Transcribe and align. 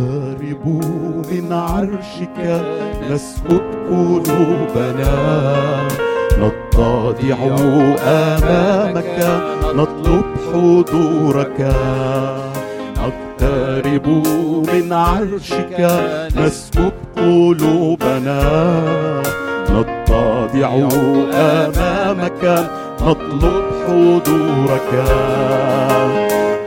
نقترب 0.00 0.66
من 1.32 1.52
عرشك 1.52 2.62
نسكب 3.10 3.62
قلوبنا. 3.90 5.14
نتضع 6.38 7.38
أمامك 8.06 9.18
نطلب 9.74 10.24
حضورك. 10.52 11.60
نقترب 12.98 14.06
من 14.72 14.92
عرشك 14.92 15.90
نسكب 16.36 16.92
قلوبنا. 17.16 18.40
نتضع 19.70 20.70
أمامك 21.32 22.68
نطلب 23.02 23.64
حضورك. 23.86 24.92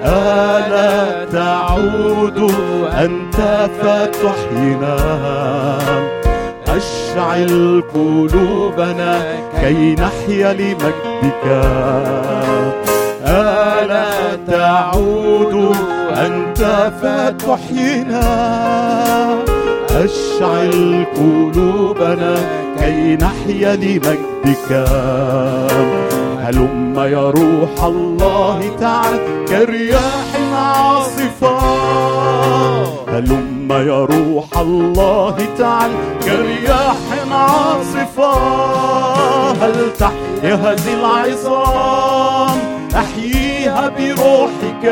ألا 0.05 1.25
تعود 1.25 2.53
أنت 2.91 3.69
فتحينا. 3.81 4.97
أشعل 6.67 7.83
قلوبنا 7.93 9.21
كي 9.61 9.95
نحيا 9.95 10.53
لمجدك. 10.53 11.45
ألا 13.25 14.35
تعود 14.47 15.75
أنت 16.11 16.91
فتحينا. 17.01 18.27
أشعل 19.91 21.05
قلوبنا 21.15 22.35
كي 22.79 23.15
نحيا 23.15 23.75
لمجدك. 23.75 24.69
هلم 26.43 26.99
يا 26.99 27.29
روح 27.29 27.83
الله 27.83 28.71
تعال 28.79 29.45
كرياح 29.47 30.29
عاصفة 30.53 31.57
هلم 33.07 33.71
يا 33.71 34.05
روح 34.05 34.57
الله 34.57 35.35
تعال 35.57 35.91
كرياح 36.23 36.95
عاصفة 37.31 38.33
هل 39.61 39.93
تحيا 39.99 40.55
هذه 40.55 40.93
العظام؟ 40.93 42.57
أحييها 42.95 43.89
بروحك. 43.89 44.85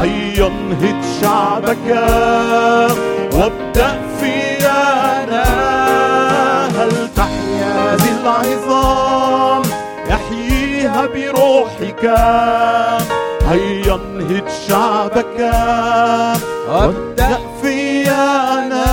هيا 0.00 0.46
انهض 0.46 1.02
شعبك. 1.20 1.88
وابدأ 3.32 4.00
فينا 4.20 5.34
هل 6.76 7.08
تحيا 7.16 7.94
هذه 7.94 8.20
العظام؟ 8.22 9.19
بروحك 11.60 12.04
هيا 13.48 13.94
انهض 13.94 14.48
شعبك. 14.68 15.38
وابدأ 16.68 17.38
فينا 17.62 18.84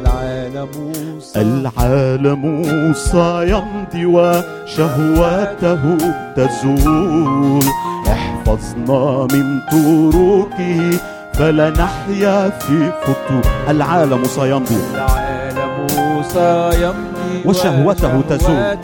العالم 0.00 0.72
العالم 1.36 2.42
سيمضي 2.94 4.06
وشهواته 4.06 5.82
تزول. 6.36 7.64
احفظنا 8.08 9.26
من 9.32 9.46
طرقه 9.72 10.98
فلا 11.34 11.70
نحيا 11.70 12.50
في 12.50 12.90
فتور 13.02 13.44
العالم 13.68 14.24
سيمضي 14.24 14.76
العالم 14.94 15.76
سيمضي 16.22 17.25
وشهوته 17.46 18.20
تزول. 18.20 18.76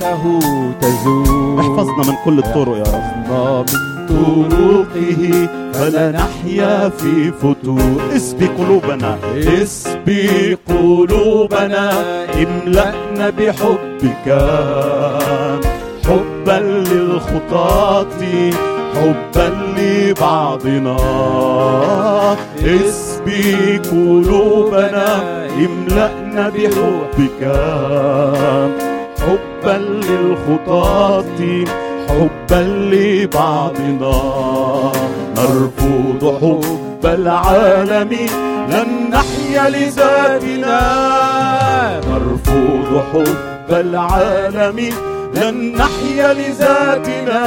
احفظنا 1.60 2.02
من 2.08 2.16
كل 2.24 2.38
الطرق 2.38 2.76
يا 2.76 2.82
رب. 2.82 3.32
أحفظنا 3.32 3.82
من 3.82 4.06
طرقه 4.08 5.48
فلا 5.72 6.10
نحيا 6.10 6.88
في 6.88 7.32
فتور 7.32 8.02
اسبي 8.16 8.46
قلوبنا. 8.46 9.18
اسبي 9.36 10.58
قلوبنا. 10.68 11.92
املأنا 12.34 13.30
بحبك. 13.30 14.26
حبا 16.04 16.58
للخطاة. 16.90 18.06
حبا 18.94 19.48
لبعضنا. 19.76 20.96
اسبي 22.64 23.78
قلوبنا 23.78 25.08
املأنا 25.64 26.48
بحبك. 26.48 27.42
حبا 29.22 29.76
للخطاة 30.08 31.40
حبا 32.08 32.62
لبعضنا. 32.92 34.18
نرفض 35.36 36.22
حب 36.40 37.04
العالم 37.04 38.12
لن 38.68 39.10
نحيا 39.10 39.70
لذاتنا. 39.70 40.80
نرفض 42.10 42.90
حب 43.12 43.70
العالم 43.70 44.78
لن 45.34 45.76
نحيا 45.76 46.34
لذاتنا. 46.34 47.42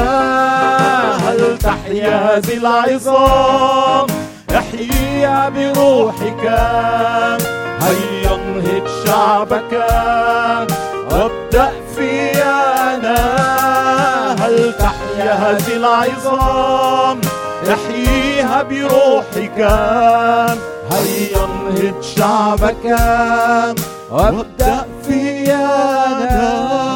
هل 1.16 1.57
تحيا 1.57 2.38
هذه 2.38 2.57
العظام؟ 2.57 4.07
احييها 4.56 5.50
بروحك. 5.50 6.44
هيا 7.81 8.35
انهض 8.35 8.88
شعبك؟ 9.06 9.73
وابدأ 11.12 11.72
فينا 11.96 13.16
هل 14.40 14.73
تحيا 14.79 15.34
هذه 15.34 15.75
العظام؟ 15.75 17.22
احييها 17.69 18.63
بروحك. 18.63 19.59
هيا 20.91 21.46
انهض 21.46 22.02
شعبك؟ 22.02 22.85
وابدأ 24.12 24.85
فينا 25.07 26.95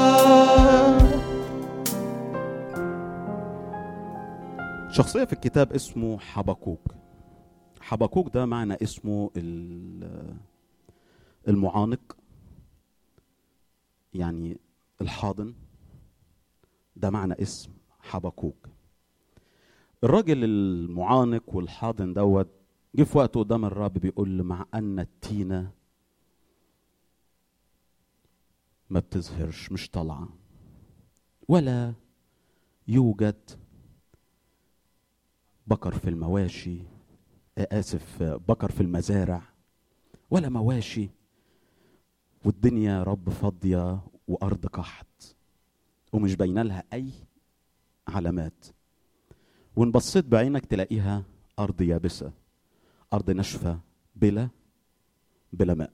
شخصية 5.00 5.24
في 5.26 5.34
الكتاب 5.34 5.74
اسمه 5.74 6.18
حبكوك 6.20 6.96
حبكوك 7.82 8.34
ده 8.34 8.46
معنى 8.46 8.74
اسمه 8.84 9.32
ال- 9.38 10.38
المعانق 11.48 12.18
يعني 14.14 14.60
الحاضن. 15.02 15.54
ده 16.96 17.10
معنى 17.10 17.34
اسم 17.42 17.72
حبكوك 18.00 18.68
الراجل 20.04 20.44
المعانق 20.44 21.44
والحاضن 21.56 22.14
دوت 22.14 22.48
جه 22.96 23.04
في 23.04 23.18
وقت 23.18 23.36
قدام 23.38 23.66
الرب 23.66 23.94
بيقول 23.94 24.44
مع 24.44 24.66
أن 24.74 25.00
التينة 25.00 25.72
ما 28.90 29.00
بتظهرش 29.00 29.72
مش 29.72 29.90
طالعة 29.90 30.30
ولا 31.48 31.94
يوجد 32.88 33.50
بكر 35.70 35.94
في 35.94 36.10
المواشي 36.10 36.78
آه، 37.58 37.68
آسف 37.80 38.22
آه، 38.22 38.36
بكر 38.36 38.72
في 38.72 38.82
المزارع 38.82 39.42
ولا 40.32 40.50
مواشي. 40.50 41.10
والدنيا 42.46 42.92
يا 42.94 43.04
رب 43.04 43.30
فاضية 43.30 44.02
وأرض 44.28 44.66
قحط 44.66 45.36
ومش 46.14 46.36
باينة 46.36 46.62
لها 46.62 46.84
أي 46.94 47.12
علامات. 48.08 48.66
وان 49.76 49.92
بصيت 49.92 50.26
بعينك 50.26 50.66
تلاقيها 50.66 51.24
أرض 51.60 51.82
يابسة 51.82 52.32
أرض 53.14 53.32
ناشفة 53.32 53.80
بلا 54.16 54.50
بلا 55.54 55.74
ماء. 55.74 55.92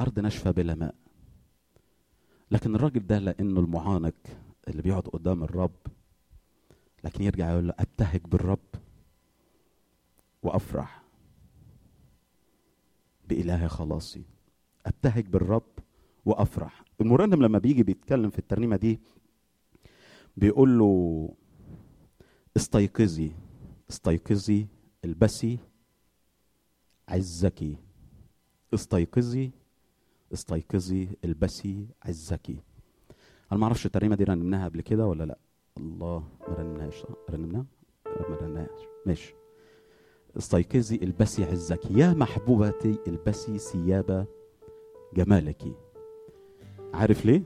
أرض 0.00 0.18
ناشفة 0.20 0.50
بلا 0.50 0.74
ماء. 0.74 0.94
لكن 2.50 2.74
الراجل 2.74 3.06
ده 3.06 3.18
لأنه 3.18 3.60
المعانق 3.60 4.14
اللي 4.68 4.82
بيقعد 4.82 5.02
قدام 5.02 5.44
الرب 5.44 5.76
لكن 7.04 7.24
يرجع 7.24 7.50
يقول 7.50 7.66
له 7.68 7.74
ابتهج 7.78 8.20
بالرب 8.20 8.58
وأفرح 10.42 11.02
بإله 13.28 13.66
خلاصي. 13.66 14.22
ابتهج 14.86 15.26
بالرب 15.26 15.62
وأفرح. 16.24 16.82
المرنم 17.00 17.42
لما 17.42 17.58
بيجي 17.58 17.82
بيتكلم 17.82 18.30
في 18.30 18.38
الترنيمة 18.38 18.76
دي 18.76 19.00
بيقول 20.36 20.78
له 20.78 21.28
استيقظي 22.56 23.32
استيقظي 23.90 24.66
البسي 25.04 25.58
عزك 27.08 27.64
استيقظي 28.74 29.50
استيقظي 30.32 31.08
البسي 31.24 31.86
عزك 32.02 32.50
أنا 33.52 33.60
ما 33.60 33.64
أعرفش 33.64 33.86
الترنيمة 33.86 34.16
دي 34.16 34.24
رنمناها 34.24 34.68
قبل 34.68 34.80
كده 34.80 35.06
ولا 35.06 35.24
لأ؟ 35.24 35.38
الله 35.78 36.22
ما 36.48 36.54
رنمناهاش 36.58 36.94
صح؟ 36.94 37.08
رنمناها 37.30 37.64
ما 38.06 38.36
رنمناهاش 38.40 38.80
ماشي. 39.06 39.34
استيقظي 40.38 40.96
البسي 41.02 41.44
عزك. 41.44 41.90
يا 41.90 42.12
محبوبتي 42.12 42.98
البسي 43.06 43.58
ثياب 43.58 44.26
جمالك. 45.14 45.62
عارف 46.94 47.26
ليه؟ 47.26 47.42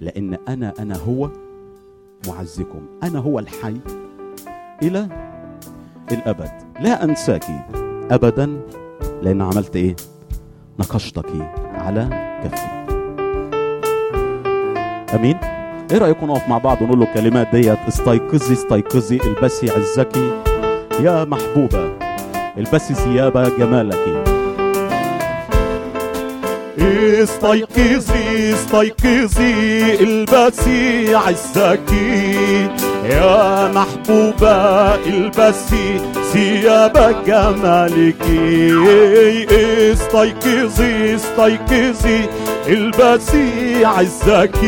لأن 0.00 0.34
أنا 0.34 0.74
أنا 0.78 0.96
هو 0.96 1.30
معزكم. 2.28 2.86
أنا 3.02 3.18
هو 3.18 3.38
الحي 3.38 3.80
إلى 4.82 5.08
الأبد. 6.12 6.50
لا 6.80 7.04
انساك 7.04 7.44
ابدا 8.10 8.60
لأن 9.22 9.42
عملت 9.42 9.76
إيه؟ 9.76 9.96
نقشتك 10.78 11.30
على 11.74 12.08
كفي. 12.44 12.78
آمين؟ 15.14 15.57
إيه 15.92 15.98
رأيكم 15.98 16.26
نقف 16.26 16.48
مع 16.48 16.58
بعض 16.58 16.82
ونقول 16.82 16.98
له 17.00 17.04
الكلمات 17.06 17.48
ديت؟ 17.52 17.78
استيقظي 17.88 18.52
استيقظي 18.54 19.20
البسي 19.24 19.70
عزك 19.70 20.16
يا 21.00 21.24
محبوبة 21.24 21.92
البسي 22.58 22.94
ثياب 22.94 23.52
جمالك. 23.58 24.24
استيقظي 27.22 28.54
استيقظي 28.54 29.94
البسي 30.00 31.14
عزك 31.14 31.92
يا 33.04 33.68
محبوبة 33.72 34.94
البسي 34.94 36.00
ثياب 36.32 37.16
جمالك. 37.26 38.22
استيقظي 39.92 41.14
استيقظي 41.14 42.20
البسي 42.68 43.84
عزك 43.84 44.58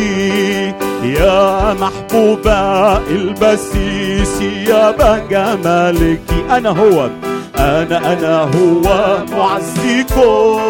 يا 1.05 1.75
محبوبة 1.75 2.97
البسي 2.99 4.25
ثياب 4.25 5.29
جمالك 5.31 6.21
أنا 6.51 6.71
هو 6.71 7.09
أنا 7.59 8.13
أنا 8.13 8.43
هو 8.43 9.19
معزيكم. 9.33 10.61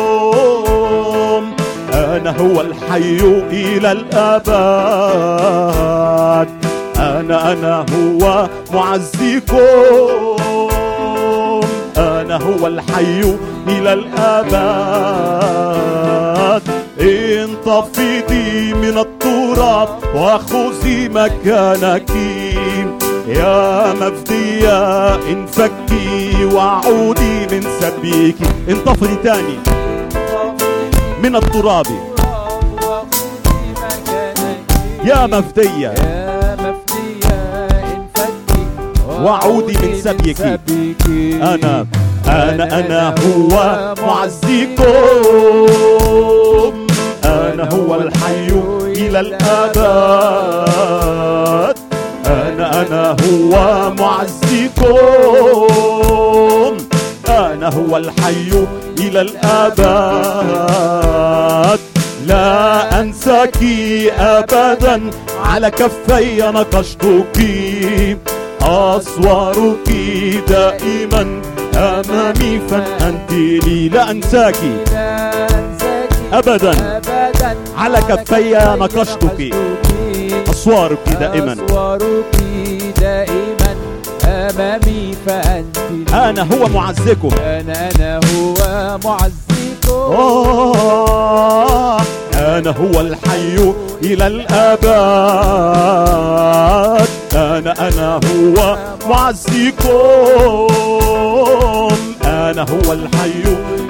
أنا 1.94 2.30
هو 2.40 2.60
الحي 2.60 3.20
إلى 3.50 3.92
الأبد. 3.92 4.48
أنا 6.98 7.52
أنا 7.52 7.86
هو 7.94 8.48
معزيكم. 8.72 9.56
أنا 11.96 12.36
هو 12.36 12.66
الحي 12.66 13.34
إلى 13.68 13.92
الأبد. 13.92 14.50
انتفضي 17.00 18.74
من 18.74 18.98
التراب 18.98 19.88
وخذي 20.14 21.08
مكانك. 21.08 22.10
يا 23.28 23.92
مفدية 23.92 25.14
انفكي 25.14 26.44
وعودي 26.44 27.46
من 27.52 27.62
سبيك. 27.80 28.36
انتفضي 28.68 29.16
تاني. 29.24 29.58
من 31.22 31.36
التراب. 31.36 31.86
يا 35.04 35.26
مفدية 35.26 35.94
وعودي 39.08 39.78
من 39.82 40.00
سبيك. 40.00 40.40
أنا 41.42 41.86
أنا 42.26 42.78
أنا 42.80 43.14
هو 43.18 43.94
معزيكم 44.06 44.84
أنا 47.52 47.68
هو 47.72 47.94
الحي 47.94 48.48
إلى 48.86 49.20
الأبد. 49.20 49.76
أنا 52.26 52.82
أنا 52.82 53.16
هو 53.24 53.52
معزيكم. 53.98 54.86
أنا 57.28 57.68
هو 57.68 57.96
الحي 57.96 58.66
إلى 58.98 59.20
الأبد. 59.20 59.80
لا 62.26 63.00
أنساك 63.00 63.56
أبدا 64.18 65.10
على 65.44 65.70
كفي 65.70 66.42
نقشتك. 66.42 67.38
أصورك 68.62 69.88
دائما 70.48 71.40
أمامي 71.74 72.60
فأنت 72.70 73.30
لي. 73.32 73.88
لا 73.88 74.10
أنساك. 74.10 74.56
أبدا. 76.32 76.70
أبدا. 76.96 77.56
على 77.76 77.98
كفي 78.00 78.76
نقشتك. 78.80 79.54
أصوارك 80.50 81.08
دائما. 81.20 81.52
أصورك 81.52 82.36
دائما. 83.00 83.74
أمامي 84.24 85.14
فأنت. 85.26 85.76
أنا 86.14 86.42
هو 86.42 86.68
معزكم. 86.68 87.30
أنا 87.44 87.90
أنا 87.90 88.16
هو 88.16 88.54
معزيكم 89.04 89.40
آه، 89.90 92.00
أنا 92.34 92.70
هو 92.70 93.00
الحي 93.00 93.74
إلى 94.02 94.26
الأبد. 94.26 94.86
أنا 97.34 97.88
أنا 97.88 98.20
هو 98.26 98.76
معزيكم 99.08 99.90
أنا 102.24 102.62
هو 102.62 102.92
الحي 102.92 103.42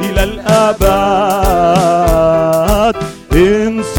إلى 0.02 0.24
الأبد. 0.24 2.09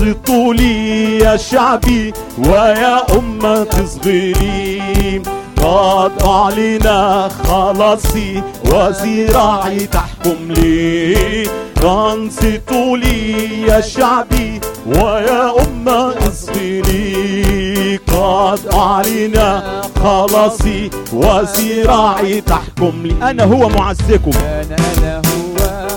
انصتوا 0.02 0.54
لي 0.54 1.18
يا 1.18 1.38
شعبي 1.38 2.14
ويا 2.38 3.18
أمة 3.20 3.86
صغيري 3.86 5.22
قد 5.58 6.12
أعلن 6.26 7.30
خلاصي 7.44 8.44
وزراعي 8.66 9.88
تحكم 9.88 10.52
لي. 10.52 11.48
انصتوا 11.84 12.98
لي 12.98 13.62
يا 13.62 13.82
شعبي 13.82 14.62
ويا 14.88 15.54
أمة 15.64 16.14
اصغري 16.28 18.00
قد 18.08 18.60
أعلن 18.74 19.62
خلاصي 20.04 20.90
وزراعي 21.14 22.42
تحكم 22.42 22.94
لي. 23.04 23.30
أنا 23.30 23.44
هو 23.44 23.70
معزكم. 23.70 24.32
أنا 24.38 24.76
أنا 24.98 25.22
هو 25.26 25.56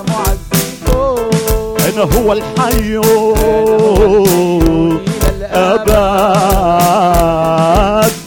معزيكم 0.08 1.23
أنا 1.94 2.02
هو 2.02 2.32
الحي. 2.32 3.00
الأبد. 5.28 5.90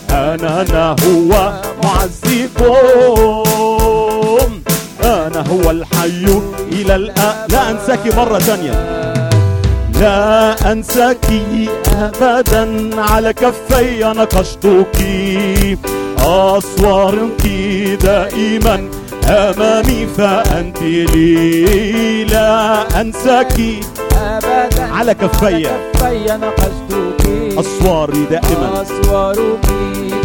أبد 0.09 0.41
أنا 0.41 0.95
هو 1.03 1.53
معزيكم 1.83 2.75
أنا 5.03 5.43
هو 5.49 5.71
الحي. 5.71 6.25
إلى 6.71 6.95
الأ 6.95 7.47
لا 7.49 7.71
أنساك 7.71 8.15
مرة 8.17 8.39
ثانية. 8.39 8.71
لا 9.99 10.71
أنساك 10.71 11.25
أبدا. 11.95 12.89
على 13.01 13.33
كفي 13.33 14.03
نقشتك. 14.03 14.97
أصورك 16.19 17.47
دائما. 18.01 18.89
أمامي 19.29 20.07
فأنت 20.17 20.81
لي 20.81 22.23
لا 22.23 23.01
أنساك. 23.01 23.59
أبدا 24.17 24.83
على 24.93 25.13
كفي 25.13 25.67
كفي 25.95 26.37
نقشتك. 26.37 27.57
أصواري 27.57 28.25
دائما. 28.31 28.81
أصورك 28.81 29.65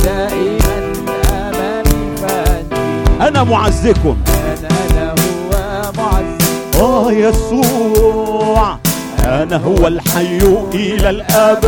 دائما 0.04 0.92
أمامي 1.30 2.16
فأنت. 2.16 2.72
أنا 3.20 3.44
معزكم. 3.44 4.16
أنا 4.28 4.68
أنا 4.90 5.06
هو 5.10 5.52
معزيكم 5.98 6.80
آه 6.80 7.12
يسوع. 7.12 8.78
أنا 9.24 9.56
هو 9.56 9.86
الحي 9.86 10.38
إلى 10.74 11.10
الأبد. 11.10 11.64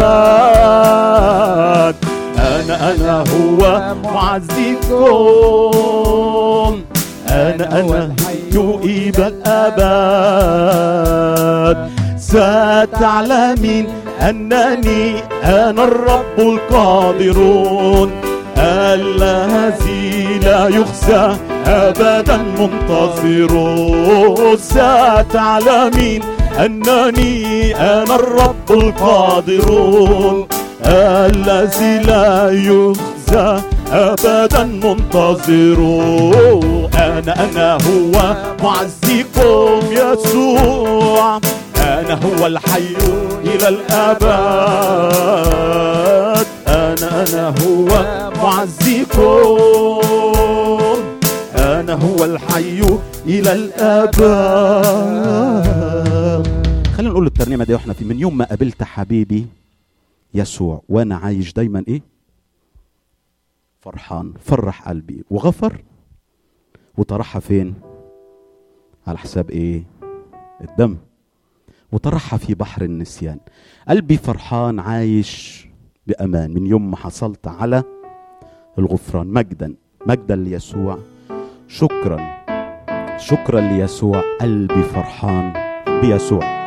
أنا 2.38 2.94
أنا 2.94 3.24
هو 3.30 3.60
معزيكم 4.04 4.94
أنا 7.28 7.80
أنا 7.80 8.14
إلى 8.84 9.32
الأبد. 9.46 10.64
ستعلمين 12.18 13.86
أنني 14.20 15.14
أنا 15.44 15.84
الرب 15.84 16.38
القادرون. 16.38 18.10
الذي 18.58 20.38
لا 20.42 20.68
يخزى 20.68 21.36
أبدا 21.66 22.36
منتصر 22.58 23.52
ستعلمين 24.56 26.22
أنني 26.58 27.74
أنا 27.76 28.14
الرب 28.14 28.70
القادر 28.70 29.68
الذي 30.86 31.98
لا 31.98 32.50
يخزى 32.50 33.60
أبدا 33.92 34.64
منتظر 34.64 35.78
أنا 37.14 37.44
أنا 37.50 37.78
هو 37.86 38.14
معزيكم 38.62 39.80
يسوع. 39.90 41.40
أنا 41.76 42.14
هو 42.14 42.46
الحي 42.46 42.96
إلى 43.44 43.68
الأبد. 43.68 44.22
أنا 46.68 47.22
أنا 47.22 47.54
هو 47.62 47.86
معزيكم. 48.36 50.00
أنا 51.56 51.92
هو 51.94 52.24
الحي 52.24 52.80
إلى 53.26 53.52
الأبد. 53.52 54.14
خلينا 56.96 57.12
نقول 57.12 57.26
الترنيمة 57.26 57.64
دي 57.64 57.74
وإحنا 57.74 57.92
في 57.92 58.04
من 58.04 58.20
يوم 58.20 58.38
ما 58.38 58.44
قابلت 58.44 58.82
حبيبي 58.82 59.46
يسوع 60.34 60.82
وأنا 60.88 61.16
عايش 61.16 61.52
دايما 61.52 61.84
إيه؟ 61.88 62.02
فرحان 63.80 64.32
فرح 64.44 64.88
قلبي. 64.88 65.24
وغفر؟ 65.30 65.82
وطرحها 66.98 67.40
فين؟ 67.40 67.74
على 69.06 69.18
حساب 69.18 69.50
إيه؟ 69.50 69.82
الدم. 70.60 70.96
وطرحها 71.92 72.36
في 72.36 72.54
بحر 72.54 72.82
النسيان. 72.82 73.38
قلبي 73.88 74.16
فرحان 74.16 74.80
عايش 74.80 75.66
بأمان. 76.06 76.54
من 76.54 76.66
يوم 76.66 76.90
ما 76.90 76.96
حصلت 76.96 77.48
على 77.48 77.82
الغفران. 78.78 79.26
مجدا. 79.26 79.74
مجدا 80.06 80.36
ليسوع. 80.36 80.98
شكرا. 81.68 82.18
شكرا 83.18 83.60
ليسوع. 83.60 84.22
قلبي 84.40 84.82
فرحان 84.82 85.52
بيسوع. 86.00 86.64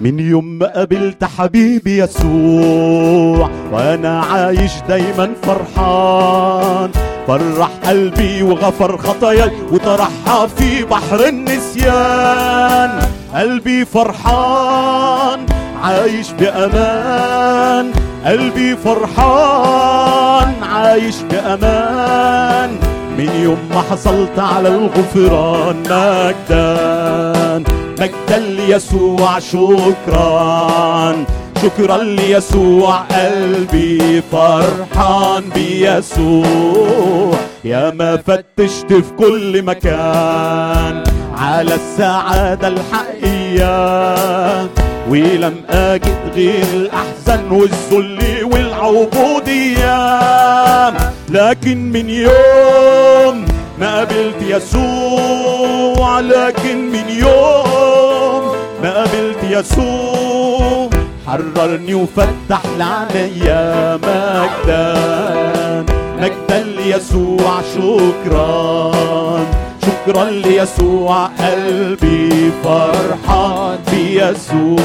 من 0.00 0.20
يوم 0.20 0.44
ما 0.44 0.66
قابلت 0.66 1.24
حبيبي 1.24 1.98
يسوع 1.98 3.50
وأنا 3.72 4.20
عايش 4.20 4.80
دايما 4.88 5.34
فرحان. 5.34 7.09
فرح 7.30 7.70
قلبي 7.86 8.42
وغفر 8.42 8.98
خطاياي 8.98 9.50
وطرحها 9.72 10.46
في 10.46 10.84
بحر 10.84 11.28
النسيان. 11.28 13.02
قلبي 13.34 13.84
فرحان 13.84 15.46
عايش 15.82 16.30
بأمان. 16.30 17.92
قلبي 18.26 18.76
فرحان 18.76 20.54
عايش 20.62 21.16
بأمان. 21.30 22.70
من 23.18 23.30
يوم 23.42 23.58
ما 23.74 23.82
حصلت 23.90 24.38
على 24.38 24.68
الغفران 24.68 25.76
مجدا 25.78 27.62
مجدا 28.00 28.38
ليسوع 28.38 29.38
شكرا. 29.38 31.16
شكرا 31.62 32.02
ليسوع 32.02 32.96
قلبي 32.96 34.22
فرحان 34.32 35.42
بيسوع. 35.54 37.38
يا 37.64 37.90
ما 37.90 38.16
فتشت 38.16 38.92
في 38.92 39.02
كل 39.18 39.62
مكان 39.62 41.04
على 41.36 41.74
السعادة 41.74 42.68
الحقيقية. 42.68 43.70
ولم 45.08 45.54
أجد 45.70 46.18
غير 46.34 46.64
الأحزان 46.74 47.52
والذل 47.52 48.44
والعبودية. 48.52 50.00
لكن 51.28 51.92
من 51.92 52.10
يوم 52.10 53.44
ما 53.80 53.96
قابلت 53.96 54.42
يسوع 54.42 56.20
لكن 56.20 56.90
من 56.90 57.08
يوم 57.08 58.56
ما 58.82 58.94
قابلت 58.94 59.44
يسوع. 59.50 60.90
حررني 61.30 61.94
وفتح 61.94 62.62
لعنيا 62.78 63.96
مجدا 63.96 64.94
مجدا 66.20 66.62
ليسوع 66.62 67.60
شكرا 67.74 68.90
شكرا 69.86 70.24
ليسوع 70.24 71.26
قلبي 71.26 72.50
فرحان 72.64 73.78
بيسوع. 73.90 74.80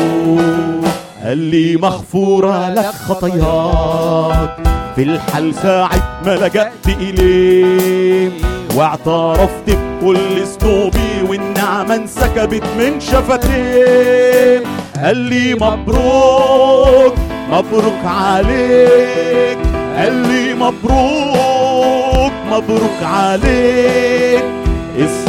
قال 1.23 1.37
لي 1.37 1.75
مغفورة 1.75 2.69
لك 2.69 2.85
خطاياك. 2.85 4.57
في 4.95 5.03
الحال 5.03 5.55
ساعة 5.55 6.21
ما 6.25 6.35
لجأت 6.35 6.87
إليه. 6.87 8.31
واعترفت 8.75 9.63
بكل 9.67 10.43
ذنوبي 10.43 11.29
والنعمة 11.29 11.95
انسكبت 11.95 12.63
من 12.77 12.99
شفتيه 12.99 14.63
قال 15.03 15.17
لي 15.17 15.53
مبروك 15.53 17.15
مبروك 17.51 18.05
عليك. 18.05 19.57
قال 19.97 20.13
لي 20.13 20.53
مبروك 20.53 22.31
مبروك 22.51 23.03
عليك. 23.03 24.43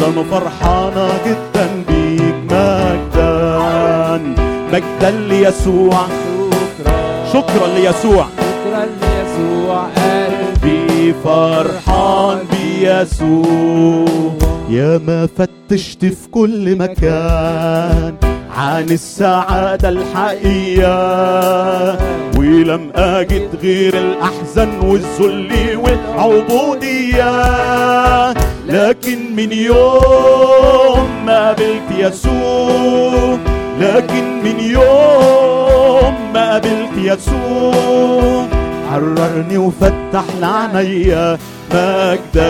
أنا 0.07 0.23
فرحانة 0.31 1.09
جدا 1.27 1.69
بيك 1.89 2.35
مجدا. 2.51 4.21
مجدا 4.73 5.11
ليسوع. 5.11 6.07
شكرا 7.33 7.67
ليسوع. 7.67 8.27
فرحان 11.25 12.39
بيسوع. 12.51 14.07
يا 14.71 14.99
ما 14.99 15.29
فتشت 15.39 16.05
في 16.05 16.29
كل 16.31 16.77
مكان 16.77 18.15
عن 18.57 18.85
السعادة 18.91 19.89
الحقيقية 19.89 20.87
ولم 22.39 22.91
أجد 22.95 23.49
غير 23.63 23.99
الأحزان 23.99 24.81
والذل 24.83 25.77
والعبودية. 25.77 27.33
لكن 28.69 29.37
من 29.37 29.53
يوم 29.53 31.09
ما 31.27 31.47
قابلت 31.47 31.91
يسوع 31.99 33.39
لكن 33.81 34.43
من 34.45 34.61
يوم 34.61 36.15
ما 36.35 36.53
قابلت 36.53 36.97
يسوع. 36.97 38.56
حررني 38.91 39.59
وفتح 39.59 40.25
لعنيا. 40.41 41.39
مجدا 41.71 42.47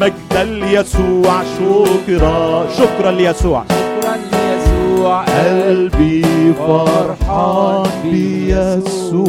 مجدا 0.00 0.44
ليسوع 0.44 1.44
شكرا 1.44 2.68
شكرا 2.72 3.10
ليسوع. 3.10 3.64
شكرا 3.64 4.16
ليسوع. 4.16 5.24
قلبي 5.24 6.52
فرحان 6.52 8.02
بيسوع. 8.02 9.26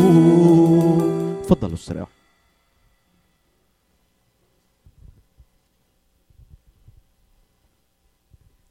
تفضلوا 1.43 1.73
استريحوا 1.73 2.07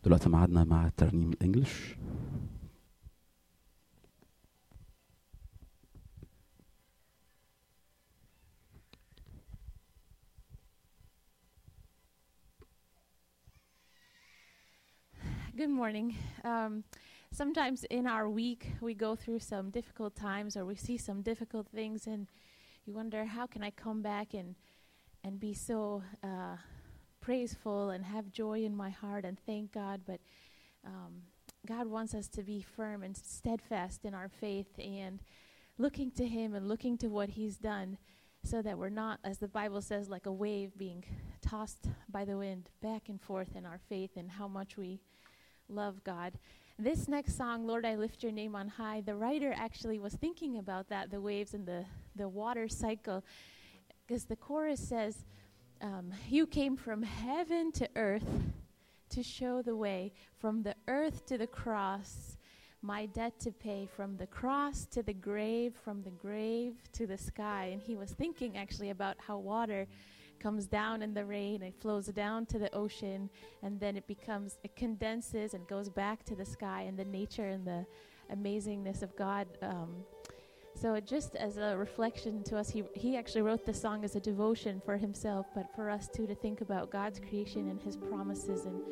دلوقتي 0.05 0.29
معادنا 0.29 0.65
مع 0.65 0.87
الترنيم 0.87 1.31
الإنجليش. 1.31 1.97
Good 15.57 15.71
morning. 15.71 16.15
Um, 16.45 16.85
sometimes 17.33 17.85
in 17.85 18.07
our 18.07 18.29
week, 18.29 18.73
we 18.83 18.93
go 18.93 19.17
through 19.17 19.39
some 19.39 19.71
difficult 19.71 20.15
times 20.15 20.55
or 20.55 20.67
we 20.67 20.77
see 20.77 20.99
some 20.99 21.23
difficult 21.23 21.67
things, 21.69 22.07
and 22.07 22.27
you 22.85 22.93
wonder, 22.93 23.25
how 23.25 23.47
can 23.47 23.63
I 23.63 23.71
come 23.71 24.03
back 24.03 24.35
and, 24.35 24.55
and 25.25 25.41
be 25.41 25.55
so 25.55 26.03
uh, 26.23 26.57
praiseful 27.23 27.89
and 27.89 28.05
have 28.05 28.31
joy 28.31 28.65
in 28.65 28.77
my 28.77 28.91
heart 28.91 29.25
and 29.25 29.39
thank 29.47 29.73
God? 29.73 30.03
But 30.07 30.21
um, 30.85 31.23
God 31.67 31.87
wants 31.87 32.15
us 32.15 32.29
to 32.29 32.43
be 32.43 32.61
firm 32.61 33.03
and 33.03 33.17
steadfast 33.17 34.05
in 34.05 34.13
our 34.13 34.29
faith 34.29 34.79
and 34.79 35.23
looking 35.79 36.11
to 36.13 36.27
Him 36.27 36.55
and 36.55 36.69
looking 36.69 36.99
to 36.99 37.09
what 37.09 37.31
He's 37.31 37.57
done 37.57 37.97
so 38.45 38.61
that 38.61 38.77
we're 38.77 38.91
not, 38.91 39.21
as 39.25 39.39
the 39.39 39.49
Bible 39.49 39.81
says, 39.81 40.11
like 40.11 40.27
a 40.27 40.33
wave 40.33 40.77
being 40.77 41.03
tossed 41.41 41.89
by 42.11 42.27
the 42.27 42.37
wind 42.37 42.69
back 42.83 43.09
and 43.09 43.23
forth 43.23 43.57
in 43.57 43.65
our 43.65 43.81
faith 43.89 44.11
and 44.17 44.33
how 44.33 44.47
much 44.47 44.77
we 44.77 45.01
love 45.69 46.03
God. 46.05 46.39
This 46.79 47.09
next 47.09 47.37
song, 47.37 47.67
Lord, 47.67 47.87
I 47.87 47.97
lift 47.97 48.23
your 48.23 48.33
name 48.33 48.55
on 48.55 48.69
high, 48.69 49.01
the 49.01 49.15
writer 49.15 49.55
actually 49.57 49.99
was 49.99 50.15
thinking 50.15 50.59
about 50.59 50.89
that, 50.91 51.11
the 51.11 51.21
waves 51.21 51.55
and 51.55 51.67
the, 51.67 51.85
the 52.17 52.29
water 52.29 52.69
cycle, 52.69 53.25
because 54.07 54.25
the 54.25 54.37
chorus 54.37 54.81
says, 54.81 55.25
um, 55.81 56.13
You 56.29 56.47
came 56.47 56.77
from 56.77 57.03
heaven 57.03 57.73
to 57.73 57.89
earth 57.97 58.29
to 59.09 59.23
show 59.23 59.63
the 59.63 59.77
way, 59.77 60.13
from 60.39 60.63
the 60.63 60.75
earth 60.87 61.25
to 61.27 61.39
the 61.39 61.47
cross, 61.47 62.37
my 62.83 63.07
debt 63.07 63.41
to 63.41 63.51
pay, 63.51 63.89
from 63.97 64.17
the 64.17 64.27
cross 64.27 64.87
to 64.87 65.03
the 65.03 65.15
grave, 65.15 65.75
from 65.83 66.03
the 66.03 66.11
grave 66.11 66.75
to 66.93 67.07
the 67.07 67.17
sky. 67.17 67.71
And 67.73 67.81
he 67.81 67.97
was 67.97 68.11
thinking 68.11 68.57
actually 68.57 68.91
about 68.91 69.17
how 69.19 69.39
water 69.39 69.87
comes 70.41 70.67
down 70.67 71.03
in 71.03 71.15
the 71.15 71.25
rain, 71.25 71.63
it 71.63 71.75
flows 71.81 72.07
down 72.07 72.47
to 72.47 72.59
the 72.59 72.73
ocean, 72.75 73.31
and 73.63 73.79
then 73.81 73.97
it 73.97 74.07
becomes, 74.07 74.59
it 74.65 74.77
condenses 74.77 75.55
and 75.55 75.67
goes 75.67 75.89
back 75.89 76.25
to 76.25 76.35
the 76.35 76.45
sky, 76.45 76.83
and 76.83 76.99
the 76.99 77.05
nature 77.05 77.49
and 77.49 77.67
the 77.67 77.87
amazingness 78.33 79.03
of 79.03 79.15
God. 79.17 79.47
Um, 79.63 80.05
so, 80.75 81.01
just 81.01 81.37
as 81.37 81.57
a 81.57 81.75
reflection 81.77 82.43
to 82.45 82.59
us, 82.59 82.69
he, 82.69 82.85
he 82.95 83.17
actually 83.17 83.41
wrote 83.43 83.65
this 83.65 83.81
song 83.81 84.05
as 84.05 84.15
a 84.15 84.21
devotion 84.21 84.83
for 84.85 84.99
himself, 84.99 85.47
but 85.55 85.75
for 85.75 85.89
us 85.89 86.09
too 86.09 86.27
to 86.27 86.35
think 86.35 86.61
about 86.61 86.91
God's 86.91 87.19
creation 87.19 87.71
and 87.71 87.81
his 87.81 87.97
promises 87.97 88.67
and 88.67 88.83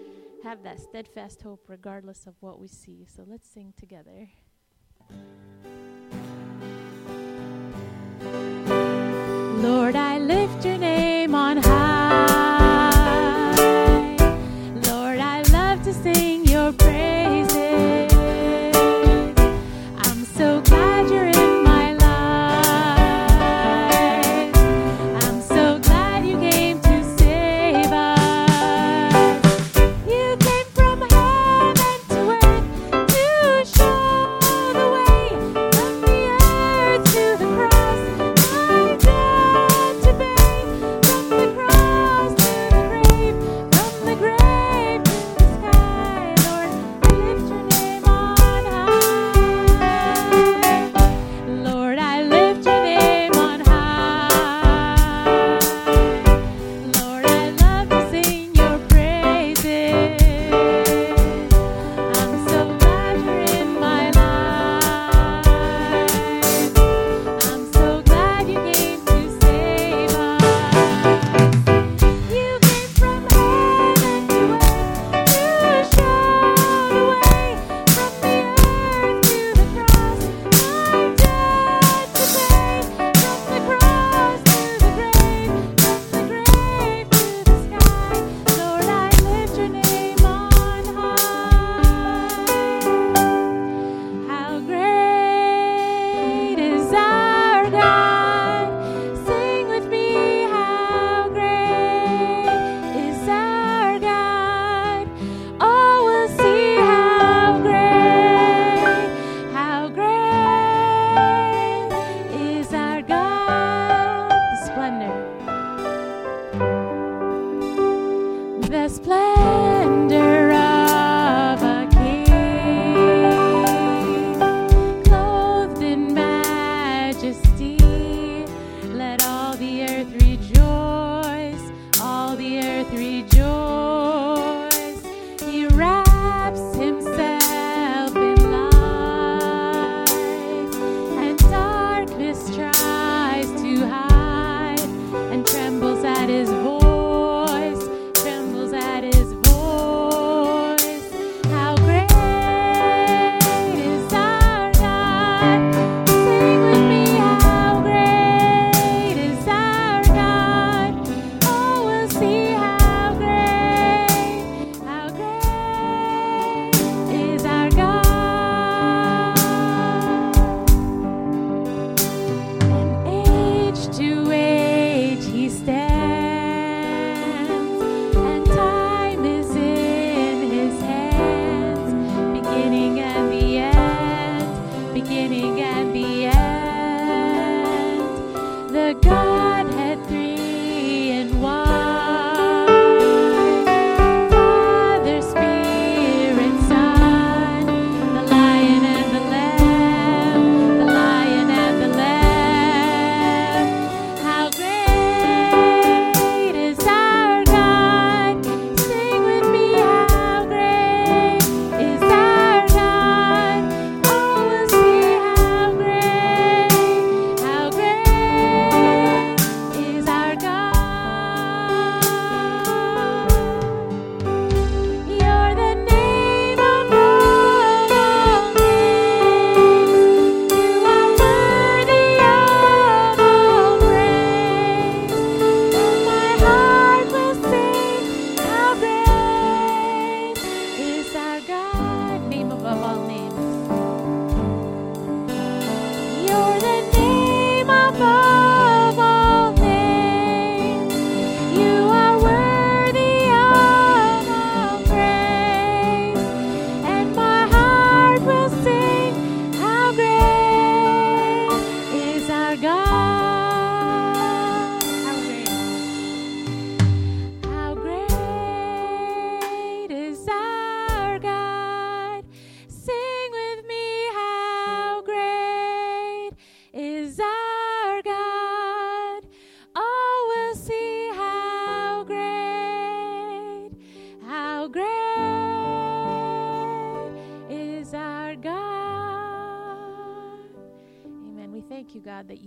have 0.43 0.63
that 0.63 0.81
steadfast 0.81 1.43
hope 1.43 1.65
regardless 1.69 2.27
of 2.27 2.35
what 2.41 2.59
we 2.59 2.69
see. 2.69 3.07
So, 3.07 3.25
let's 3.27 3.49
sing 3.49 3.75
together. 3.79 4.29
Lord, 9.64 9.97
I 9.97 10.18
lift 10.18 10.66
your 10.66 10.76
name 10.76 11.35
on 11.35 11.56
high. 11.56 12.85
Lord, 14.88 15.18
I 15.18 15.40
love 15.52 15.83
to 15.85 15.94
sing 15.94 16.44
your 16.44 16.71
praises. 16.73 17.13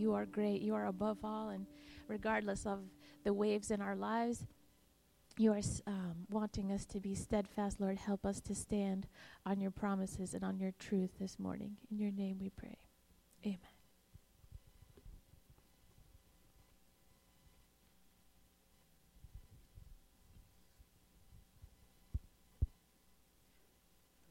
you 0.06 0.14
are 0.14 0.26
great. 0.26 0.62
You 0.62 0.74
are 0.74 0.86
above 0.86 1.18
all, 1.24 1.48
and 1.50 1.66
regardless 2.08 2.66
of 2.66 2.80
the 3.24 3.32
waves 3.32 3.70
in 3.70 3.80
our 3.80 3.96
lives, 3.96 4.46
you 5.38 5.52
are 5.52 5.58
s- 5.58 5.82
um, 5.86 6.26
wanting 6.30 6.70
us 6.70 6.84
to 6.86 7.00
be 7.00 7.14
steadfast. 7.14 7.80
Lord, 7.80 7.98
help 7.98 8.24
us 8.26 8.40
to 8.42 8.54
stand 8.54 9.06
on 9.46 9.60
your 9.60 9.70
promises 9.70 10.34
and 10.34 10.44
on 10.44 10.58
your 10.58 10.72
truth 10.78 11.18
this 11.18 11.38
morning. 11.38 11.76
In 11.90 11.98
your 11.98 12.10
name 12.12 12.38
we 12.38 12.50
pray. 12.50 12.78
Amen. 13.44 13.58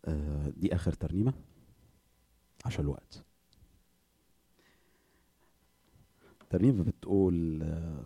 آه، 0.05 0.49
دي 0.49 0.75
اخر 0.75 0.93
ترنيمه 0.93 1.33
عشان 2.65 2.83
الوقت 2.83 3.23
ترنيمه 6.50 6.84
بتقول 6.84 7.62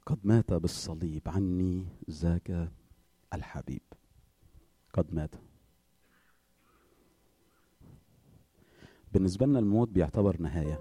قد 0.06 0.18
مات 0.24 0.52
بالصليب 0.52 1.22
عني 1.26 1.86
ذاك 2.10 2.70
الحبيب. 3.34 3.82
قد 4.92 5.14
مات. 5.14 5.34
بالنسبة 9.12 9.46
لنا 9.46 9.58
الموت 9.58 9.88
بيعتبر 9.88 10.40
نهاية. 10.40 10.80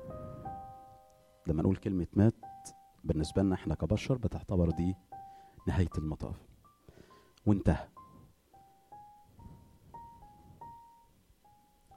لما 1.48 1.62
نقول 1.62 1.76
كلمة 1.76 2.08
مات 2.14 2.34
بالنسبة 3.04 3.42
لنا 3.42 3.56
إحنا 3.56 3.76
كبشر 3.76 4.18
بتعتبر 4.18 4.70
دي 4.70 4.96
نهاية 5.68 5.90
المطاف. 5.98 6.42
وانتهى. 7.46 7.88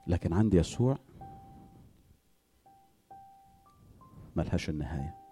لكن 0.07 0.33
عند 0.33 0.53
يسوع 0.53 0.97
ملهاش 4.35 4.69
النهاية. 4.69 5.22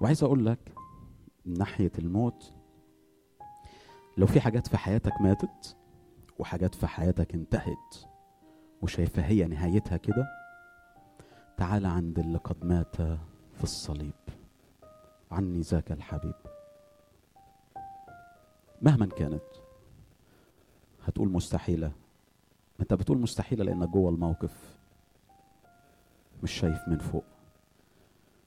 وعايز 0.00 0.22
أقول 0.24 0.46
لك 0.46 0.72
من 1.46 1.58
ناحية 1.58 1.92
الموت 1.98 2.52
لو 4.16 4.26
في 4.26 4.40
حاجات 4.40 4.66
في 4.66 4.76
حياتك 4.76 5.20
ماتت 5.20 5.76
وحاجات 6.38 6.74
في 6.74 6.86
حياتك 6.86 7.34
انتهت 7.34 7.96
وشايفها 8.82 9.26
هي 9.26 9.46
نهايتها 9.46 9.96
كده 9.96 10.26
تعال 11.56 11.86
عند 11.86 12.18
اللي 12.18 12.38
قد 12.38 12.64
مات 12.64 12.96
في 13.54 13.64
الصليب. 13.64 14.12
عني 15.30 15.60
ذاك 15.60 15.92
الحبيب. 15.92 16.34
مهما 18.82 19.06
كانت 19.06 19.42
هتقول 21.06 21.28
مستحيلة. 21.28 21.92
أنت 22.80 22.94
بتقول 22.94 23.18
مستحيلة 23.18 23.64
لانك 23.64 23.88
جوه 23.88 24.10
الموقف 24.10 24.78
مش 26.42 26.52
شايف 26.52 26.88
من 26.88 26.98
فوق. 26.98 27.24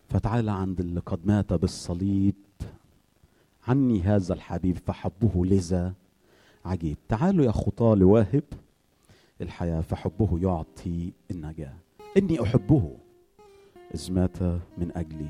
فتعال 0.09 0.49
عند 0.49 0.79
اللي 0.79 0.99
قد 0.99 1.19
مات 1.25 1.53
بالصليب. 1.53 2.35
عني 3.67 4.01
هذا 4.01 4.33
الحبيب 4.33 4.77
فحبه 4.87 5.45
لذا؟ 5.45 5.93
عجيب. 6.65 6.97
تعالوا 7.09 7.45
يا 7.45 7.51
خطاة 7.51 7.95
لواهب 7.95 8.43
الحياة 9.41 9.81
فحبه 9.81 10.39
يعطي 10.41 11.11
النجاة. 11.31 11.73
إني 12.17 12.43
أحبه. 12.43 12.91
إذ 13.95 14.11
مات 14.11 14.41
من 14.77 14.91
أجلي. 14.95 15.27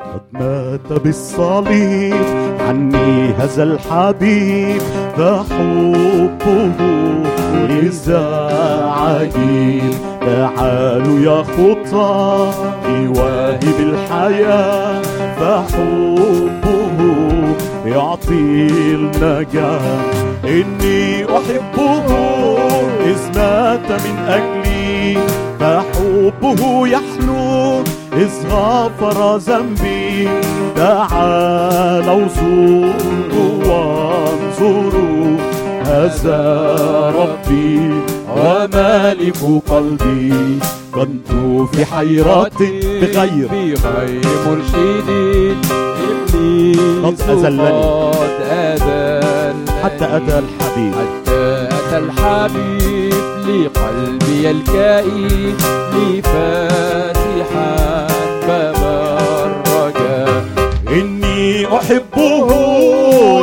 قد 0.00 0.22
مات 0.32 0.92
بالصليب. 0.92 2.24
عني 2.60 3.28
هذا 3.28 3.62
الحبيب 3.62 4.80
فحبه. 5.16 7.23
لذا 7.66 8.26
عجيب 8.96 9.94
تعالوا 10.20 11.18
يا 11.20 11.42
خطى 11.42 12.50
لواهب 12.88 13.78
الحياة 13.80 15.02
فحبه 15.40 16.98
يعطي 17.86 18.68
النجاة 18.94 19.80
إني 20.44 21.24
أحبه 21.24 22.06
إذ 23.04 23.38
مات 23.38 23.88
من 23.92 24.16
أجلي 24.28 25.18
فحبه 25.60 26.88
يحلو 26.88 27.82
إذ 28.12 28.32
غفر 28.50 29.36
ذنبي. 29.36 30.28
تعالوا 30.76 32.12
وانظروا 32.12 32.92
هذا 36.04 36.40
ربي 37.16 37.90
ومالك 38.36 39.40
قلبي 39.68 40.58
كنت 40.94 41.28
في 41.72 41.84
حيرة 41.84 42.50
بغير 43.00 43.48
بغير 43.48 44.24
مرشدين 44.46 45.60
إبليس 46.04 46.78
قد 47.04 47.20
أذلني. 47.30 47.70
قد 48.10 48.40
أذلني 48.50 49.70
حتى 49.82 50.04
أتى 50.04 50.38
الحبيب. 50.38 50.94
حتى 50.94 51.68
أتى 51.70 51.98
الحبيب 51.98 53.14
لقلبي 53.46 54.50
الكئيب. 54.50 55.56
لي 55.94 56.22
فاتحا 56.22 58.06
باب 58.46 58.80
الرجاء 59.46 60.44
إني 60.88 61.66
أحبه 61.66 62.48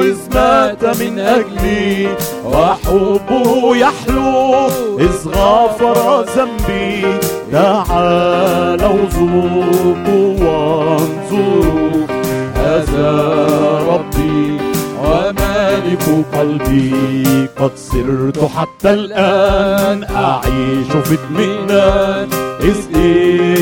إذ 0.02 0.18
مات 0.36 0.86
من 0.86 1.20
أجلي. 1.20 2.08
وحبه 2.52 3.76
يحلو 3.76 4.68
إذ 5.00 5.28
غفر 5.28 6.26
ذنبي 6.36 7.06
تعالوا 7.52 9.06
ذوقوا 9.10 10.30
وانظروا 10.44 12.06
هذا 12.56 13.12
ربي 13.90 14.58
ومالك 15.04 16.26
قلبي 16.34 17.48
قد 17.60 17.72
صرت 17.76 18.50
حتى 18.56 18.90
الآن 18.94 20.04
أعيش 20.04 20.92
في 21.04 21.14
اطمئنان. 21.14 22.30
إذ 22.62 22.78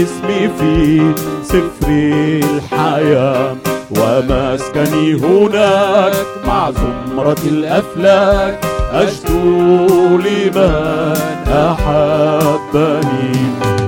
اسمي 0.02 0.50
في 0.60 1.14
سفر 1.44 1.88
الحياة 1.88 3.56
ومسكني 3.92 5.14
هناك 5.14 6.16
مع 6.48 6.72
زمرة 6.72 7.38
الأفلاك. 7.46 8.66
أشدو 8.92 10.18
لمن 10.18 11.48
أحبني. 11.48 13.32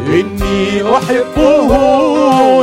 إني 0.07 0.83
أحبه 0.97 1.69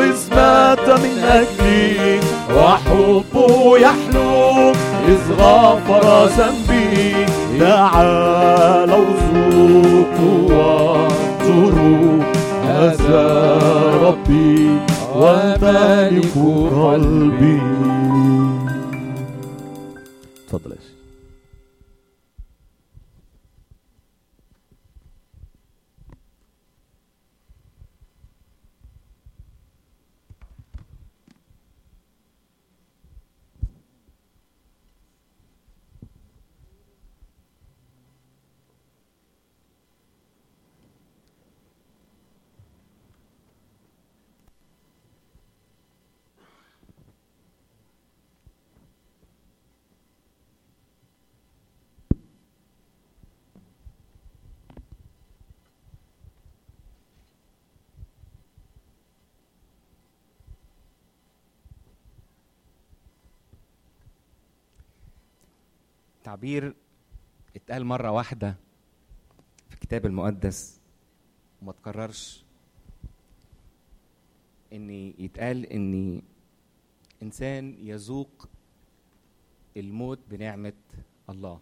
إذ 0.04 0.34
مات 0.36 0.88
من 0.90 1.18
أجلي 1.18 2.20
وحبه 2.56 3.78
يحلو 3.78 4.72
إذ 5.08 5.32
غفر 5.32 6.26
ذنبي. 6.26 7.26
تعالوا 7.58 9.04
ذوقوا 9.32 10.40
وانظروا 10.52 12.22
هذا 12.64 13.24
ربي 14.02 14.78
ومالك 15.14 16.34
قلبي 16.74 17.60
اتفضل 20.46 20.70
يا 20.70 20.76
سيدي 20.80 20.88
تعبير 66.38 66.74
اتقال 67.56 67.84
مرة 67.84 68.10
واحدة 68.10 68.56
في 69.68 69.74
الكتاب 69.74 70.06
المقدس 70.06 70.80
وما 71.62 71.72
تكررش 71.72 72.44
ان 74.72 74.90
يتقال 75.18 75.66
ان 75.66 76.22
إنسان 77.22 77.74
يذوق 77.80 78.48
الموت 79.76 80.18
بنعمة 80.30 80.72
الله. 81.30 81.60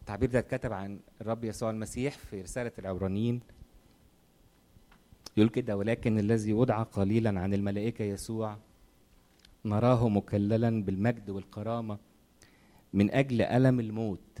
التعبير 0.00 0.30
ده 0.30 0.38
اتكتب 0.38 0.72
عن 0.72 1.00
الرب 1.20 1.44
يسوع 1.44 1.70
المسيح 1.70 2.18
في 2.18 2.40
رسالة 2.42 2.72
العبرانيين. 2.78 3.40
يقول 5.36 5.48
كده 5.48 5.76
ولكن 5.76 6.18
الذي 6.18 6.52
وضع 6.52 6.82
قليلا 6.82 7.40
عن 7.40 7.54
الملائكة 7.54 8.02
يسوع 8.04 8.56
نراه 9.64 10.08
مكللا 10.08 10.82
بالمجد 10.82 11.30
والكرامة 11.30 11.98
من 12.92 13.10
أجل 13.10 13.42
ألم 13.42 13.80
الموت. 13.80 14.38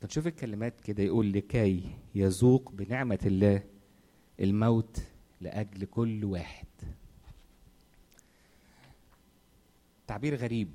تشوف 0.00 0.26
الكلمات 0.26 0.80
كده 0.80 1.02
يقول 1.02 1.32
لكي 1.32 1.82
يذوق 2.14 2.72
بنعمة 2.72 3.18
الله 3.26 3.62
الموت 4.40 5.02
لأجل 5.40 5.84
كل 5.84 6.24
واحد. 6.24 6.66
تعبير 10.06 10.34
غريب 10.34 10.68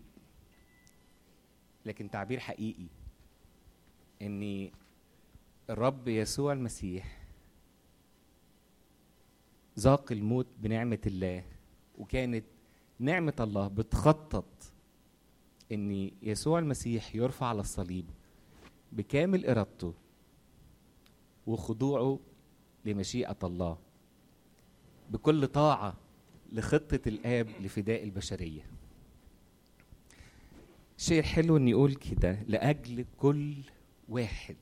لكن 1.86 2.10
تعبير 2.12 2.40
حقيقي 2.40 2.88
إن 4.22 4.72
الرب 5.70 6.08
يسوع 6.08 6.54
المسيح 6.54 7.18
ذاق 9.80 10.12
الموت 10.12 10.48
بنعمة 10.60 11.00
الله 11.06 11.44
وكانت 11.98 12.46
نعمة 13.00 13.34
الله 13.40 13.68
بتخطط 13.68 14.46
إن 15.72 16.12
يسوع 16.22 16.60
المسيح 16.60 17.16
يرفع 17.16 17.46
على 17.46 17.60
الصليب 17.60 18.06
بكامل 18.92 19.46
إرادته 19.46 19.94
وخضوعه 21.48 22.20
لمشيئة 22.86 23.38
الله 23.44 23.78
بكل 25.10 25.48
طاعة 25.48 25.98
لخطة 26.52 27.00
الآب 27.08 27.48
لفداء 27.62 28.04
البشرية. 28.04 28.66
شيء 30.98 31.22
حلو 31.24 31.58
ان 31.58 31.68
يقول 31.68 31.96
كده 31.96 32.44
لأجل 32.48 33.06
كل 33.18 33.56
واحد. 34.10 34.56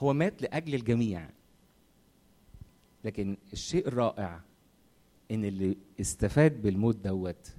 هو 0.00 0.12
مات 0.12 0.42
لأجل 0.42 0.74
الجميع 0.74 1.30
لكن 3.04 3.36
الشيء 3.52 3.88
الرائع 3.88 4.40
إن 5.30 5.44
اللي 5.44 5.76
استفاد 6.00 6.62
بالموت 6.62 6.96
دوت 6.96 7.52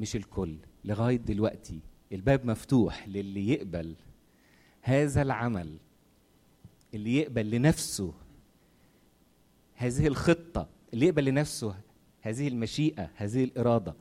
مش 0.00 0.16
الكل. 0.16 0.56
لغاية 0.84 1.16
دلوقتي 1.16 1.80
الباب 2.12 2.46
مفتوح 2.46 3.08
للي 3.08 3.48
يقبل 3.48 3.94
هذا 4.82 5.22
العمل 5.22 5.76
اللي 6.94 7.16
يقبل 7.16 7.50
لنفسه 7.50 8.12
هذه 9.74 10.06
الخطة 10.06 10.68
اللي 10.94 11.06
يقبل 11.06 11.24
لنفسه 11.24 11.74
هذه 12.20 12.48
المشيئة 12.48 13.10
هذه 13.14 13.44
الإرادة 13.44 13.94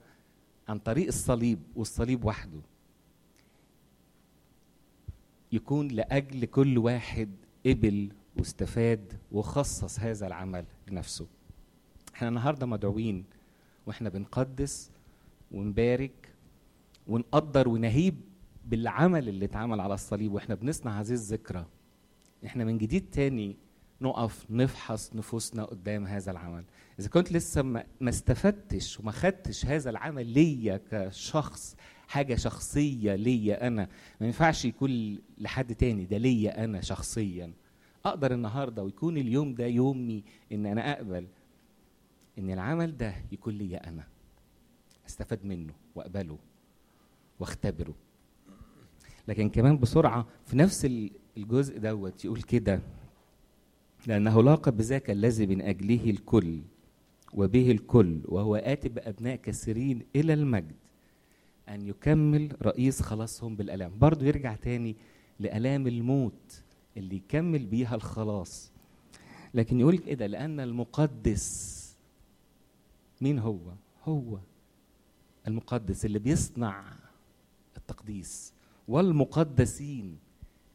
عن 0.67 0.79
طريق 0.79 1.07
الصليب 1.07 1.59
والصليب 1.75 2.25
وحده. 2.25 2.59
يكون 5.51 5.87
لأجل 5.87 6.45
كل 6.45 6.77
واحد 6.77 7.29
قبل 7.65 8.09
واستفاد 8.37 9.13
وخصص 9.31 9.99
هذا 9.99 10.27
العمل 10.27 10.65
لنفسه. 10.87 11.27
إحنا 12.15 12.27
النهارده 12.27 12.65
مدعوين 12.65 13.25
وإحنا 13.85 14.09
بنقدس 14.09 14.91
ونبارك 15.51 16.33
ونقدر 17.07 17.69
ونهيب 17.69 18.15
بالعمل 18.65 19.29
اللي 19.29 19.45
اتعمل 19.45 19.79
على 19.79 19.93
الصليب 19.93 20.33
وإحنا 20.33 20.55
بنصنع 20.55 20.99
هذه 20.99 21.11
الذكرى. 21.11 21.65
إحنا 22.45 22.63
من 22.63 22.77
جديد 22.77 23.09
تاني 23.11 23.57
نقف 24.01 24.45
نفحص 24.49 25.15
نفوسنا 25.15 25.63
قدام 25.63 26.05
هذا 26.07 26.31
العمل. 26.31 26.63
إذا 26.99 27.09
كنت 27.09 27.31
لسه 27.31 27.61
ما 27.61 27.83
استفدتش 28.03 28.99
وما 28.99 29.11
خدتش 29.11 29.65
هذا 29.65 29.89
العمل 29.89 30.25
ليا 30.27 30.79
كشخص 30.91 31.75
حاجة 32.07 32.35
شخصية 32.35 33.15
ليا 33.15 33.67
أنا 33.67 33.87
ما 34.21 34.27
ينفعش 34.27 34.65
يكون 34.65 35.17
لحد 35.37 35.75
تاني 35.75 36.05
ده 36.05 36.17
ليا 36.17 36.63
أنا 36.63 36.81
شخصيا. 36.81 37.51
أقدر 38.05 38.33
النهارده 38.33 38.83
ويكون 38.83 39.17
اليوم 39.17 39.53
ده 39.55 39.65
يومي 39.65 40.23
إن 40.51 40.65
أنا 40.65 40.91
أقبل 40.93 41.27
إن 42.39 42.51
العمل 42.51 42.97
ده 42.97 43.15
يكون 43.31 43.53
ليا 43.57 43.89
أنا. 43.89 44.03
استفاد 45.09 45.45
منه 45.45 45.73
واقبله 45.95 46.37
واختبره. 47.39 47.93
لكن 49.27 49.49
كمان 49.49 49.77
بسرعة 49.77 50.27
في 50.45 50.57
نفس 50.57 50.85
الجزء 51.37 51.79
دوت 51.79 52.25
يقول 52.25 52.41
كده 52.41 52.81
لأنه 54.07 54.43
لاقى 54.43 54.71
بذاك 54.71 55.09
الذي 55.09 55.45
من 55.47 55.61
أجله 55.61 56.09
الكل 56.09 56.61
وبه 57.33 57.71
الكل 57.71 58.21
وهو 58.25 58.55
آتي 58.55 58.89
بأبناء 58.89 59.35
كثيرين 59.35 60.05
إلى 60.15 60.33
المجد 60.33 60.75
أن 61.69 61.81
يكمل 61.87 62.55
رئيس 62.61 63.01
خلاصهم 63.01 63.55
بالألام. 63.55 63.91
برضو 63.99 64.25
يرجع 64.25 64.55
تاني 64.55 64.95
لألام 65.39 65.87
الموت 65.87 66.63
اللي 66.97 67.15
يكمل 67.15 67.65
بيها 67.65 67.95
الخلاص. 67.95 68.71
لكن 69.53 69.79
يقول 69.79 69.97
كده 69.97 70.27
لأن 70.27 70.59
المقدس 70.59 71.79
مين 73.21 73.39
هو؟ 73.39 73.59
هو 74.03 74.39
المقدس 75.49 76.05
اللي 76.05 76.19
بيصنع 76.19 76.83
التقديس 77.77 78.53
والمقدسين 78.87 80.17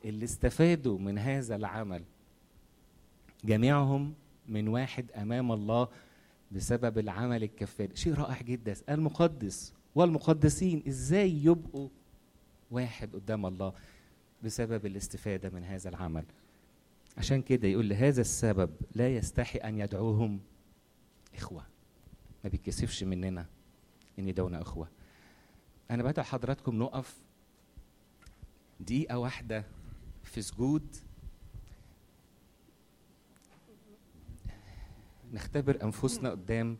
اللي 0.05 0.25
استفادوا 0.25 0.99
من 0.99 1.19
هذا 1.19 1.57
العمل. 1.57 2.03
جميعهم 3.45 4.15
من 4.49 4.69
واحد 4.69 5.11
أمام 5.13 5.53
الله 5.53 5.89
بسبب 6.53 6.99
العمل 6.99 7.43
الكفاري. 7.43 7.97
شيء 7.97 8.15
رائع 8.15 8.43
جدا. 8.43 8.75
المقدس 8.89 9.73
والمقدسين 9.95 10.83
إزاي 10.89 11.45
يبقوا 11.45 11.89
واحد 12.71 13.15
قدام 13.15 13.47
الله 13.47 13.73
بسبب 14.45 14.87
الاستفادة 14.87 15.51
من 15.51 15.65
هذا 15.65 15.89
العمل؟ 15.89 16.25
عشان 17.17 17.43
كده 17.43 17.69
يقول 17.69 17.89
لهذا 17.89 18.21
السبب 18.21 18.71
لا 18.95 19.17
يستحي 19.17 19.59
أن 19.59 19.79
يدعوهم 19.79 20.41
إخوة. 21.35 21.63
ما 22.45 22.51
بيتكسفش 22.51 23.05
مننا. 23.05 23.47
ان 24.19 24.29
يدعونا 24.29 24.63
أخوة. 24.63 24.89
أنا 25.91 26.03
بدعو 26.03 26.25
حضراتكم 26.25 26.79
نقف 26.79 27.23
دقيقة 28.81 29.19
واحدة 29.19 29.65
في 30.25 30.43
سجود. 30.43 30.97
نختبر 35.33 35.83
أنفسنا 35.83 36.31
قدام 36.31 36.79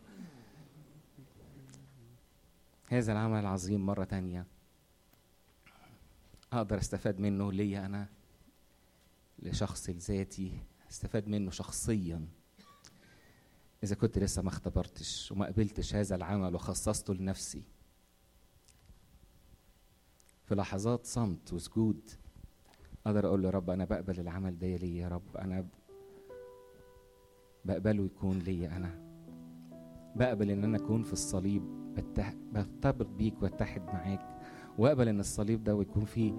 هذا 2.87 3.11
العمل 3.11 3.39
العظيم 3.39 3.85
مرة 3.85 4.03
تانية. 4.03 4.45
أقدر 6.53 6.77
أستفاد 6.77 7.19
منه 7.19 7.51
ليا 7.51 7.85
أنا 7.85 8.07
لشخصي 9.39 9.93
لذاتي 9.93 10.59
أستفاد 10.89 11.27
منه 11.27 11.51
شخصيا. 11.51 12.27
إذا 13.85 13.95
كنت 13.95 14.19
لسه 14.19 14.41
ما 14.41 14.49
اختبرتش 14.49 15.31
وما 15.31 15.45
قبلتش 15.45 15.95
هذا 15.95 16.15
العمل 16.15 16.55
وخصصته 16.55 17.13
لنفسي. 17.13 17.63
في 20.43 20.55
لحظات 20.55 21.05
صمت 21.05 21.53
وسجود 21.53 22.09
أقدر 23.05 23.27
أقول 23.27 23.43
له 23.43 23.49
رب 23.49 23.69
أنا 23.69 23.85
بقبل 23.85 24.19
العمل 24.19 24.59
ده 24.59 24.75
ليا 24.75 25.01
يا 25.01 25.07
رب؟ 25.07 25.37
أنا 25.37 25.67
بقبله 27.65 28.05
يكون 28.05 28.39
ليا 28.39 28.77
أنا. 28.77 29.01
بقبل 30.15 30.51
إن 30.51 30.63
أنا 30.63 30.77
أكون 30.77 31.03
في 31.03 31.13
الصليب 31.13 31.63
برتبط 32.53 33.07
بيك 33.07 33.43
واتحد 33.43 33.81
معاك. 33.81 34.39
وأقبل 34.77 35.07
إن 35.07 35.19
الصليب 35.19 35.63
ده 35.63 35.81
يكون 35.81 36.05
فيه 36.05 36.33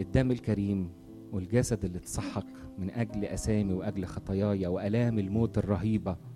الدم 0.00 0.30
الكريم 0.30 0.92
والجسد 1.32 1.84
اللي 1.84 1.98
اتسحق 1.98 2.46
من 2.78 2.90
أجل 2.90 3.24
أسامي 3.24 3.72
وأجل 3.72 4.04
خطاياي 4.06 4.66
وألام 4.66 5.18
الموت 5.18 5.58
الرهيبة. 5.58 6.31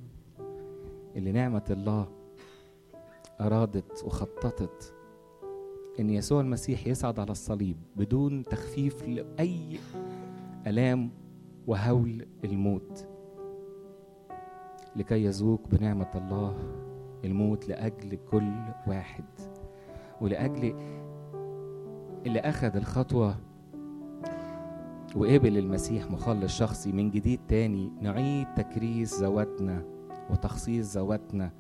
اللي 1.17 1.33
نعمة 1.33 1.65
الله 1.71 2.09
أرادت 3.41 4.05
وخططت 4.05 4.95
إن 6.01 6.11
يسوع 6.11 6.41
المسيح 6.41 6.87
يصعد 6.87 7.21
على 7.21 7.31
الصليب 7.31 7.77
بدون 7.97 8.45
تخفيف 8.45 9.09
لأي 9.09 9.79
ألام 10.67 11.11
وهول 11.67 12.27
الموت. 12.45 13.07
لكي 14.97 15.25
يذوق 15.25 15.61
بنعمة 15.69 16.11
الله 16.15 16.57
الموت 17.25 17.69
لأجل 17.69 18.19
كل 18.31 18.53
واحد 18.87 19.25
ولأجل 20.21 20.75
اللي 22.27 22.41
أخذ 22.41 22.77
الخطوة 22.77 23.37
وقبل 25.17 25.59
المسيح 25.59 26.11
مخلص 26.11 26.59
شخصي 26.59 26.93
من 26.93 27.11
جديد 27.11 27.41
تاني 27.49 27.93
نعيد 28.01 28.47
تكريس 28.57 29.21
ذواتنا 29.21 29.96
وتخصيص 30.31 30.97
ذواتنا 30.97 31.51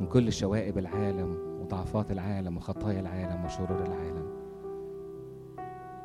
من 0.00 0.06
كل 0.06 0.32
شوائب 0.32 0.78
العالم 0.78 1.60
وضعفات 1.60 2.12
العالم 2.12 2.56
وخطايا 2.56 3.00
العالم 3.00 3.44
وشرور 3.44 3.86
العالم. 3.86 4.26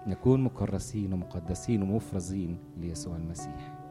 نكون 0.08 0.44
مكرسين 0.44 1.14
ومقدسين 1.14 1.82
ومفرزين 1.82 2.58
ليسوع 2.78 3.16
المسيح. 3.16 3.83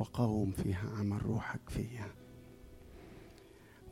وقاوم 0.00 0.50
فيها 0.50 0.90
عمل 0.98 1.26
روحك 1.26 1.60
فيا 1.68 2.06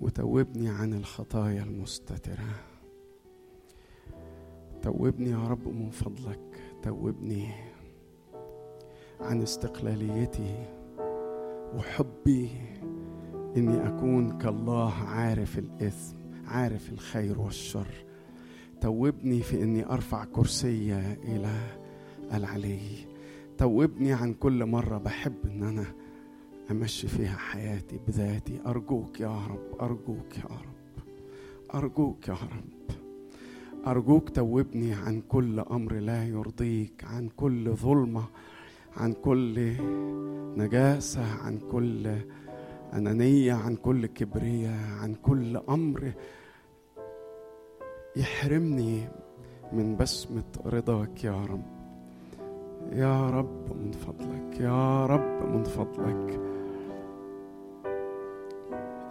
وتوبني 0.00 0.68
عن 0.68 0.92
الخطايا 0.92 1.62
المستترة. 1.62 2.54
توبني 4.82 5.30
يا 5.30 5.48
رب 5.48 5.68
من 5.68 5.90
فضلك. 5.90 6.60
توبني 6.82 7.48
عن 9.20 9.42
استقلاليتي 9.42 10.66
وحبي 11.74 12.50
إني 13.56 13.88
أكون 13.88 14.38
كالله 14.38 14.92
عارف 14.92 15.58
الإثم 15.58 16.16
عارف 16.46 16.92
الخير 16.92 17.40
والشر. 17.40 18.04
توبني 18.80 19.42
في 19.42 19.62
إني 19.62 19.86
أرفع 19.86 20.24
كرسي 20.24 20.94
إلى 21.24 21.78
العلي. 22.32 23.17
توبني 23.58 24.12
عن 24.12 24.34
كل 24.34 24.66
مرة 24.66 24.98
بحب 24.98 25.34
إن 25.44 25.62
أنا 25.62 25.84
أمشي 26.70 27.08
فيها 27.08 27.36
حياتي 27.36 27.98
بذاتي. 28.08 28.60
أرجوك 28.66 29.20
يا 29.20 29.46
رب 29.50 29.80
أرجوك 29.80 30.36
يا 30.38 30.44
رب 30.44 31.04
أرجوك 31.74 32.28
يا 32.28 32.34
رب. 32.34 32.96
أرجوك 33.86 34.28
توبني 34.30 34.92
عن 34.92 35.20
كل 35.28 35.60
أمر 35.60 35.92
لا 35.92 36.24
يرضيك 36.24 37.04
عن 37.04 37.28
كل 37.28 37.70
ظلمة 37.70 38.24
عن 38.96 39.12
كل 39.12 39.74
نجاسة 40.56 41.42
عن 41.42 41.58
كل 41.72 42.16
أنانية 42.94 43.52
عن 43.52 43.76
كل 43.76 44.06
كبرية 44.06 44.76
عن 45.00 45.14
كل 45.14 45.56
أمر 45.56 46.12
يحرمني 48.16 49.08
من 49.72 49.96
بسمة 49.96 50.44
رضاك 50.66 51.24
يا 51.24 51.44
رب. 51.44 51.77
يا 52.92 53.31
رب 53.31 53.77
من 53.77 53.90
فضلك 53.92 54.61
يا 54.61 55.07
رب 55.07 55.55
من 55.55 55.64
فضلك. 55.64 56.40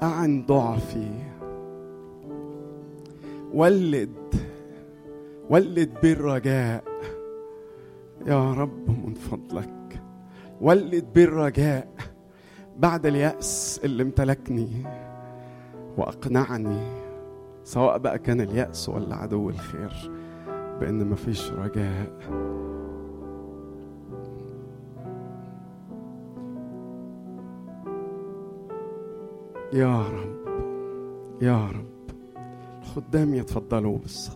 أعن 0.04 0.46
ضعفي. 0.46 1.12
ولد 3.54 4.16
ولد 5.50 5.90
بالرجاء. 6.04 6.84
يا 8.26 8.54
رب 8.54 8.90
من 8.90 9.14
فضلك. 9.14 10.02
ولد 10.62 11.06
بالرجاء. 11.16 11.88
بعد 12.78 13.06
اليأس 13.06 13.82
اللي 13.84 14.04
امتلكني 14.04 14.68
وأقنعني 15.98 16.82
سواء 17.64 17.98
بقى 17.98 18.20
كان 18.20 18.42
اليأس 18.42 18.90
ولا 18.90 19.16
عدو 19.16 19.50
الخير 19.50 20.12
بأن 20.80 21.10
مفيش 21.10 21.52
رجاء. 21.52 22.18
يا 29.74 30.02
رب 30.08 30.48
يا 31.42 31.68
رب. 31.68 31.88
الخدام 32.82 33.34
يتفضلوا 33.34 33.98
بس. 33.98 34.32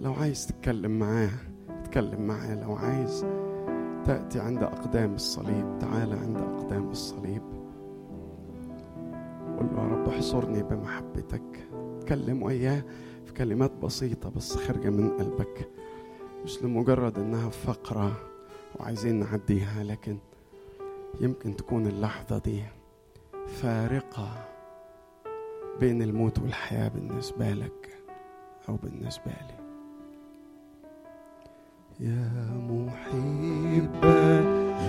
لو 0.00 0.12
عايز 0.12 0.46
تتكلم 0.46 0.98
معاه 0.98 1.30
اتكلم 1.68 2.26
معاه. 2.26 2.54
لو 2.54 2.74
عايز 2.74 3.26
تأتي 4.04 4.40
عند 4.40 4.62
أقدام 4.62 5.14
الصليب 5.14 5.78
تعال 5.80 6.12
عند 6.12 6.36
أقدام 6.36 6.90
الصليب. 6.90 7.42
قل 9.58 9.66
له 9.72 9.82
يا 9.82 9.88
رب 9.88 10.08
احصرني 10.08 10.62
بمحبتك. 10.62 11.68
اتكلم 11.98 12.42
وياه 12.42 12.84
في 13.26 13.32
كلمات 13.32 13.72
بسيطة 13.82 14.30
بس 14.30 14.56
خارجة 14.56 14.90
من 14.90 15.08
قلبك. 15.10 15.68
مش 16.44 16.62
لمجرد 16.62 17.18
إنها 17.18 17.48
فقرة 17.48 18.12
وعايزين 18.80 19.14
نعديها 19.18 19.84
لكن 19.84 20.18
يمكن 21.20 21.56
تكون 21.56 21.86
اللحظة 21.86 22.38
دي 22.38 22.62
فارقة. 23.46 24.46
بين 25.80 26.02
الموت 26.02 26.38
والحياة 26.38 26.88
بالنسبة 26.88 27.50
لك 27.50 27.88
أو 28.68 28.76
بالنسبة 28.76 29.30
لي. 29.30 29.60
يا 32.00 32.30
محبا 32.70 34.40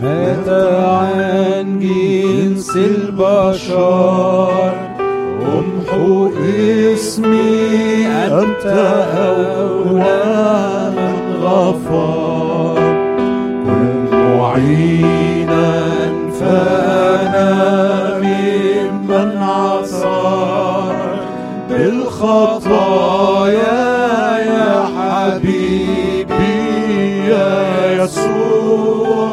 مات 0.02 0.50
عن 0.50 1.80
جنس 1.80 2.76
البشر؟ 2.78 4.62
امحو 5.42 6.30
اسمي 6.94 8.08
أنت 8.08 8.66
أولى 9.18 10.92
من 10.96 11.36
غفر 11.44 12.76
كن 13.66 14.10
معينا 14.38 15.82
فأنا 16.40 17.91
بالخطايا 21.82 23.74
يا 24.54 24.74
حبيبي 24.98 26.52
يا 27.28 27.54
يسوع. 28.04 29.30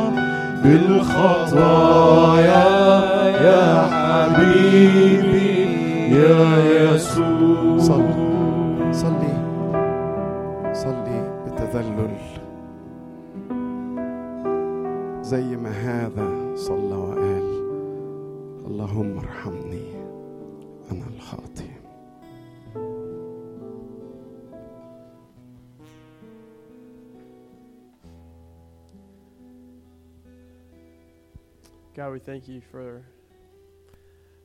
بالخطايا 0.64 2.08
يا 3.48 3.64
حبيبي 3.92 5.52
يا 6.16 6.44
يسوع. 6.68 7.78
صلي. 7.78 8.14
صلي. 8.92 9.34
صلي 10.72 11.20
بتذلل. 11.46 12.16
زي 15.22 15.56
ما 15.56 15.70
هذا 15.70 16.28
صلى 16.54 16.96
وقال. 16.96 17.48
اللهم 18.66 19.12
ارحمني 19.18 19.67
God, 31.98 32.12
we 32.12 32.20
thank 32.20 32.46
you 32.46 32.60
for 32.60 33.02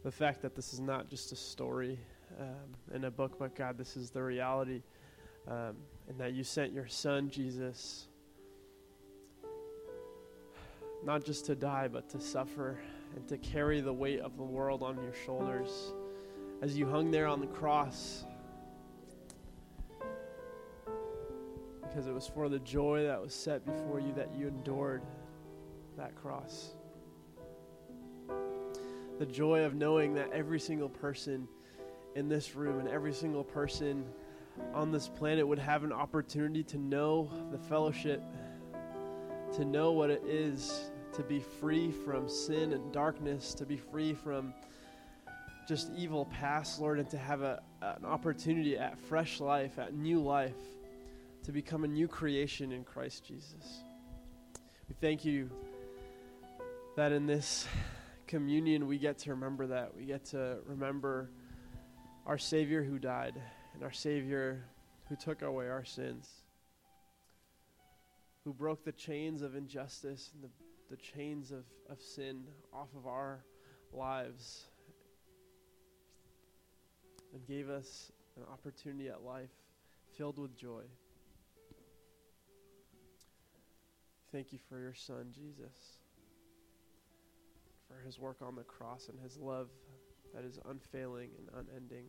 the 0.04 0.10
fact 0.10 0.42
that 0.42 0.56
this 0.56 0.74
is 0.74 0.80
not 0.80 1.08
just 1.08 1.32
a 1.32 1.36
story 1.36 2.00
um, 2.39 2.96
in 2.96 3.04
a 3.04 3.12
book, 3.12 3.38
but 3.38 3.56
God, 3.56 3.78
this 3.78 3.96
is 3.96 4.10
the 4.10 4.24
reality, 4.24 4.82
um, 5.48 5.76
and 6.10 6.18
that 6.18 6.34
you 6.34 6.44
sent 6.44 6.74
your 6.74 6.88
Son, 6.88 7.30
Jesus, 7.30 8.08
not 11.06 11.24
just 11.24 11.46
to 11.46 11.54
die, 11.54 11.88
but 11.88 12.10
to 12.10 12.20
suffer 12.20 12.80
and 13.16 13.28
to 13.28 13.38
carry 13.38 13.82
the 13.82 13.94
weight 13.94 14.22
of 14.22 14.36
the 14.36 14.44
world 14.44 14.82
on 14.82 14.96
your 15.04 15.13
shoulders 15.24 15.94
as 16.63 16.76
you 16.76 16.88
hung 16.88 17.12
there 17.12 17.28
on 17.28 17.39
the 17.39 17.46
cross. 17.46 18.26
Because 21.84 22.08
it 22.08 22.13
was 22.16 22.26
for 22.26 22.50
the 22.50 22.58
joy 22.58 23.04
that 23.04 23.22
was 23.22 23.32
set 23.32 23.63
before 23.63 24.00
you 24.00 24.12
that 24.13 24.30
you 24.36 24.48
endured 24.48 25.04
that 25.98 26.16
cross 26.16 26.74
the 29.19 29.26
joy 29.26 29.63
of 29.63 29.76
knowing 29.76 30.13
that 30.15 30.32
every 30.32 30.60
single 30.60 30.89
person 30.89 31.47
in 32.15 32.30
this 32.30 32.56
room 32.56 32.80
and 32.80 32.88
every 32.88 33.13
single 33.13 33.43
person 33.43 34.06
on 34.73 34.91
this 34.91 35.08
planet 35.08 35.47
would 35.47 35.60
have 35.60 35.84
an 35.84 35.91
opportunity 35.91 36.63
to 36.63 36.78
know 36.78 37.30
the 37.52 37.58
fellowship, 37.58 38.21
to 39.54 39.65
know 39.65 39.91
what 39.91 40.10
it 40.10 40.23
is 40.26 40.91
to 41.13 41.23
be 41.23 41.39
free 41.39 41.91
from 41.91 42.28
sin 42.28 42.73
and 42.73 42.91
darkness, 42.91 43.54
to 43.54 43.65
be 43.65 43.78
free 43.78 44.13
from 44.13 44.54
just 45.67 45.91
evil 45.95 46.26
past, 46.26 46.82
Lord, 46.82 46.99
and 46.99 47.10
to 47.12 47.17
have 47.17 47.41
a, 47.41 47.62
an 47.82 48.04
opportunity 48.04 48.78
at 48.78 48.97
fresh 48.97 49.39
life, 49.39 49.78
at 49.80 49.93
new 49.93 50.19
life, 50.19 50.56
to 51.43 51.52
become 51.52 51.84
a 51.84 51.88
new 51.88 52.08
creation 52.08 52.71
in 52.71 52.84
Christ 52.84 53.26
Jesus. 53.26 53.84
We 54.89 54.95
thank 54.99 55.23
you 55.23 55.49
that 56.95 57.12
in 57.12 57.26
this 57.26 57.67
communion, 58.28 58.88
we 58.88 58.98
get 58.98 59.18
to 59.20 59.32
remember 59.32 59.67
that. 59.67 59.96
We 59.96 60.06
get 60.06 60.26
to 60.26 60.58
remember 60.65 61.32
our 62.26 62.38
Savior 62.38 62.84
who 62.84 63.00
died 63.00 63.40
and 63.74 63.84
our 63.84 63.92
Savior 63.92 64.65
who 65.10 65.15
took 65.15 65.42
away 65.42 65.69
our 65.69 65.86
sins, 65.86 66.30
who 68.44 68.54
broke 68.54 68.84
the 68.84 68.92
chains 68.92 69.42
of 69.42 69.56
injustice 69.56 70.32
and 70.34 70.44
the, 70.44 70.50
the 70.90 71.02
chains 71.02 71.52
of, 71.52 71.65
of 71.90 72.02
sin 72.02 72.44
off 72.74 72.90
of 72.96 73.08
our 73.08 73.44
lives 73.92 74.65
and 77.34 77.46
gave 77.46 77.69
us 77.69 78.12
an 78.38 78.44
opportunity 78.52 79.10
at 79.10 79.24
life 79.24 79.52
filled 80.17 80.40
with 80.40 80.56
joy. 80.56 80.84
Thank 84.32 84.52
you 84.52 84.60
for 84.69 84.80
your 84.80 84.96
Son, 84.96 85.32
Jesus 85.34 86.02
his 88.04 88.19
work 88.19 88.38
on 88.42 88.54
the 88.54 88.63
cross 88.63 89.09
and 89.09 89.19
his 89.21 89.37
love 89.37 89.69
that 90.35 90.44
is 90.44 90.59
unfailing 90.65 91.31
and 91.38 91.48
unending. 91.59 92.06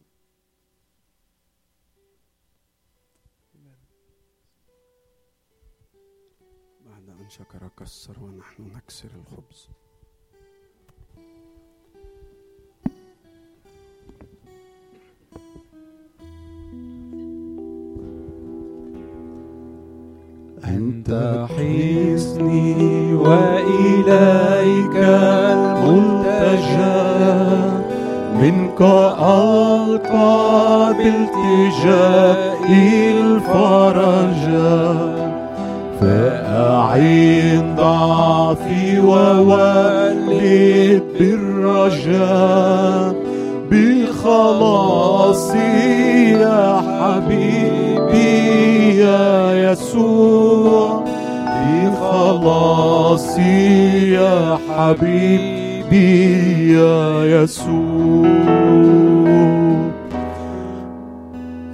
Amen. 3.55 3.79
بعد 6.85 7.09
أن 7.09 7.29
شكر 7.29 7.67
كسر 7.77 8.23
ونحن 8.23 8.63
نكسر 8.63 9.09
الخبز 9.15 9.69
أنت 21.08 21.46
حصني 21.50 23.14
وإليك 23.14 24.96
الملتجى 25.52 27.00
منك 28.40 28.80
ألقى 29.20 30.94
بالتجائي 30.98 32.88
الفرجا 33.20 34.80
فأعين 36.00 37.64
ضعفي 37.76 38.84
وولد 39.00 41.02
بالرجاء 41.18 43.14
بخلاصي 43.70 45.58
يا 46.30 46.80
حبيبي. 46.88 47.73
يا 48.98 49.72
يسوع 49.72 51.04
بخلاصي 51.84 53.62
يا 54.12 54.58
حبيبي 54.68 56.72
يا 56.72 57.24
يسوع. 57.24 58.26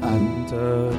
أنت 0.05 0.53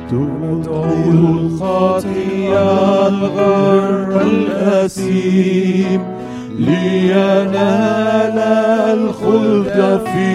تدعو 0.10 1.12
الخطية 1.12 3.08
الغر 3.08 4.22
الأسيم 4.22 6.02
لينال 6.60 8.38
الخلد 8.94 9.80
في 10.06 10.30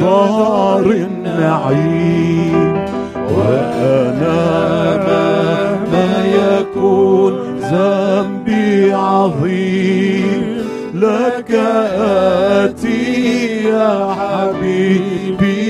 دار 0.00 0.86
النعيم. 0.86 2.89
وأنا 3.36 4.40
مهما 4.96 6.08
يكون 6.26 7.32
ذنبي 7.60 8.92
عظيم. 8.92 10.60
لك 10.94 11.50
آتي 12.60 13.64
يا 13.64 14.14
حبيبي 14.18 15.60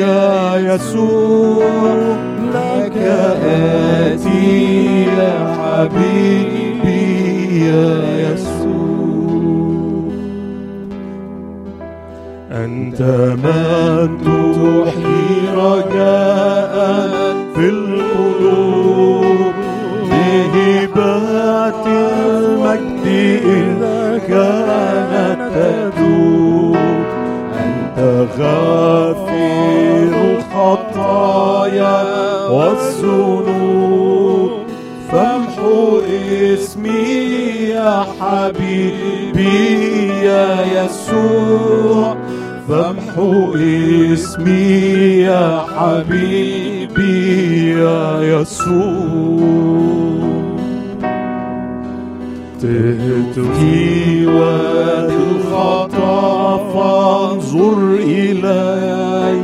يا 0.00 0.56
يسوع. 0.56 1.64
لك 2.54 2.96
آتي 3.44 5.04
يا 5.04 5.34
حبيبي 5.60 7.06
يا 7.66 8.19
أنت 12.64 13.00
من 13.42 14.08
تحيي 14.24 15.32
رجاء 15.56 16.74
في 17.54 17.66
القلوب 17.68 19.52
بهبات 20.10 21.84
المجد 21.86 23.06
إذا 23.44 24.02
كانت 24.28 25.40
تدوب 25.54 26.76
أنت 27.64 27.98
غافر 28.38 30.12
الخطايا 30.36 31.98
والذنوب. 32.50 34.50
فامحو 35.12 36.00
اسمي 36.54 37.08
يا 37.70 37.94
حبيبي 38.20 39.58
يا 40.24 40.46
يسوع. 40.76 42.06
فامحو 42.70 43.54
اسمي 44.12 45.22
يا 45.22 45.62
حبيبي 45.76 47.18
يا 47.70 48.20
يسوع. 48.22 49.80
تهت 52.62 53.34
في 53.34 54.26
وادي 54.26 55.14
الخطا 55.14 56.56
فانظر 56.74 57.78
إلي. 57.94 59.40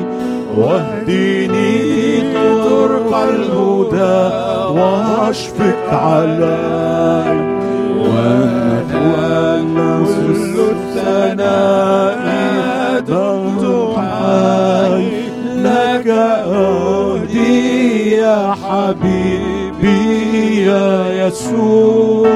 واهدني 0.56 2.20
طرق 2.64 3.16
الهدى 3.16 4.18
واشفق 4.80 5.88
علي. 5.90 7.56
وأنا 8.00 8.76
كل 10.04 10.54
الثناء 10.60 12.35
أدمت 12.96 13.64
حي 13.96 15.26
لك 15.62 16.06
أهدي 16.08 18.10
يا 18.10 18.52
حبيبي 18.52 20.62
يا 20.62 21.26
يسوع 21.26 22.28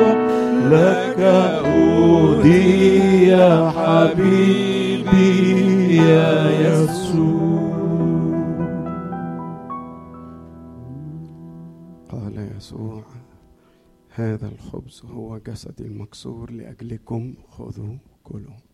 لك 0.66 1.18
أهدي 1.18 3.26
يا 3.26 3.70
حبيبي 3.70 5.30
يا 5.96 6.50
يسوع. 6.60 7.00
قال 12.12 12.48
يسوع 12.56 13.02
هذا 14.14 14.48
الخبز 14.48 15.02
هو 15.14 15.38
جسدي 15.38 15.86
المكسور 15.86 16.50
لأجلكم 16.50 17.34
خذوا 17.48 17.94
كلوا. 18.24 18.69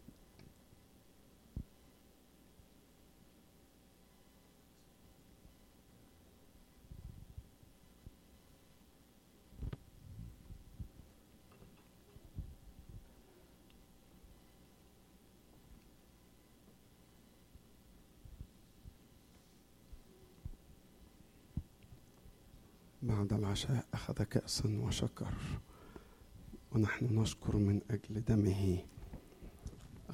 العشاء 23.56 23.86
أخذ 23.94 24.22
كأسا 24.22 24.78
وشكر. 24.80 25.34
ونحن 26.72 27.18
نشكر 27.18 27.56
من 27.56 27.80
أجل 27.90 28.24
دمه 28.24 28.84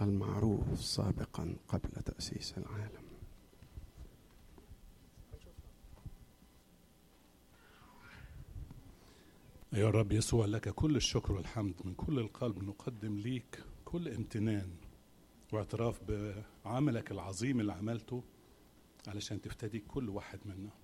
المعروف 0.00 0.80
سابقا 0.80 1.56
قبل 1.68 1.88
تأسيس 1.88 2.58
العالم. 2.58 3.02
يا 9.72 9.90
رب 9.90 10.12
يسوع 10.12 10.46
لك 10.46 10.68
كل 10.68 10.96
الشكر 10.96 11.32
والحمد. 11.32 11.74
من 11.84 11.94
كل 11.94 12.18
القلب 12.18 12.64
نقدم 12.64 13.18
ليك 13.18 13.64
كل 13.84 14.08
امتنان 14.08 14.70
واعتراف 15.52 16.00
بعملك 16.64 17.12
العظيم 17.12 17.60
اللي 17.60 17.72
عملته 17.72 18.22
علشان 19.08 19.40
تفتدي 19.40 19.78
كل 19.78 20.08
واحد 20.08 20.38
منا. 20.44 20.81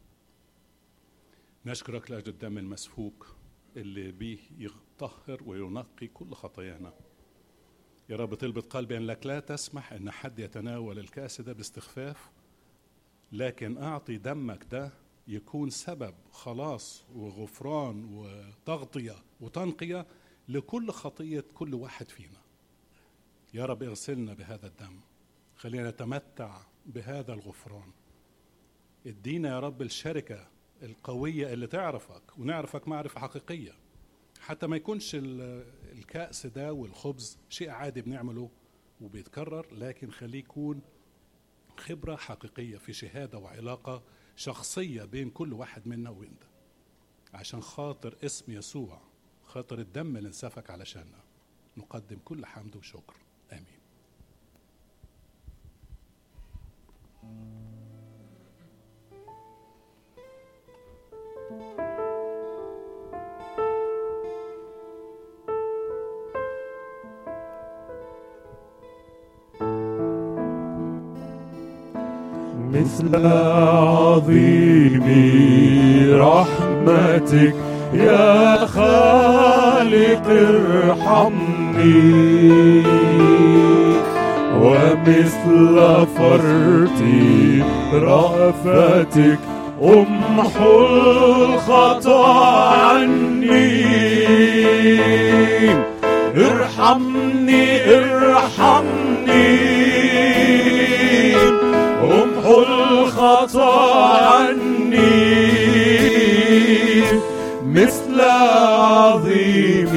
نشكرك 1.66 2.10
لأجل 2.10 2.28
الدم 2.28 2.58
المسفوك 2.58 3.34
اللي 3.76 4.12
بيه 4.12 4.38
يطهر 4.58 5.42
وينقي 5.46 6.06
كل 6.06 6.34
خطايانا. 6.34 6.92
يا 8.08 8.16
رب 8.16 8.34
طلبة 8.34 8.60
قلبي 8.60 8.96
أنك 8.96 9.26
لا 9.26 9.40
تسمح 9.40 9.92
أن 9.92 10.10
حد 10.10 10.38
يتناول 10.38 10.98
الكأس 10.98 11.40
ده 11.40 11.52
باستخفاف 11.52 12.30
لكن 13.32 13.78
أعطي 13.78 14.16
دمك 14.16 14.64
ده 14.70 14.92
يكون 15.28 15.70
سبب 15.70 16.14
خلاص 16.32 17.04
وغفران 17.14 18.04
وتغطية 18.14 19.14
وتنقية 19.40 20.06
لكل 20.48 20.90
خطية 20.90 21.44
كل 21.54 21.74
واحد 21.74 22.08
فينا. 22.08 22.38
يا 23.54 23.64
رب 23.66 23.82
اغسلنا 23.82 24.34
بهذا 24.34 24.66
الدم 24.66 25.00
خلينا 25.56 25.90
نتمتع 25.90 26.60
بهذا 26.86 27.32
الغفران. 27.32 27.92
ادينا 29.06 29.48
يا 29.48 29.60
رب 29.60 29.82
الشركة 29.82 30.48
القوية 30.82 31.52
اللي 31.52 31.66
تعرفك 31.66 32.38
ونعرفك 32.38 32.88
معرفة 32.88 33.20
حقيقية. 33.20 33.72
حتى 34.40 34.66
ما 34.66 34.76
يكونش 34.76 35.14
ال- 35.14 35.64
الكأس 35.92 36.46
ده 36.46 36.72
والخبز 36.72 37.38
شيء 37.48 37.70
عادي 37.70 38.02
بنعمله 38.02 38.50
وبيتكرر 39.00 39.74
لكن 39.74 40.10
خليه 40.10 40.38
يكون 40.38 40.80
خبرة 41.76 42.16
حقيقية 42.16 42.76
في 42.76 42.92
شهادة 42.92 43.38
وعلاقة 43.38 44.02
شخصية 44.36 45.04
بين 45.04 45.30
كل 45.30 45.52
واحد 45.52 45.88
منا 45.88 46.10
وانت 46.10 46.42
عشان 47.34 47.60
خاطر 47.62 48.16
اسم 48.24 48.52
يسوع 48.52 49.00
خاطر 49.44 49.78
الدم 49.78 50.16
اللي 50.16 50.26
انسفك 50.26 50.70
علشاننا 50.70 51.18
نقدم 51.76 52.18
كل 52.24 52.46
حمد 52.46 52.76
وشكر. 52.76 53.16
آمين. 53.52 53.78
مثل 72.72 73.26
عظيم 73.26 75.06
رحمتك 76.14 77.54
يا 77.94 78.56
خالق 78.66 80.26
ارحمني. 80.28 81.98
ومثل 84.60 85.76
فرط 86.16 87.00
رأفتك 87.92 89.38
امحو 89.82 90.86
الخطأ 90.86 92.26
عني. 92.74 93.84
ارحمني 96.36 97.94
ارحمني. 97.94 99.58
امحو 102.02 102.62
الخطأ 102.62 104.02
عني. 104.32 104.98
مثل 107.66 108.20
عظيم 108.20 109.92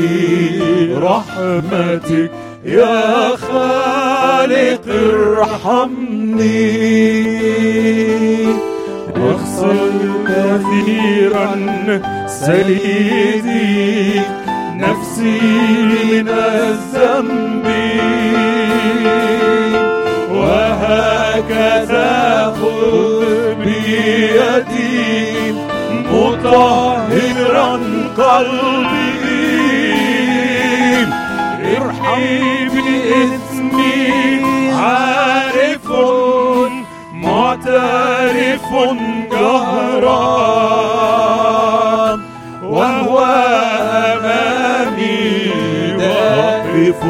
رحمتك 1.03 2.31
يا 2.65 3.29
خالق 3.35 4.81
ارحمني. 4.87 6.71
واغسل 9.21 9.99
كثيرا 10.27 11.51
سليدي 12.27 14.21
نفسي 14.75 15.39
من 15.83 16.27
الذنب. 16.29 17.65
وهكذا 20.31 22.11
خذ 22.61 23.55
بيدي 23.63 25.51
مطهرا 26.11 27.71
قلبي. 28.17 29.11
ارحم 31.77 32.60
جهرا 39.31 40.41
وهو 42.63 43.19
أمامي 44.13 45.51
واقف 45.97 47.01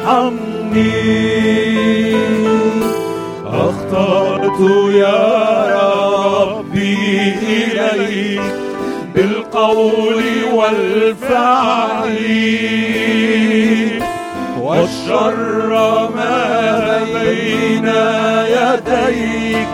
ارحمني 0.00 1.16
أخطأت 3.46 4.60
يا 4.94 5.22
ربي 6.42 7.34
إليك 7.42 8.42
بالقول 9.14 10.22
والفعل. 10.52 12.16
والشر 14.60 15.68
ما 16.16 17.04
بين 17.14 17.88
يديك 18.56 19.68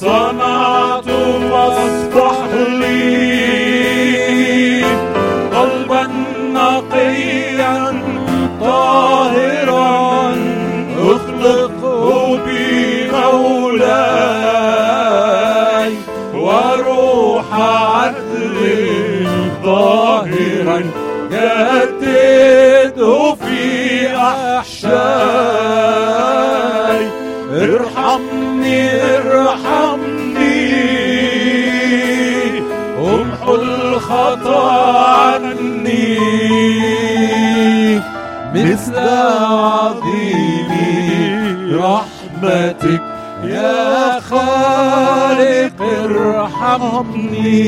صنعت 0.00 1.10
فاصفح 1.50 2.38
لي. 2.68 3.65
جدده 21.36 23.34
في 23.34 23.66
أحشاي. 24.16 24.96
ارحمني 27.50 28.90
ارحمني. 29.04 29.76
امحو 32.98 33.54
الخطأ 33.54 34.70
عني. 35.08 36.18
مثل 38.54 38.98
عظيم 38.98 40.70
رحمتك 41.72 43.02
يا 43.44 44.20
خالق 44.20 45.82
ارحمني. 46.04 47.66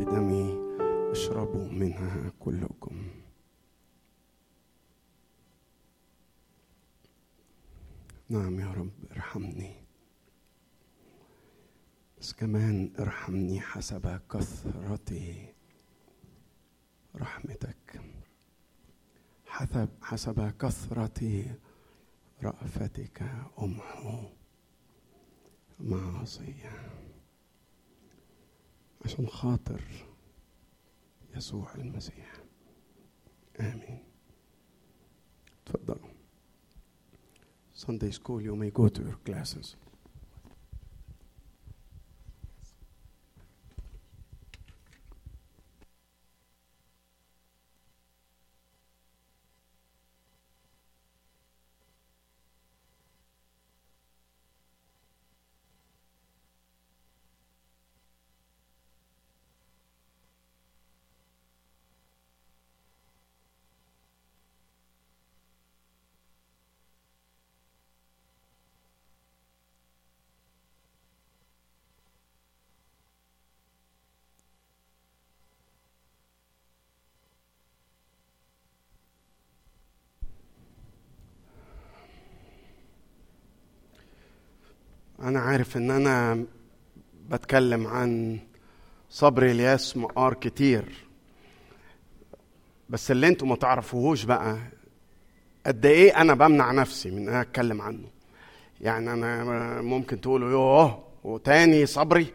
بدمي 0.00 0.58
اشربوا 1.10 1.68
منها 1.68 2.32
كلكم. 2.38 3.10
نعم 8.28 8.60
يا 8.60 8.72
رب 8.72 8.90
ارحمني. 9.10 9.74
بس 12.20 12.32
كمان 12.32 12.92
ارحمني 12.98 13.60
حسب 13.60 14.20
كثرة 14.30 15.12
رحمتك. 17.16 18.00
حسب 19.46 19.88
حسب 20.02 20.56
كثرة 20.58 21.44
رأفتك 22.42 23.22
أمحو 23.58 24.28
معصية 25.80 26.89
عشان 29.10 29.26
خاطر 29.26 29.82
يسوع 31.36 31.74
المسيح 31.74 32.32
آمين 33.60 34.04
تفضلوا 35.66 36.10
Sunday 37.74 38.12
school 38.12 38.40
you 38.40 38.54
may 38.54 38.70
go 38.70 38.88
to 38.88 39.02
your 39.02 39.18
classes 39.26 39.76
أنا 85.30 85.40
عارف 85.40 85.76
إن 85.76 85.90
أنا 85.90 86.44
بتكلم 87.28 87.86
عن 87.86 88.38
صبر 89.10 89.42
الياس 89.42 89.96
مقار 89.96 90.34
كتير. 90.34 90.84
بس 92.88 93.10
اللي 93.10 93.28
أنتوا 93.28 93.48
ما 93.48 93.56
تعرفوهوش 93.56 94.24
بقى 94.24 94.58
قد 95.66 95.86
إيه 95.86 96.20
أنا 96.20 96.34
بمنع 96.34 96.72
نفسي 96.72 97.10
من 97.10 97.16
إن 97.16 97.28
أنا 97.28 97.40
أتكلم 97.40 97.82
عنه. 97.82 98.08
يعني 98.80 99.12
أنا 99.12 99.82
ممكن 99.82 100.20
تقولوا 100.20 100.50
يوه 100.50 101.04
وتاني 101.24 101.86
صبري. 101.86 102.26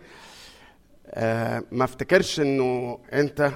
آه 1.08 1.64
ما 1.72 1.84
افتكرش 1.84 2.40
إنه 2.40 3.00
أنت 3.14 3.52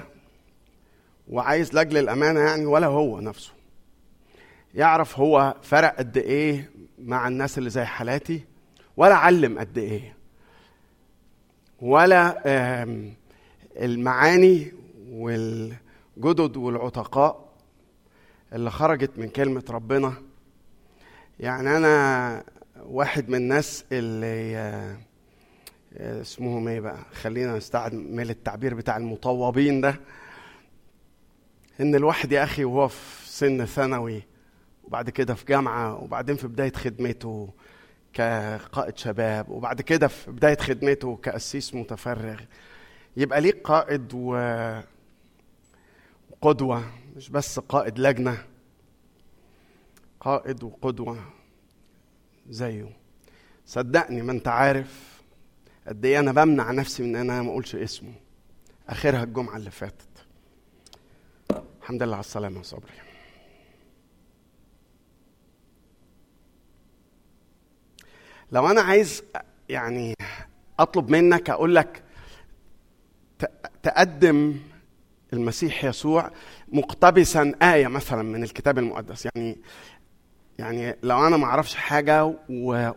وعايز 1.28 1.74
لأجل 1.74 1.96
الأمانة 1.98 2.40
يعني 2.40 2.66
ولا 2.66 2.86
هو 2.86 3.20
نفسه. 3.20 3.52
يعرف 4.74 5.18
هو 5.18 5.54
فرق 5.62 5.96
قد 5.96 6.16
إيه 6.16 6.70
مع 6.98 7.28
الناس 7.28 7.58
اللي 7.58 7.70
زي 7.70 7.84
حالاتي 7.84 8.49
ولا 8.96 9.14
علم 9.14 9.58
قد 9.58 9.78
إيه. 9.78 10.16
ولا 11.80 12.42
المعاني 13.76 14.72
والجدد 15.10 16.56
والعتقاء 16.56 17.50
اللي 18.52 18.70
خرجت 18.70 19.10
من 19.16 19.28
كلمة 19.28 19.64
ربنا. 19.70 20.12
يعني 21.40 21.76
أنا 21.76 22.44
واحد 22.82 23.28
من 23.28 23.34
الناس 23.34 23.84
اللي 23.92 24.56
آه، 24.56 26.20
اسمهم 26.20 26.68
إيه 26.68 26.80
بقى 26.80 26.98
خلينا 27.12 27.56
نستعمل 27.56 28.30
التعبير 28.30 28.74
بتاع 28.74 28.96
المطوبين 28.96 29.80
ده. 29.80 30.00
إن 31.80 31.94
الواحد 31.94 32.32
يا 32.32 32.44
أخي 32.44 32.64
وهو 32.64 32.88
في 32.88 33.28
سن 33.28 33.64
ثانوي 33.64 34.22
وبعد 34.84 35.10
كده 35.10 35.34
في 35.34 35.44
جامعة 35.44 36.02
وبعدين 36.02 36.36
في 36.36 36.48
بداية 36.48 36.72
خدمته 36.72 37.50
كقائد 38.12 38.98
شباب 38.98 39.48
وبعد 39.48 39.80
كده 39.80 40.08
في 40.08 40.30
بداية 40.30 40.56
خدمته 40.56 41.16
كقسيس 41.16 41.74
متفرغ 41.74 42.40
يبقى 43.16 43.40
ليه 43.40 43.62
قائد 43.64 44.10
و- 44.14 44.80
وقدوه 46.30 46.84
مش 47.16 47.28
بس 47.28 47.58
قائد 47.58 47.98
لجنة 47.98 48.38
قائد 50.20 50.62
وقدوة 50.62 51.24
زيه. 52.48 52.96
صدقني 53.66 54.22
ما 54.22 54.32
انت 54.32 54.48
عارف 54.48 55.20
قد 55.86 56.04
إيه 56.04 56.18
أنا 56.20 56.32
بمنع 56.32 56.70
نفسي 56.70 57.02
من 57.02 57.16
إن 57.16 57.30
أنا 57.30 57.42
ما 57.42 57.50
أقولش 57.50 57.74
اسمه. 57.74 58.12
آخرها 58.88 59.24
الجمعة 59.24 59.56
اللي 59.56 59.70
فاتت. 59.70 60.06
الحمد 61.82 62.02
لله 62.02 62.14
على 62.16 62.20
السلامة 62.24 62.58
يا 62.58 62.62
صبري. 62.62 62.92
لو 68.52 68.70
أنا 68.70 68.80
عايز 68.80 69.22
يعني 69.68 70.14
أطلب 70.78 71.10
منك 71.10 71.50
أقول 71.50 71.74
لك 71.74 72.02
تقدم 73.82 74.56
المسيح 75.32 75.84
يسوع 75.84 76.30
مقتبسا 76.68 77.52
آية 77.62 77.86
مثلا 77.86 78.22
من 78.22 78.42
الكتاب 78.42 78.78
المقدس. 78.78 79.28
يعني 79.34 79.58
يعني 80.58 80.96
لو 81.02 81.26
أنا 81.26 81.36
ما 81.36 81.44
أعرفش 81.44 81.74
حاجة 81.74 82.34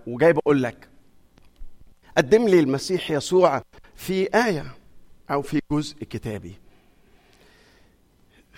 وجاي 0.08 0.34
بقول 0.34 0.64
لك 0.64 0.88
قدم 2.18 2.48
لي 2.48 2.60
المسيح 2.60 3.12
يسوع 3.12 3.62
في 3.96 4.28
آية 4.46 4.66
أو 5.32 5.42
في 5.42 5.60
جزء 5.72 5.96
كتابي. 6.04 6.56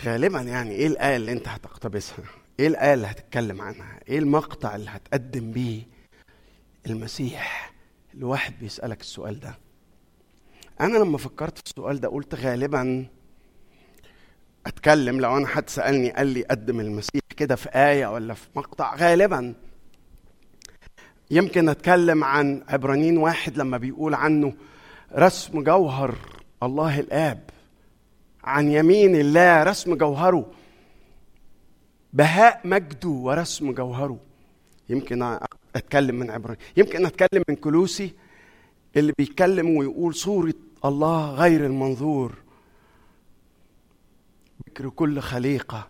غالبا 0.04 0.42
يعني 0.42 0.72
إيه 0.72 0.88
الآية 0.88 1.16
اللي 1.16 1.32
أنت 1.32 1.48
هتقتبسها؟ 1.48 2.26
إيه 2.60 2.68
الآية 2.68 2.94
اللي 2.94 3.08
هتتكلم 3.08 3.62
عنها؟ 3.62 4.00
إيه 4.10 4.20
المقطع 4.20 4.76
اللي 4.76 4.90
هتقدم 4.90 5.52
بيه؟ 5.52 5.84
المسيح. 6.86 7.74
الواحد 8.14 8.54
بيسألك 8.60 9.02
السؤال 9.02 9.40
ده. 9.40 9.58
أنا 10.82 10.98
لما 10.98 11.18
فكرت 11.18 11.58
في 11.58 11.64
السؤال 11.66 12.00
ده 12.00 12.08
قلت 12.08 12.36
غالبا 12.36 13.08
أتكلم 14.68 15.22
لو 15.22 15.38
أنا 15.38 15.48
حد 15.48 15.70
سألني 15.70 16.12
قال 16.12 16.28
لي 16.28 16.44
قدم 16.44 16.80
المسيح 16.80 17.22
كده 17.38 17.56
في 17.56 17.70
آية 17.70 18.08
ولا 18.08 18.34
في 18.34 18.48
مقطع 18.56 18.96
غالبا. 18.96 19.54
يمكن 21.32 21.70
أتكلم 21.70 22.24
عن 22.24 22.64
عبرانيين 22.68 23.18
واحد 23.18 23.58
لما 23.58 23.78
بيقول 23.78 24.14
عنه 24.14 24.54
رسم 25.16 25.64
جوهر 25.64 26.16
الله 26.64 27.00
الآب. 27.00 27.50
عن 28.44 28.72
يمين 28.72 29.16
الله 29.16 29.64
رسم 29.64 29.96
جوهره. 29.96 30.52
بهاء 32.14 32.62
مجده 32.68 33.10
ورسم 33.10 33.72
جوهره. 33.72 34.20
يمكن 34.90 35.40
أتكلم 35.76 36.16
من 36.16 36.30
عبراني 36.32 36.60
يمكن 36.78 37.06
أتكلم 37.06 37.44
من 37.50 37.56
كلوسي 37.56 38.14
اللي 38.96 39.14
بيتكلم 39.18 39.78
ويقول 39.78 40.16
صورة 40.16 40.54
الله 40.86 41.32
غير 41.32 41.66
المنظور. 41.66 42.34
ذكر 44.70 44.90
كل 44.90 45.20
خليقة. 45.20 45.88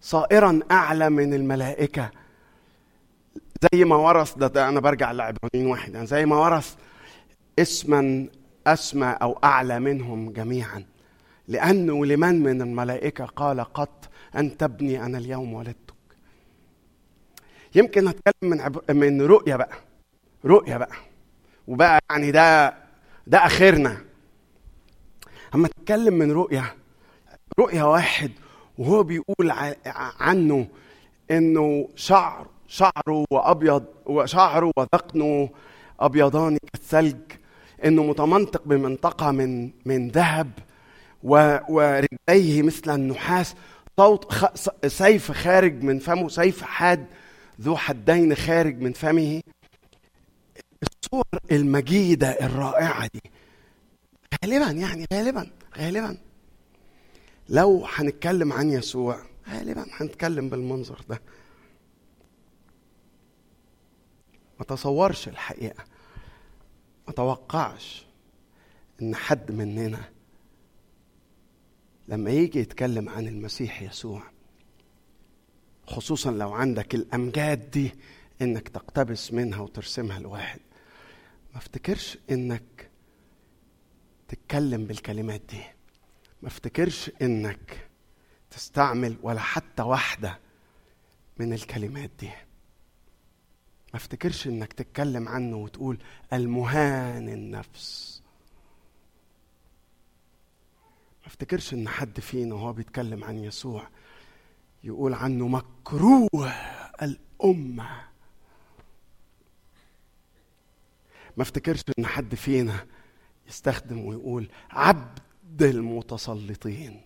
صائرا 0.00 0.60
أعلى 0.70 1.10
من 1.10 1.34
الملائكة. 1.34 2.10
زي 3.72 3.84
ما 3.84 3.96
ورث 3.96 4.38
ده, 4.38 4.46
ده 4.46 4.68
أنا 4.68 4.80
برجع 4.80 5.12
لعبرانيين 5.12 5.66
واحد. 5.70 5.94
يعني 5.94 6.06
زي 6.06 6.26
ما 6.26 6.36
ورث 6.36 6.74
اسما 7.58 8.28
أسمى 8.66 9.06
أو 9.06 9.38
أعلى 9.44 9.80
منهم 9.80 10.32
جميعا. 10.32 10.84
لأنه 11.48 12.06
لمن 12.06 12.42
من 12.42 12.62
الملائكة؟ 12.62 13.24
قال 13.24 13.60
قط 13.60 14.08
أن 14.36 14.56
تبني 14.56 15.04
أنا 15.06 15.18
اليوم 15.18 15.54
ولدتك 15.54 15.85
يمكن 17.76 18.08
أتكلم 18.08 18.50
من 18.50 18.60
عب... 18.60 18.90
من 18.90 19.22
رؤية 19.22 19.56
بقى 19.56 19.72
رؤية 20.44 20.76
بقى. 20.76 20.92
وبقى 21.68 21.98
يعني 22.10 22.30
ده 22.30 22.74
ده 23.26 23.38
آخرنا. 23.46 23.96
أما 25.54 25.68
تتكلم 25.68 26.14
من 26.14 26.32
رؤية 26.32 26.74
رؤية 27.58 27.82
واحد 27.82 28.30
وهو 28.78 29.02
بيقول 29.02 29.52
عنه 30.20 30.66
إنه 31.30 31.88
شعر 31.96 32.46
شعره 32.68 33.24
وأبيض 33.30 33.84
وشعره 34.06 34.70
وذقنه 34.76 35.48
أبيضان 36.00 36.58
كالثلج 36.72 37.16
إنه 37.84 38.02
متمنطق 38.02 38.62
بمنطقة 38.66 39.30
من 39.30 39.70
من 39.84 40.08
ذهب 40.08 40.50
ورجليه 41.22 42.62
مثل 42.62 42.94
النحاس 42.94 43.54
صوت 44.00 44.32
سيف 44.86 45.32
خارج 45.32 45.82
من 45.82 45.98
فمه 45.98 46.28
سيف 46.28 46.62
حاد 46.62 47.06
ذو 47.60 47.76
حدين 47.76 48.34
خارج 48.34 48.80
من 48.80 48.92
فمه. 48.92 49.42
الصور 50.82 51.24
المجيدة 51.52 52.28
الرائعة 52.28 53.10
دي 53.14 53.20
غالبا 54.44 54.70
يعني 54.70 55.06
غالبا 55.12 55.50
غالبا. 55.78 56.18
لو 57.48 57.86
هنتكلم 57.94 58.52
عن 58.52 58.70
يسوع 58.70 59.20
غالبا 59.48 59.86
هنتكلم 59.92 60.48
بالمنظر 60.48 61.00
ده. 61.08 61.20
ما 64.58 64.64
تصورش 64.64 65.28
الحقيقة 65.28 65.84
ما 67.06 67.12
توقعش 67.12 68.06
إن 69.02 69.14
حد 69.14 69.52
مننا 69.52 70.04
لما 72.08 72.30
يجي 72.30 72.58
يتكلم 72.58 73.08
عن 73.08 73.28
المسيح 73.28 73.82
يسوع 73.82 74.22
خصوصا 75.86 76.30
لو 76.30 76.52
عندك 76.52 76.94
الأمجاد 76.94 77.70
دي 77.70 77.94
إنك 78.42 78.68
تقتبس 78.68 79.32
منها 79.32 79.60
وترسمها 79.60 80.18
لواحد. 80.20 80.60
ما 81.52 81.58
افتكرش 81.58 82.18
إنك 82.30 82.90
تتكلم 84.28 84.84
بالكلمات 84.84 85.40
دي. 85.50 85.62
ما 86.42 86.48
افتكرش 86.48 87.10
إنك 87.22 87.88
تستعمل 88.50 89.16
ولا 89.22 89.40
حتى 89.40 89.82
واحدة 89.82 90.38
من 91.38 91.52
الكلمات 91.52 92.10
دي. 92.20 92.30
ما 93.92 93.96
افتكرش 93.96 94.46
إنك 94.46 94.72
تتكلم 94.72 95.28
عنه 95.28 95.56
وتقول 95.56 95.98
المهان 96.32 97.28
النفس. 97.28 98.22
ما 101.20 101.26
افتكرش 101.26 101.74
إن 101.74 101.88
حد 101.88 102.20
فينا 102.20 102.54
وهو 102.54 102.72
بيتكلم 102.72 103.24
عن 103.24 103.38
يسوع 103.38 103.88
يقول 104.86 105.14
عنه 105.14 105.48
مكروه 105.48 106.48
الأمة. 107.02 108.06
ما 111.36 111.42
افتكرش 111.42 111.82
إن 111.98 112.06
حد 112.06 112.34
فينا 112.34 112.86
يستخدم 113.48 114.04
ويقول 114.04 114.48
عبد 114.70 115.62
المتسلطين. 115.62 117.02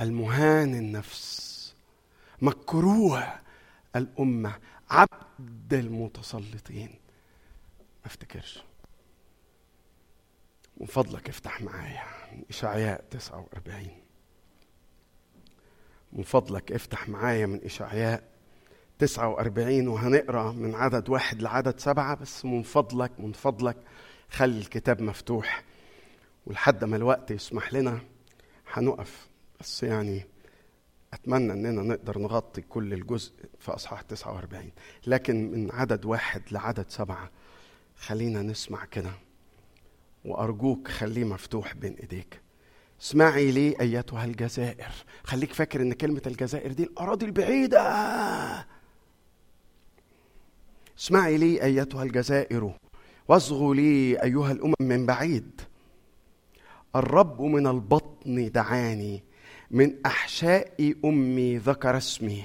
المهان 0.00 0.74
النفس 0.74 1.74
مكروه 2.42 3.40
الأمة 3.96 4.58
عبد 4.90 5.74
المتسلطين. 5.74 6.88
ما 8.00 8.06
افتكرش. 8.06 8.62
من 10.80 10.86
فضلك 10.86 11.28
افتح 11.28 11.60
معايا. 11.60 12.02
إشعياء 12.50 13.04
49 13.10 13.88
من 16.12 16.22
فضلك 16.22 16.72
افتح 16.72 17.08
معايا 17.08 17.46
من 17.46 17.64
إشعياء 17.64 18.22
49 18.98 19.88
وهنقرأ 19.88 20.52
من 20.52 20.74
عدد 20.74 21.08
واحد 21.08 21.42
لعدد 21.42 21.78
سبعة 21.80 22.14
بس 22.16 22.44
من 22.44 22.62
فضلك 22.62 23.20
من 23.20 23.32
فضلك 23.32 23.76
خلي 24.30 24.58
الكتاب 24.58 25.02
مفتوح 25.02 25.64
ولحد 26.46 26.84
ما 26.84 26.96
الوقت 26.96 27.30
يسمح 27.30 27.72
لنا 27.72 28.00
هنقف. 28.72 29.28
بس 29.60 29.82
يعني 29.82 30.26
أتمنى 31.12 31.52
إننا 31.52 31.82
نقدر 31.82 32.18
نغطي 32.18 32.60
كل 32.60 32.92
الجزء 32.92 33.32
في 33.58 33.70
أصحاح 33.74 34.02
49 34.02 34.70
لكن 35.06 35.50
من 35.52 35.72
عدد 35.72 36.04
واحد 36.04 36.42
لعدد 36.52 36.86
سبعة 36.88 37.30
خلينا 37.96 38.42
نسمع 38.42 38.84
كده. 38.84 39.10
وأرجوك 40.24 40.88
خليه 40.88 41.24
مفتوح 41.24 41.74
بين 41.74 41.94
إيديك. 41.94 42.40
اسمعي 43.02 43.50
لي 43.50 43.80
أيتها 43.80 44.24
الجزائر. 44.24 44.92
خليك 45.24 45.52
فاكر 45.52 45.82
إن 45.82 45.92
كلمة 45.92 46.22
الجزائر 46.26 46.72
دي 46.72 46.82
الأراضي 46.82 47.26
البعيدة. 47.26 47.82
اسمعي 50.98 51.36
لي 51.36 51.62
أيتها 51.62 52.02
الجزائر. 52.02 52.74
واصغوا 53.28 53.74
لي 53.74 54.22
أيها 54.22 54.52
الأمم 54.52 54.74
من 54.80 55.06
بعيد. 55.06 55.60
الرب 56.96 57.42
من 57.42 57.66
البطن 57.66 58.50
دعاني. 58.50 59.22
من 59.70 60.06
أحشاء 60.06 60.94
أمي 61.04 61.56
ذكر 61.56 61.96
اسمي. 61.96 62.44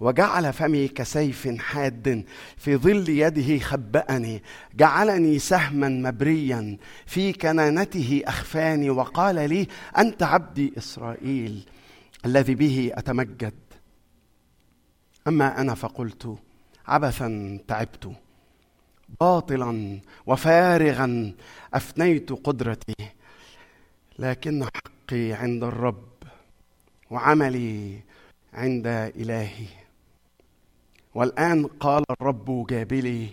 وجعل 0.00 0.52
فمي 0.52 0.88
كسيف 0.88 1.48
حاد 1.58 2.24
في 2.56 2.76
ظل 2.76 3.08
يده 3.08 3.58
خبأني 3.58 4.42
جعلني 4.74 5.38
سهما 5.38 5.88
مبريا 5.88 6.76
في 7.06 7.32
كنانته 7.32 8.22
أخفاني 8.26 8.90
وقال 8.90 9.34
لي 9.34 9.66
أنت 9.98 10.22
عبدي 10.22 10.72
إسرائيل 10.78 11.64
الذي 12.24 12.54
به 12.54 12.90
أتمجد. 12.94 13.54
أما 15.28 15.60
أنا 15.60 15.74
فقلت 15.74 16.38
عبثا 16.86 17.58
تعبت 17.68 18.12
باطلا 19.20 20.00
وفارغا 20.26 21.32
أفنيت 21.74 22.32
قدرتي 22.32 22.94
لكن 24.18 24.64
حقي 24.64 25.32
عند 25.32 25.64
الرب 25.64 26.08
وعملي 27.10 28.00
عند 28.54 28.86
إلهي. 28.86 29.66
والآن 31.14 31.66
قال 31.66 32.04
الرب 32.10 32.66
جابلي 32.66 33.28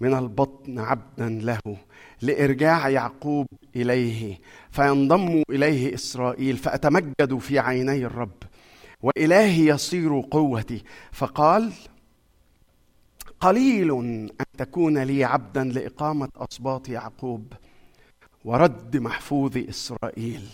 من 0.00 0.14
البطن 0.14 0.78
عبدا 0.78 1.28
له 1.28 1.76
لإرجاع 2.22 2.88
يعقوب 2.88 3.46
إليه 3.76 4.38
فينضم 4.70 5.42
إليه 5.50 5.94
إسرائيل 5.94 6.56
فأتمجد 6.56 7.38
في 7.38 7.58
عيني 7.58 8.06
الرب 8.06 8.42
وإلهي 9.02 9.66
يصير 9.66 10.20
قوتي. 10.30 10.82
فقال 11.12 11.72
قليل 13.40 13.90
أن 14.40 14.46
تكون 14.58 14.98
لي 14.98 15.24
عبدا 15.24 15.64
لإقامة 15.64 16.28
أصباط 16.36 16.88
يعقوب 16.88 17.52
ورد 18.44 18.96
محفوظ 18.96 19.56
إسرائيل. 19.56 20.48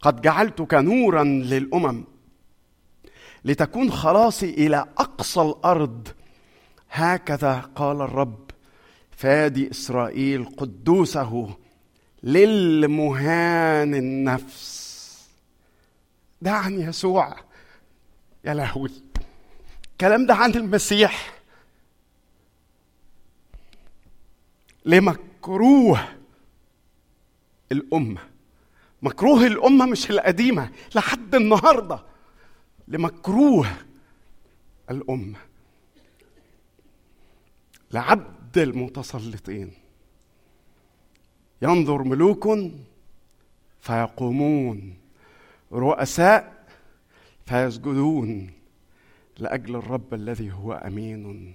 قد 0.00 0.20
جعلتك 0.20 0.74
نورا 0.74 1.24
للأمم. 1.24 2.04
لتكون 3.44 3.92
خلاصي 3.92 4.50
إلى 4.50 4.86
أقصى 4.98 5.40
الأرض. 5.40 6.08
هكذا 6.90 7.60
قال 7.74 8.00
الرب 8.00 8.50
فادي 9.10 9.70
إسرائيل 9.70 10.44
قدوسه 10.44 11.56
للمهان 12.22 13.94
النفس. 13.94 14.80
ده 16.42 16.50
عن 16.50 16.80
يسوع 16.80 17.36
يا 18.44 18.54
لهوي. 18.54 18.90
الكلام 19.92 20.26
ده 20.26 20.34
عن 20.34 20.50
المسيح. 20.50 21.40
لمكروه 24.84 26.08
الأمة 27.72 28.20
مكروه 29.02 29.46
الأمة 29.46 29.86
مش 29.86 30.10
القديمة 30.10 30.70
لحد 30.94 31.34
النهارده. 31.34 32.02
لمكروه 32.90 33.66
الأمة. 34.90 35.38
لعبد 37.90 38.58
المتسلطين 38.58 39.72
ينظر 41.62 42.02
ملوك 42.02 42.48
فيقومون. 43.80 44.94
رؤساء 45.72 46.66
فيسجدون. 47.46 48.50
لأجل 49.38 49.76
الرب 49.76 50.14
الذي 50.14 50.52
هو 50.52 50.72
أمين. 50.72 51.54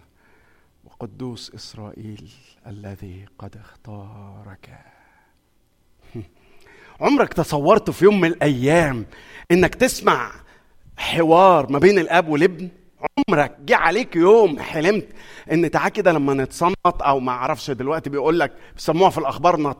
وقدوس 0.83 1.55
إسرائيل 1.55 2.31
الذي 2.67 3.25
قد 3.39 3.57
اختارك. 3.57 4.79
عمرك 7.01 7.33
تصورت 7.33 7.89
في 7.89 8.05
يوم 8.05 8.21
من 8.21 8.27
الأيام 8.27 9.05
إنك 9.51 9.75
تسمع 9.75 10.44
حوار 10.97 11.71
ما 11.71 11.79
بين 11.79 11.99
الأب 11.99 12.27
والابن. 12.29 12.69
عمرك 13.29 13.57
جه 13.65 13.75
عليك 13.75 14.15
يوم 14.15 14.59
حلمت 14.59 15.07
إن 15.51 15.71
تعال 15.71 15.91
كده 15.91 16.11
لما 16.11 16.33
نتصنط 16.33 17.03
أو 17.03 17.19
ما 17.19 17.31
أعرفش 17.31 17.71
دلوقتي 17.71 18.09
بيقول 18.09 18.39
لك 18.39 18.51
بيسموها 18.75 19.09
في 19.09 19.17
الأخبار. 19.17 19.75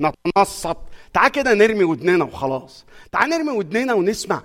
نتنصت. 0.00 0.76
تعال 1.12 1.32
كده 1.32 1.54
نرمي 1.54 1.84
ودننا 1.84 2.24
وخلاص. 2.24 2.84
تعال 3.12 3.30
نرمي 3.30 3.50
ودننا 3.50 3.94
ونسمع. 3.94 4.42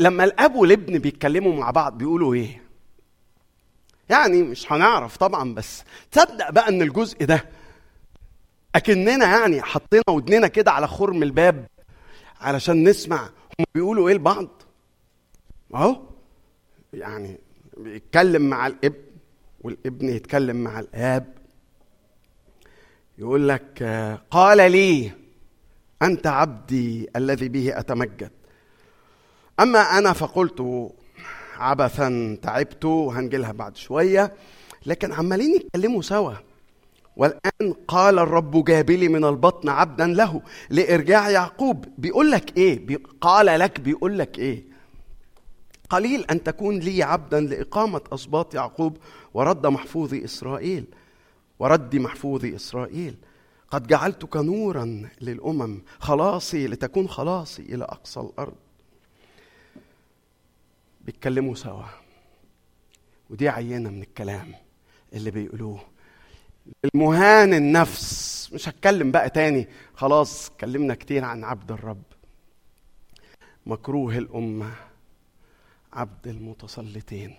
لما 0.00 0.24
الأب 0.24 0.54
والابن 0.54 0.98
بيتكلموا 0.98 1.52
مع 1.60 1.70
بعض 1.70 1.98
بيقولوا 1.98 2.34
إيه؟ 2.34 2.62
يعني 4.10 4.42
مش 4.42 4.72
هنعرف 4.72 5.16
طبعا 5.16 5.54
بس 5.54 5.84
تصدق 6.12 6.50
بقى 6.50 6.68
إن 6.68 6.82
الجزء 6.82 7.24
ده 7.24 7.44
أكننا 8.74 9.24
يعني 9.24 9.62
حطينا 9.62 10.02
ودننا 10.10 10.46
كده 10.48 10.72
على 10.72 10.86
خرم 10.88 11.22
الباب 11.22 11.66
علشان 12.40 12.88
نسمع 12.88 13.22
هم 13.60 13.64
بيقولوا 13.74 14.08
إيه 14.08 14.14
لبعض؟ 14.14 14.59
أهو. 15.74 15.96
يعني 16.92 17.38
بيتكلم 17.76 18.42
مع 18.50 18.66
الابن 18.66 18.98
والإبن 19.60 20.08
يتكلم 20.08 20.56
مع 20.56 20.80
الآب. 20.80 21.34
يقول 23.18 23.48
لك 23.48 23.82
قال 24.30 24.72
لي 24.72 25.12
أنت 26.02 26.26
عبدي 26.26 27.08
الذي 27.16 27.48
به 27.48 27.78
أتمجد. 27.78 28.30
أما 29.60 29.78
أنا 29.78 30.12
فقلت 30.12 30.90
عبثا 31.56 32.38
تعبت 32.42 32.84
وهنجيلها 32.84 33.52
بعد 33.52 33.76
شوية. 33.76 34.34
لكن 34.86 35.12
عمالين 35.12 35.54
يتكلموا 35.54 36.02
سوا. 36.02 36.34
والآن 37.16 37.74
قال 37.88 38.18
الرب 38.18 38.64
جابلي 38.64 39.08
من 39.08 39.24
البطن 39.24 39.68
عبدا 39.68 40.06
له 40.06 40.42
لإرجاع 40.70 41.30
يعقوب. 41.30 41.84
بيقول 41.98 42.30
لك 42.30 42.56
إيه؟ 42.56 42.98
قال 43.20 43.46
لك 43.46 43.80
بيقول 43.80 44.18
لك 44.18 44.38
إيه؟ 44.38 44.69
قليل 45.90 46.24
أن 46.30 46.42
تكون 46.42 46.78
لي 46.78 47.02
عبدا 47.02 47.40
لإقامة 47.40 48.00
اسباط 48.12 48.54
يعقوب 48.54 48.96
ورد 49.34 49.66
محفوظ 49.66 50.14
إسرائيل. 50.14 50.84
ورد 51.58 51.96
محفوظ 51.96 52.44
إسرائيل. 52.44 53.14
قد 53.70 53.86
جعلتك 53.86 54.36
نورا 54.36 55.08
للأمم 55.20 55.82
خلاصي 55.98 56.66
لتكون 56.66 57.08
خلاصي 57.08 57.62
إلى 57.62 57.84
أقصى 57.84 58.20
الأرض. 58.20 58.54
بيتكلموا 61.00 61.54
سوا. 61.54 61.84
ودي 63.30 63.48
عينة 63.48 63.90
من 63.90 64.02
الكلام 64.02 64.54
اللي 65.12 65.30
بيقولوه. 65.30 65.80
المهان 66.94 67.54
النفس. 67.54 68.50
مش 68.52 68.68
هتكلم 68.68 69.10
بقى 69.10 69.30
تاني. 69.30 69.68
خلاص 69.94 70.50
اتكلمنا 70.50 70.94
كتير 70.94 71.24
عن 71.24 71.44
عبد 71.44 71.72
الرب. 71.72 72.02
مكروه 73.66 74.18
الأمة. 74.18 74.70
عبد 75.92 76.28
المتسلطين. 76.28 77.36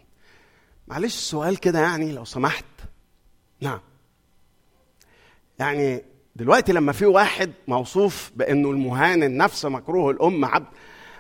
معلش 0.88 1.16
سؤال 1.16 1.58
كده 1.58 1.80
يعني 1.80 2.12
لو 2.12 2.26
سمحت. 2.26 2.66
نعم. 3.62 3.80
يعني 5.60 6.04
دلوقتي 6.36 6.74
لما 6.74 6.92
في 6.92 7.06
واحد 7.06 7.52
موصوف 7.68 8.32
بأنه 8.36 8.72
المهان 8.72 9.24
النفس 9.24 9.66
مكروه 9.66 10.12
الام 10.12 10.46
عبد 10.46 10.68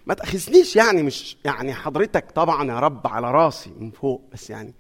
ما 0.05 0.13
تأخذنيش 0.13 0.75
يعني 0.75 1.03
مش 1.03 1.37
يعني 1.45 1.73
حضرتك 1.73 2.31
طبعا 2.31 2.71
يا 2.71 2.79
رب 2.79 3.07
على 3.07 3.31
راسي 3.31 3.69
من 3.69 3.91
فوق 3.91 4.29
بس 4.33 4.49
يعني 4.49 4.73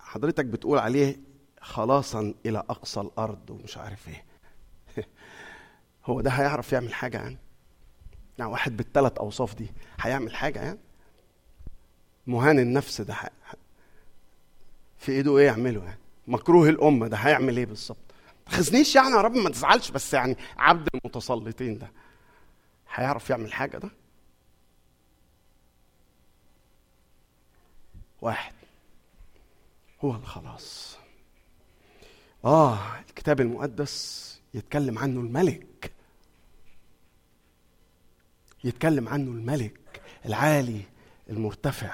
حضرتك 0.00 0.44
بتقول 0.44 0.78
عليه 0.78 1.20
خلاصا 1.60 2.34
إلى 2.46 2.58
أقصى 2.58 3.00
الأرض 3.00 3.50
ومش 3.50 3.76
عارف 3.76 4.08
إيه. 4.08 4.24
هو 6.06 6.20
ده 6.20 6.30
هيعرف 6.30 6.72
يعمل 6.72 6.94
حاجة 6.94 7.16
يعني؟ 7.16 7.38
يعني 8.38 8.50
واحد 8.50 8.76
بالثلاث 8.76 9.18
أوصاف 9.18 9.54
دي 9.54 9.66
هيعمل 10.00 10.34
حاجة 10.34 10.62
يعني؟ 10.62 10.78
مهان 12.26 12.58
النفس 12.58 13.00
ده. 13.00 13.16
في 14.98 15.12
إيده 15.12 15.38
إيه 15.38 15.46
يعمله 15.46 15.84
يعني؟ 15.84 15.98
مكروه 16.26 16.68
الأمة 16.68 17.08
ده 17.08 17.16
هيعمل 17.16 17.56
إيه 17.56 17.66
بالظبط؟ 17.66 17.98
تخزنيش 18.46 18.96
يعني 18.96 19.10
يا 19.10 19.20
رب 19.20 19.34
ما 19.36 19.50
تزعلش 19.50 19.90
بس 19.90 20.14
يعني 20.14 20.36
عبد 20.58 20.88
المتسلطين 20.94 21.78
ده 21.78 21.90
هيعرف 22.94 23.30
يعمل 23.30 23.52
حاجة 23.52 23.78
ده؟ 23.78 23.90
واحد 28.22 28.52
هو 30.04 30.14
الخلاص. 30.14 30.96
آه 32.44 32.78
الكتاب 33.08 33.40
المقدس 33.40 34.28
يتكلم 34.54 34.98
عنه 34.98 35.20
الملك. 35.20 35.92
يتكلم 38.64 39.08
عنه 39.08 39.30
الملك 39.30 40.00
العالي 40.26 40.80
المرتفع. 41.30 41.90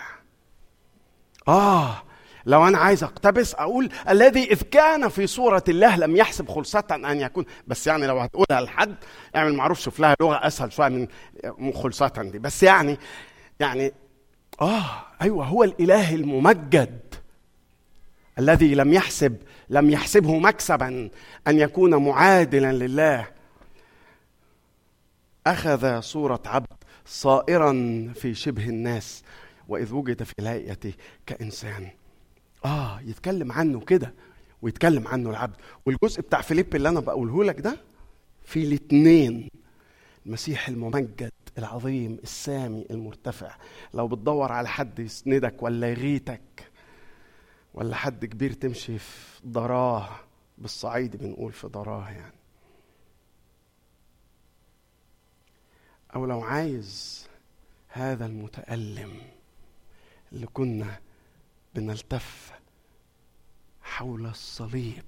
آه 1.48 2.02
لو 2.46 2.68
أنا 2.68 2.78
عايز 2.78 3.04
أقتبس 3.04 3.54
أقول 3.54 3.88
الذي 4.08 4.44
إذ 4.52 4.62
كان 4.62 5.08
في 5.08 5.26
صورة 5.26 5.64
الله 5.68 5.96
لم 5.96 6.16
يحسب 6.16 6.48
خلصة 6.48 6.84
أن 6.90 7.20
يكون. 7.20 7.44
بس 7.66 7.86
يعني 7.86 8.06
لو 8.06 8.18
هتقولها 8.18 8.60
لحد 8.60 8.94
اعمل 9.36 9.54
معروف 9.54 9.80
شوف 9.80 10.00
لها 10.00 10.16
لغة 10.20 10.46
أسهل 10.46 10.72
شوية 10.72 11.08
من 11.58 11.72
خلصة 11.72 12.12
دي. 12.32 12.38
بس 12.38 12.62
يعني 12.62 12.98
يعني 13.60 13.92
آه 14.60 14.84
أيوه 15.22 15.44
هو 15.44 15.64
الإله 15.64 16.14
الممجد 16.14 17.14
الذي 18.38 18.74
لم 18.74 18.92
يحسب 18.92 19.36
لم 19.68 19.90
يحسبه 19.90 20.38
مكسبا 20.38 21.10
أن 21.48 21.58
يكون 21.58 21.94
معادلا 21.96 22.72
لله. 22.72 23.33
أخذ 25.46 26.00
صورة 26.00 26.42
عبد 26.46 26.66
صائرا 27.06 27.72
في 28.14 28.34
شبه 28.34 28.68
الناس 28.68 29.22
وإذ 29.68 29.94
وجد 29.94 30.22
في 30.22 30.34
الهيئه 30.38 30.92
كإنسان. 31.26 31.88
آه 32.64 33.00
يتكلم 33.00 33.52
عنه 33.52 33.80
كده 33.80 34.14
ويتكلم 34.62 35.08
عنه 35.08 35.30
العبد. 35.30 35.56
والجزء 35.86 36.20
بتاع 36.20 36.40
فيليب 36.40 36.76
اللي 36.76 36.88
أنا 36.88 37.00
بقوله 37.00 37.44
لك 37.44 37.60
ده 37.60 37.76
في 38.44 38.62
الاثنين 38.64 39.48
المسيح 40.26 40.68
الممجد 40.68 41.32
العظيم 41.58 42.18
السامي 42.22 42.86
المرتفع. 42.90 43.56
لو 43.94 44.08
بتدور 44.08 44.52
على 44.52 44.68
حد 44.68 44.98
يسندك 44.98 45.62
ولا 45.62 45.90
يغيتك 45.90 46.70
ولا 47.74 47.96
حد 47.96 48.24
كبير 48.24 48.52
تمشي 48.52 48.98
في 48.98 49.40
ضراه 49.46 50.08
بالصعيد 50.58 51.16
بنقول 51.16 51.52
في 51.52 51.66
ضراه 51.66 52.10
يعني. 52.10 52.34
أو 56.14 56.26
لو 56.26 56.40
عايز 56.40 57.24
هذا 57.88 58.26
المتألم 58.26 59.20
اللي 60.32 60.46
كنا 60.46 61.00
بنلتف 61.74 62.52
حول 63.82 64.26
الصليب 64.26 65.04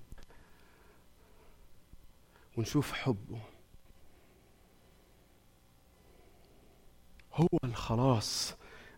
ونشوف 2.57 2.93
حبه. 2.93 3.41
هو 7.33 7.47
الخلاص 7.65 8.55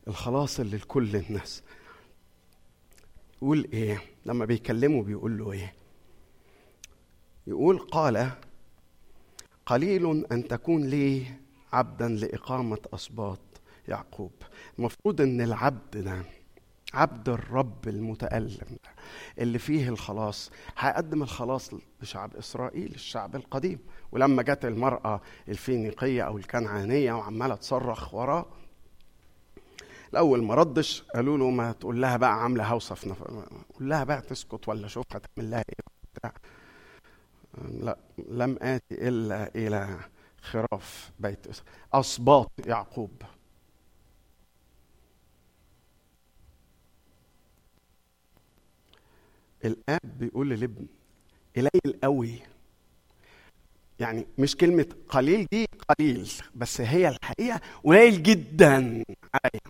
الخلاص 0.09 0.61
اللي 0.61 0.77
لكل 0.77 1.17
الناس. 1.17 1.63
يقول 3.43 3.69
إيه؟ 3.73 4.03
لما 4.27 4.45
بيكلمه 4.45 5.03
بيقول 5.03 5.39
له 5.39 5.53
إيه؟ 5.53 5.75
يقول 7.47 7.79
قال 7.79 8.31
قليل 9.67 10.27
أن 10.33 10.49
تكون 10.49 10.87
لي 10.87 11.27
عبدا 11.73 12.09
لإقامة 12.09 12.79
أسباط 12.95 13.39
يعقوب 13.89 14.33
المفروض 14.79 15.21
إن 15.21 15.41
العبد 15.41 15.97
ده 15.99 16.23
عبد 16.95 17.29
الرب 17.29 17.89
المتألم 17.89 18.77
اللي 19.39 19.59
فيه 19.59 19.89
الخلاص 19.89 20.51
هيقدم 20.79 21.23
الخلاص 21.23 21.71
لشعب 22.03 22.37
إسرائيل 22.37 22.95
الشعب 22.95 23.37
القديم 23.37 23.79
ولما 24.13 24.43
جت 24.43 24.65
المرأة 24.65 25.21
الفينيقية 25.49 26.23
أو 26.23 26.39
الكنعانية 26.39 27.13
وعمالة 27.13 27.55
تصرخ 27.55 28.15
وراه 28.15 28.47
الأول 30.13 30.43
ما 30.45 30.55
ردش 30.55 31.03
قالوا 31.15 31.39
له 31.39 31.51
ما 31.51 31.73
تقول 31.73 32.03
لها 32.03 32.17
بقى 32.17 32.43
عاملة 32.43 32.65
هوسة 32.67 32.95
في 32.95 33.09
نف... 33.09 33.23
قول 33.23 33.89
لها 33.89 34.05
بقى 34.05 34.21
تسكت 34.21 34.69
ولا 34.69 34.89
شوف 34.89 35.05
هتعمل 35.13 35.51
لها 35.51 35.65
إيه. 35.69 36.33
لا 37.81 37.99
لم 38.29 38.59
آتي 38.63 39.09
إلا 39.09 39.51
إلى 39.57 39.99
خراف 40.43 41.11
بيت 41.19 41.47
أصباط 41.93 42.51
يعقوب. 42.67 43.23
الاب 49.65 50.01
بيقول 50.19 50.51
للابن 50.51 50.87
قليل 51.57 52.01
قوي. 52.03 52.41
يعني 54.01 54.27
مش 54.39 54.57
كلمة 54.57 54.87
قليل 55.09 55.47
دي 55.53 55.67
قليل 55.89 56.33
بس 56.55 56.81
هي 56.81 57.09
الحقيقة 57.09 57.61
قليل 57.85 58.23
جدا 58.23 59.05
عليا 59.35 59.61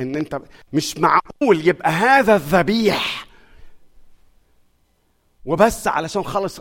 إن 0.00 0.16
أنت 0.16 0.40
مش 0.72 0.96
معقول 0.96 1.68
يبقى 1.68 1.90
هذا 1.90 2.36
الذبيح. 2.36 3.25
وبس 5.46 5.88
علشان 5.88 6.24
خلص 6.24 6.60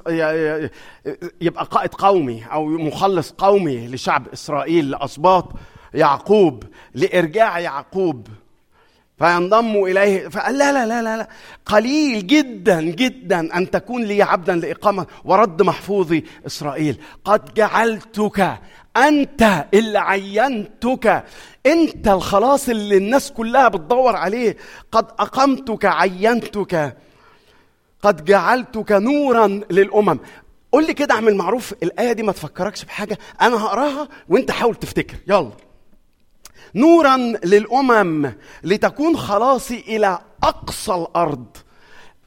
يبقى 1.41 1.65
قائد 1.71 1.93
قومي 1.93 2.43
أو 2.51 2.65
مخلص 2.65 3.31
قومي 3.38 3.88
لشعب 3.88 4.27
إسرائيل 4.33 4.89
لاسباط 4.89 5.49
يعقوب 5.93 6.63
لإرجاع 6.93 7.59
يعقوب. 7.59 8.27
فينضموا 9.17 9.88
إليه. 9.88 10.27
فقال 10.27 10.57
لا 10.57 10.71
لا 10.71 10.86
لا 10.86 11.01
لا, 11.01 11.17
لا. 11.17 11.27
قليل 11.65 12.27
جدا 12.27 12.81
جدا 12.81 13.57
أن 13.57 13.71
تكون 13.71 14.03
لي 14.03 14.21
عبدا 14.21 14.55
لإقامة 14.55 15.05
ورد 15.25 15.61
محفوظي 15.61 16.23
إسرائيل. 16.45 16.97
قد 17.25 17.53
جعلتك 17.53 18.57
أنت 18.97 19.65
اللي 19.73 19.99
عينتك. 19.99 21.23
أنت 21.65 22.07
الخلاص 22.07 22.69
اللي 22.69 22.97
الناس 22.97 23.31
كلها 23.31 23.67
بتدور 23.67 24.15
عليه. 24.15 24.57
قد 24.91 25.05
أقمتك 25.19 25.86
عينتك. 25.86 26.97
قد 28.06 28.26
جعلتك 28.26 28.91
نورا 28.91 29.47
للأمم. 29.47 30.20
قول 30.72 30.88
لي 30.88 30.93
كده 30.93 31.16
أعمل 31.16 31.36
معروف 31.36 31.74
الآية 31.84 32.12
دي 32.12 32.24
ما 32.24 32.32
تفكركش 32.32 32.86
بحاجة. 32.86 33.18
أنا 33.41 33.64
هقراها 33.64 34.10
وأنت 34.30 34.51
حاول 34.51 34.76
تفتكر. 34.76 35.18
يلا. 35.28 35.51
نورا 36.76 37.18
للأمم 37.43 38.34
لتكون 38.64 39.18
خلاصي 39.18 39.80
إلى 39.80 40.20
أقصى 40.43 40.93
الأرض. 40.93 41.58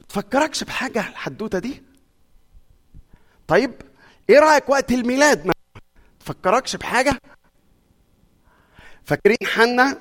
تفكركش 0.09 0.63
بحاجة 0.63 0.99
الحدوتة 0.99 1.59
دي؟ 1.59 1.83
طيب 3.47 3.73
إيه 4.29 4.39
رأيك 4.39 4.69
وقت 4.69 4.91
الميلاد 4.91 5.45
ما 5.45 5.53
تفكركش 6.19 6.75
بحاجة؟ 6.75 7.19
فاكرين 9.03 9.37
حنا 9.45 9.97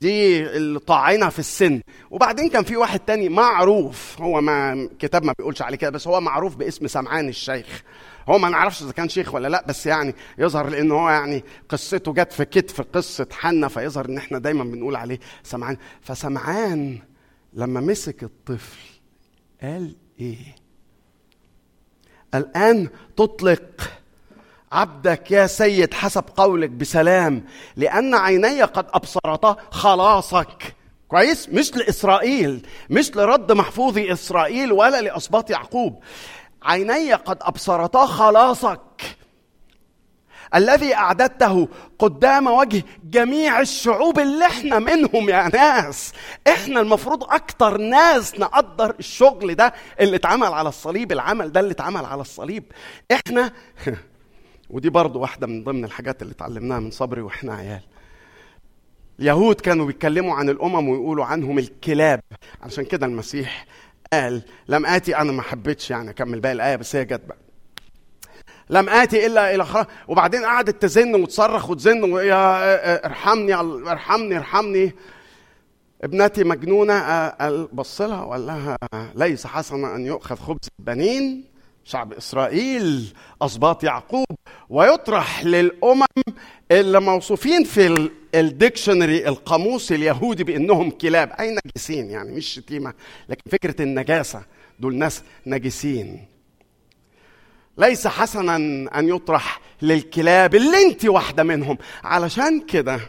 دي 0.00 0.46
اللي 0.46 0.78
طاعنه 0.78 1.28
في 1.28 1.38
السن. 1.38 1.80
وبعدين 2.10 2.48
كان 2.48 2.64
في 2.64 2.76
واحد 2.76 3.00
تاني 3.00 3.28
معروف 3.28 4.20
هو 4.20 4.40
ما 4.40 4.88
كتاب 4.98 5.24
ما 5.24 5.34
بيقولش 5.38 5.62
عليه 5.62 5.76
كده 5.76 5.90
بس 5.90 6.08
هو 6.08 6.20
معروف 6.20 6.56
باسم 6.56 6.86
سمعان 6.86 7.28
الشيخ. 7.28 7.82
هو 8.28 8.38
ما 8.38 8.48
نعرفش 8.48 8.82
إذا 8.82 8.92
كان 8.92 9.08
شيخ 9.08 9.34
ولا 9.34 9.48
لأ 9.48 9.64
بس 9.68 9.86
يعني 9.86 10.14
يظهر 10.38 10.68
لأن 10.68 10.90
هو 10.92 11.10
يعني 11.10 11.44
قصته 11.68 12.12
جت 12.12 12.32
في 12.32 12.44
كتف 12.44 12.80
قصة 12.80 13.26
حنا 13.32 13.68
فيظهر 13.68 14.04
إن 14.08 14.16
إحنا 14.16 14.38
دايما 14.38 14.64
بنقول 14.64 14.96
عليه 14.96 15.18
سمعان. 15.42 15.76
فسمعان 16.00 16.98
لما 17.52 17.80
مسك 17.80 18.22
الطفل 18.22 18.78
قال 19.62 19.96
إيه؟ 20.20 20.36
الآن 22.34 22.88
تطلق. 23.16 23.90
عبدك 24.72 25.30
يا 25.30 25.46
سيد 25.46 25.94
حسب 25.94 26.24
قولك 26.36 26.70
بسلام 26.70 27.44
لأن 27.76 28.14
عيني 28.14 28.62
قد 28.62 28.86
ابصرتا 28.94 29.56
خلاصك. 29.70 30.74
كويس؟ 31.08 31.48
مش 31.48 31.74
لإسرائيل 31.76 32.66
مش 32.90 33.16
لرد 33.16 33.52
محفوظي 33.52 34.12
إسرائيل 34.12 34.72
ولا 34.72 35.00
لاسباط 35.00 35.50
يعقوب. 35.50 36.02
عيني 36.62 37.12
قد 37.12 37.38
ابصرتا 37.40 38.06
خلاصك. 38.06 38.80
الذي 40.54 40.94
أعددته 40.94 41.68
قدام 41.98 42.46
وجه 42.46 42.82
جميع 43.04 43.60
الشعوب 43.60 44.18
اللي 44.18 44.46
إحنا 44.46 44.78
منهم 44.78 45.28
يا 45.28 45.48
ناس. 45.48 46.12
إحنا 46.48 46.80
المفروض 46.80 47.24
أكتر 47.24 47.76
ناس 47.76 48.34
نقدر 48.40 48.94
الشغل 48.98 49.54
ده 49.54 49.74
اللي 50.00 50.16
اتعمل 50.16 50.46
على 50.52 50.68
الصليب 50.68 51.12
العمل 51.12 51.52
ده 51.52 51.60
اللي 51.60 51.72
اتعمل 51.72 52.04
على 52.04 52.20
الصليب. 52.20 52.64
إحنا 53.12 53.52
ودي 54.70 54.90
برضو 54.90 55.20
واحدة 55.20 55.46
من 55.46 55.64
ضمن 55.64 55.84
الحاجات 55.84 56.22
اللي 56.22 56.32
اتعلمناها 56.32 56.80
من 56.80 56.90
صبري 56.90 57.20
وإحنا 57.20 57.54
عيال. 57.54 57.82
اليهود 59.20 59.60
كانوا 59.60 59.86
بيتكلموا 59.86 60.34
عن 60.34 60.48
الأمم 60.48 60.88
ويقولوا 60.88 61.24
عنهم 61.24 61.58
الكلاب. 61.58 62.20
عشان 62.62 62.84
كده 62.84 63.06
المسيح 63.06 63.66
قال 64.12 64.42
لم 64.68 64.86
آتي 64.86 65.16
أنا 65.16 65.32
ما 65.32 65.42
حبيتش 65.42 65.90
يعني 65.90 66.10
أكمل 66.10 66.40
باقي 66.40 66.52
الآية 66.52 66.76
بس 66.76 66.96
هي 66.96 67.04
جت 67.04 67.22
بقى. 67.28 67.38
لم 68.70 68.88
آتي 68.88 69.26
إلا 69.26 69.54
إلى 69.54 69.64
خلاص 69.64 69.86
وبعدين 70.08 70.44
قعدت 70.44 70.82
تزن 70.82 71.14
وتصرخ 71.14 71.70
وتزن 71.70 72.12
يا 72.12 73.06
ارحمني 73.06 73.54
ارحمني 73.54 74.36
ارحمني. 74.36 74.94
ابنتي 76.02 76.44
مجنونة 76.44 77.28
قال 77.28 77.68
بص 77.72 78.00
لها 78.00 78.22
وقال 78.22 78.46
لها 78.46 78.78
ليس 79.14 79.46
حسنا 79.46 79.96
أن 79.96 80.06
يؤخذ 80.06 80.36
خبز 80.36 80.68
البنين 80.78 81.44
شعب 81.88 82.12
إسرائيل 82.12 83.12
اسباط 83.42 83.84
يعقوب 83.84 84.26
ويطرح 84.68 85.44
للأمم 85.44 86.04
اللي 86.70 87.00
موصوفين 87.00 87.64
في 87.64 88.10
الديكشنري 88.34 89.28
القاموس 89.28 89.92
اليهودي 89.92 90.44
بأنهم 90.44 90.90
كلاب. 90.90 91.32
أي 91.40 91.56
نجسين 91.66 92.10
يعني 92.10 92.32
مش 92.32 92.46
شتيمة. 92.54 92.94
لكن 93.28 93.50
فكرة 93.50 93.82
النجاسة 93.82 94.42
دول 94.80 94.94
ناس 94.94 95.22
نجسين 95.46 96.26
ليس 97.78 98.06
حسنا 98.06 98.56
أن 98.98 99.08
يطرح 99.08 99.60
للكلاب 99.82 100.54
اللي 100.54 100.82
أنت 100.86 101.04
واحدة 101.04 101.42
منهم. 101.42 101.78
علشان 102.04 102.60
كده 102.60 103.00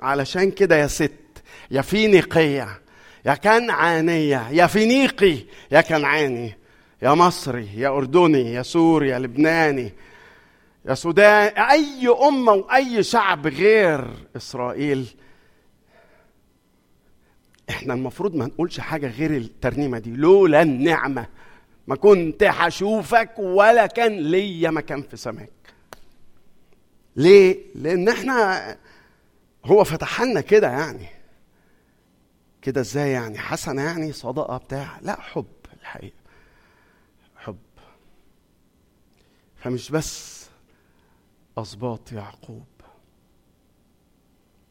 علشان 0.00 0.50
كده 0.50 0.76
يا 0.76 0.86
ست 0.86 1.12
يا 1.70 1.82
فينيقية 1.82 2.80
يا 3.26 3.34
كنعانية 3.34 4.48
يا 4.50 4.66
فينيقي 4.66 5.38
يا 5.70 5.80
كنعاني. 5.80 6.63
يا 7.02 7.14
مصري 7.14 7.68
يا 7.80 7.88
أردني 7.88 8.52
يا 8.54 8.62
سوري 8.62 9.08
يا 9.08 9.18
لبناني 9.18 9.92
يا 10.84 10.94
سودان 10.94 11.56
أي 11.58 12.08
أمة 12.08 12.52
وأي 12.52 13.02
شعب 13.02 13.46
غير 13.46 14.10
إسرائيل. 14.36 15.14
إحنا 17.70 17.94
المفروض 17.94 18.34
ما 18.34 18.46
نقولش 18.46 18.80
حاجة 18.80 19.06
غير 19.06 19.30
الترنيمة 19.30 19.98
دي. 19.98 20.10
لولا 20.10 20.62
النعمة 20.62 21.26
ما 21.86 21.96
كنت 21.96 22.42
هشوفك 22.42 23.30
ولا 23.38 23.86
كان 23.86 24.18
ليا 24.18 24.70
مكان 24.70 25.02
في 25.02 25.16
سماك. 25.16 25.50
ليه؟ 27.16 27.58
لأن 27.74 28.08
إحنا 28.08 28.76
هو 29.64 29.84
فتح 29.84 30.22
لنا 30.22 30.40
كده 30.40 30.70
يعني. 30.70 31.06
كده 32.62 32.80
إزاي 32.80 33.10
يعني؟ 33.10 33.38
حسنة 33.38 33.82
يعني 33.82 34.12
صدقة 34.12 34.56
بتاع 34.56 34.98
لا 35.02 35.20
حب 35.20 35.46
الحقيقة 35.80 36.16
حب 37.36 37.56
فمش 39.64 39.90
بس 39.90 40.44
اسباط 41.58 42.12
يعقوب 42.12 42.66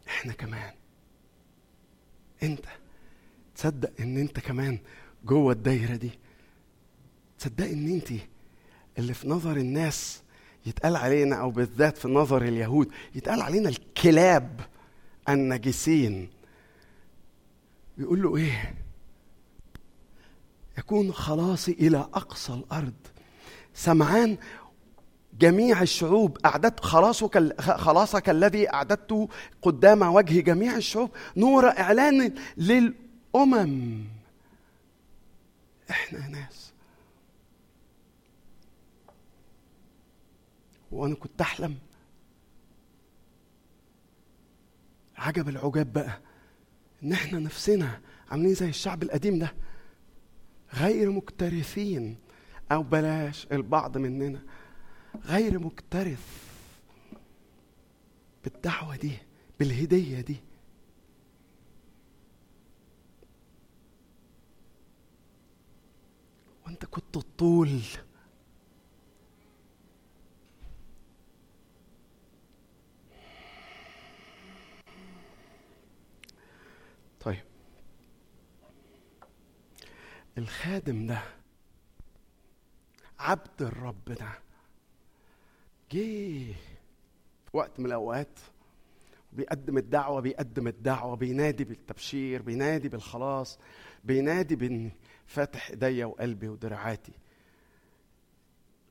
إحنا 0.07 0.33
كمان. 0.33 0.73
أنت 2.43 2.65
تصدق 3.55 3.91
إن 3.99 4.17
أنت 4.17 4.39
كمان 4.39 4.79
جوه 5.25 5.53
الدايرة 5.53 5.95
دي؟ 5.95 6.11
تصدق 7.39 7.65
إن 7.65 7.87
أنت 7.89 8.11
اللي 8.97 9.13
في 9.13 9.27
نظر 9.27 9.57
الناس 9.57 10.21
يتقال 10.65 10.95
علينا 10.95 11.35
أو 11.35 11.51
بالذات 11.51 11.97
في 11.97 12.07
نظر 12.07 12.41
اليهود 12.41 12.91
يتقال 13.15 13.41
علينا 13.41 13.69
الكلاب 13.69 14.61
النجسين 15.29 16.29
بيقول 17.97 18.21
له 18.21 18.37
إيه؟ 18.37 18.73
يكون 20.77 21.13
خلاصي 21.13 21.71
إلى 21.71 21.97
أقصى 21.97 22.53
الأرض. 22.53 22.93
سمعان 23.73 24.37
جميع 25.39 25.81
الشعوب 25.81 26.37
أعددت 26.45 26.79
خلاصك 26.79 27.61
خلاصك 27.61 28.29
الذي 28.29 28.73
أعددته 28.73 29.29
قدام 29.61 30.01
وجه 30.01 30.39
جميع 30.41 30.75
الشعوب. 30.75 31.11
نور 31.37 31.69
إعلان 31.69 32.35
للأمم. 32.57 34.03
إحنا 35.89 36.27
ناس. 36.27 36.73
وأنا 40.91 41.15
كنت 41.15 41.41
أحلم. 41.41 41.75
عجب 45.17 45.49
العجاب 45.49 45.93
بقى 45.93 46.19
إن 47.03 47.11
إحنا 47.11 47.39
نفسنا 47.39 48.01
عاملين 48.31 48.53
زي 48.53 48.69
الشعب 48.69 49.03
القديم 49.03 49.39
ده. 49.39 49.53
غير 50.73 51.11
مكترثين. 51.11 52.17
أو 52.71 52.83
بلاش 52.83 53.47
البعض 53.51 53.97
مننا. 53.97 54.41
غير 55.25 55.59
مكترث 55.59 56.43
بالدعوة 58.43 58.95
دي 58.95 59.17
بالهدية 59.59 60.21
دي. 60.21 60.35
وانت 66.65 66.85
كنت 66.85 67.17
الطول. 67.17 67.81
طيب. 77.19 77.43
الخادم 80.37 81.07
ده 81.07 81.21
عبد 83.19 83.61
الرب 83.61 84.05
ده. 84.05 84.42
جه 85.93 86.55
وقت 87.53 87.79
من 87.79 87.85
الأوقات 87.85 88.39
بيقدم 89.33 89.77
الدعوة 89.77 90.21
بيقدم 90.21 90.67
الدعوة 90.67 91.15
بينادي 91.15 91.63
بالتبشير 91.63 92.41
بينادي 92.41 92.89
بالخلاص 92.89 93.59
بينادي 94.03 94.55
بان 94.55 94.91
فاتح 95.25 95.69
إيديا 95.69 96.05
وقلبي 96.05 96.47
ودراعاتي. 96.49 97.11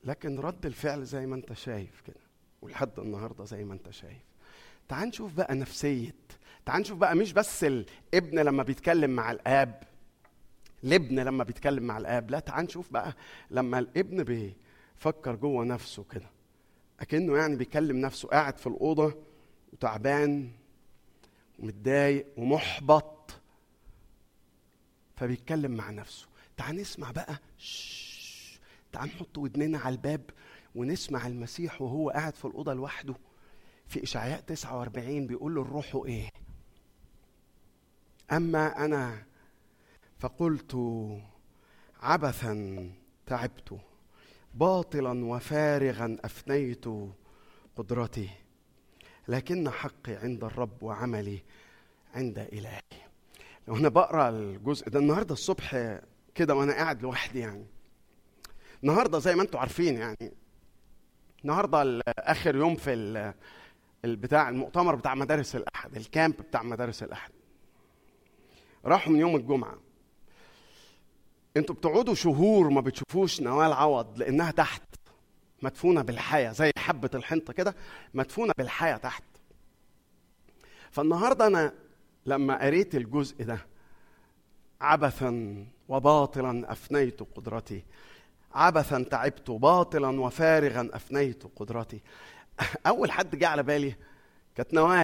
لكن 0.03 0.39
رد 0.39 0.65
الفعل 0.65 1.03
زي 1.05 1.25
ما 1.25 1.35
أنت 1.35 1.53
شايف 1.53 2.01
كده 2.01 2.19
ولحد 2.61 2.99
النهارده 2.99 3.45
زي 3.45 3.63
ما 3.63 3.73
أنت 3.73 3.89
شايف. 3.89 4.23
تعال 4.89 5.07
نشوف 5.07 5.33
بقى 5.33 5.55
نفسية 5.55 6.15
تعال 6.65 6.81
نشوف 6.81 6.97
بقى 6.97 7.15
مش 7.15 7.33
بس 7.33 7.63
الابن 7.63 8.39
لما 8.39 8.63
بيتكلم 8.63 9.09
مع 9.11 9.31
الآب 9.31 9.83
الابن 10.83 11.19
لما 11.19 11.43
بيتكلم 11.43 11.83
مع 11.83 11.97
الآب 11.97 12.31
لا 12.31 12.39
تعال 12.39 12.65
نشوف 12.65 12.93
بقى 12.93 13.13
لما 13.51 13.79
الابن 13.79 14.23
بيفكر 14.23 15.35
جوه 15.35 15.65
نفسه 15.65 16.03
كده. 16.11 16.29
أكنه 16.99 17.37
يعني 17.37 17.55
بيكلم 17.55 17.97
نفسه 17.97 18.27
قاعد 18.27 18.57
في 18.57 18.67
الأوضة 18.67 19.15
وتعبان 19.73 20.51
ومتضايق 21.59 22.27
ومحبط. 22.37 23.41
فبيتكلم 25.15 25.71
مع 25.71 25.89
نفسه. 25.89 26.27
تعال 26.57 26.75
نسمع 26.75 27.11
بقى. 27.11 27.39
تعال 28.91 29.09
نحط 29.09 29.37
ودننا 29.37 29.77
على 29.79 29.95
الباب 29.95 30.21
ونسمع 30.75 31.27
المسيح 31.27 31.81
وهو 31.81 32.09
قاعد 32.09 32.35
في 32.35 32.45
الأوضة 32.45 32.73
لوحده. 32.73 33.15
في 33.87 34.03
إشعياء 34.03 34.41
49 34.41 35.27
بيقول 35.27 35.55
له 35.55 35.61
الروح 35.61 36.01
إيه؟ 36.05 36.29
أما 38.31 38.85
أنا 38.85 39.23
فقلت 40.19 40.77
عبثا 42.01 42.89
تعبت. 43.25 43.79
باطلا 44.53 45.25
وفارغا 45.25 46.17
أفنيت 46.25 46.85
قدرتي 47.75 48.29
لكن 49.27 49.69
حقي 49.69 50.13
عند 50.15 50.43
الرب 50.43 50.83
وعملي 50.83 51.39
عند 52.15 52.39
إلهي. 52.39 52.81
لو 53.67 53.75
أنا 53.75 53.89
بقرأ 53.89 54.29
الجزء 54.29 54.89
ده 54.89 54.99
النهارده 54.99 55.33
الصبح 55.33 55.97
كده 56.35 56.55
وأنا 56.55 56.73
قاعد 56.73 57.01
لوحدي 57.01 57.39
يعني. 57.39 57.65
النهارده 58.83 59.19
زي 59.19 59.35
ما 59.35 59.41
أنتم 59.41 59.59
عارفين 59.59 59.95
يعني. 59.97 60.33
النهارده 61.43 62.01
آخر 62.09 62.55
يوم 62.55 62.75
في 62.75 63.33
البتاع 64.05 64.49
المؤتمر 64.49 64.95
بتاع 64.95 65.15
مدارس 65.15 65.55
الأحد 65.55 65.95
الكامب 65.95 66.35
بتاع 66.37 66.63
مدارس 66.63 67.03
الأحد. 67.03 67.31
راحوا 68.85 69.13
من 69.13 69.19
يوم 69.19 69.35
الجمعة. 69.35 69.77
أنتوا 71.57 71.75
بتقعدوا 71.75 72.13
شهور 72.13 72.69
ما 72.69 72.81
بتشوفوش 72.81 73.41
نوال 73.41 73.73
عوض 73.73 74.17
لإنها 74.17 74.51
تحت. 74.51 74.81
مدفونة 75.61 76.01
بالحياة 76.01 76.51
زي 76.51 76.71
حبة 76.77 77.09
الحنطة 77.13 77.53
كده 77.53 77.75
مدفونة 78.13 78.53
بالحياة 78.57 78.97
تحت. 78.97 79.23
فالنهاردة 80.91 81.47
أنا 81.47 81.73
لما 82.25 82.65
قريت 82.65 82.95
الجزء 82.95 83.43
ده 83.43 83.65
عبثا 84.81 85.65
وباطلا 85.89 86.71
أفنيت 86.71 87.23
قدرتي. 87.23 87.83
عبثا 88.53 89.03
تعبت 89.03 89.51
باطلا 89.51 90.21
وفارغا 90.21 90.89
أفنيت 90.93 91.43
قدرتي. 91.55 92.01
أول 92.87 93.11
حد 93.11 93.35
جه 93.35 93.47
على 93.47 93.63
بالي 93.63 93.95
كانت 94.55 94.73
نوال. 94.73 95.03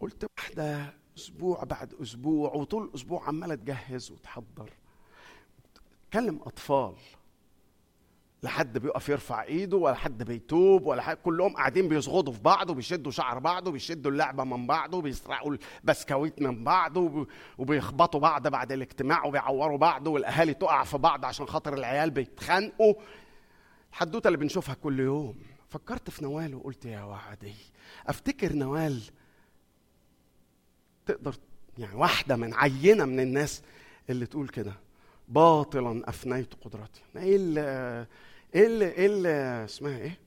قلت 0.00 0.26
واحدة 0.38 0.94
أسبوع 1.18 1.64
بعد 1.64 1.94
أسبوع 1.94 2.52
وطول 2.52 2.84
الأسبوع 2.84 3.28
عمالة 3.28 3.54
تجهز 3.54 4.10
وتحضر. 4.10 4.70
تكلم 6.10 6.40
أطفال. 6.46 6.94
لا 8.42 8.50
حد 8.50 8.78
بيقف 8.78 9.08
يرفع 9.08 9.42
إيده 9.42 9.76
ولا 9.76 9.94
حد 9.94 10.22
بيتوب 10.22 10.86
ولا 10.86 11.02
حد 11.02 11.16
كلهم 11.16 11.56
قاعدين 11.56 11.88
بيصغدوا 11.88 12.32
في 12.32 12.40
بعض 12.42 12.70
وبيشدوا 12.70 13.12
شعر 13.12 13.38
بعض 13.38 13.66
وبيشدوا 13.68 14.10
اللعبة 14.10 14.44
من 14.44 14.66
بعض 14.66 14.94
وبيسرقوا 14.94 15.56
البسكويت 15.82 16.42
من 16.42 16.64
بعض 16.64 16.96
وب- 16.96 17.28
وبيخبطوا 17.58 18.20
بعض 18.20 18.48
بعد 18.48 18.72
الاجتماع 18.72 19.24
وبيعوروا 19.24 19.78
بعض 19.78 20.06
والأهالي 20.06 20.54
تقع 20.54 20.84
في 20.84 20.98
بعض 20.98 21.24
عشان 21.24 21.46
خاطر 21.46 21.74
العيال 21.74 22.10
بيتخانقوا. 22.10 22.94
الحدوتة 23.90 24.28
اللي 24.28 24.38
بنشوفها 24.38 24.74
كل 24.74 25.00
يوم. 25.00 25.36
فكرت 25.68 26.10
في 26.10 26.24
نوال 26.24 26.54
وقلت 26.54 26.84
يا 26.84 27.02
وعدي 27.02 27.54
أفتكر 28.06 28.52
نوال 28.52 29.02
تقدر 31.06 31.34
يعني 31.78 31.94
واحدة 31.94 32.36
من 32.36 32.54
عينة 32.54 33.04
من 33.04 33.20
الناس 33.20 33.62
اللي 34.10 34.26
تقول 34.26 34.48
كده. 34.48 34.72
باطلا 35.28 36.08
أفنيت 36.08 36.54
قدرتي 36.64 37.00
إيه 37.16 37.36
اللي 37.36 37.60
إيه 38.54 38.66
اللي 38.66 38.84
إيه 38.92 39.06
اللي 39.06 39.64
اسمها 39.64 39.98
إيه؟ 39.98 40.18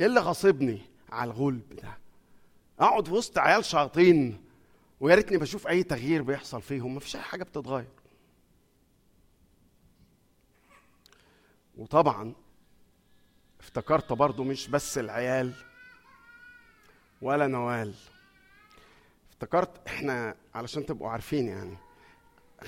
إيه 0.00 0.06
اللي 0.06 0.20
غاصبني 0.20 0.80
على 1.10 1.30
الغلب 1.30 1.76
ده 1.82 1.98
أقعد 2.80 3.06
في 3.06 3.12
وسط 3.12 3.38
عيال 3.38 3.64
شياطين 3.64 4.44
ويا 5.00 5.14
ريتني 5.14 5.38
بشوف 5.38 5.68
أي 5.68 5.82
تغيير 5.82 6.22
بيحصل 6.22 6.62
فيهم. 6.62 6.94
مفيش 6.94 7.16
أي 7.16 7.22
حاجة 7.22 7.44
بتتغير. 7.44 7.88
وطبعا 11.78 12.32
افتكرت 13.60 14.12
برضو 14.12 14.44
مش 14.44 14.68
بس 14.68 14.98
العيال 14.98 15.52
ولا 17.22 17.46
نوال. 17.46 17.94
افتكرت 19.30 19.86
إحنا 19.88 20.34
علشان 20.54 20.86
تبقوا 20.86 21.10
عارفين 21.10 21.48
يعني 21.48 21.76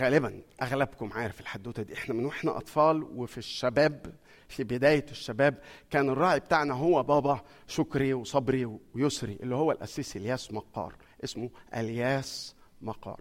غالبا 0.01 0.43
أغلبكم 0.63 1.13
عارف 1.13 1.41
الحدوتة 1.41 1.83
دي. 1.83 1.95
إحنا 1.95 2.15
من 2.15 2.25
وإحنا 2.25 2.57
أطفال 2.57 3.03
وفي 3.03 3.39
الشباب 3.39 4.15
في 4.49 4.65
بداية 4.65 5.07
الشباب 5.11 5.59
كان 5.91 6.09
الراعي 6.09 6.41
بتاعنا 6.41 6.75
هو 6.75 7.03
بابا 7.03 7.41
شكري 7.67 8.15
وصبري 8.15 8.79
ويسري 8.95 9.39
اللي 9.43 9.55
هو 9.55 9.73
الأسيس 9.73 10.17
إلياس 10.17 10.53
مقار 10.53 10.95
اسمه 11.25 11.51
إلياس 11.77 12.55
مقار. 12.83 13.21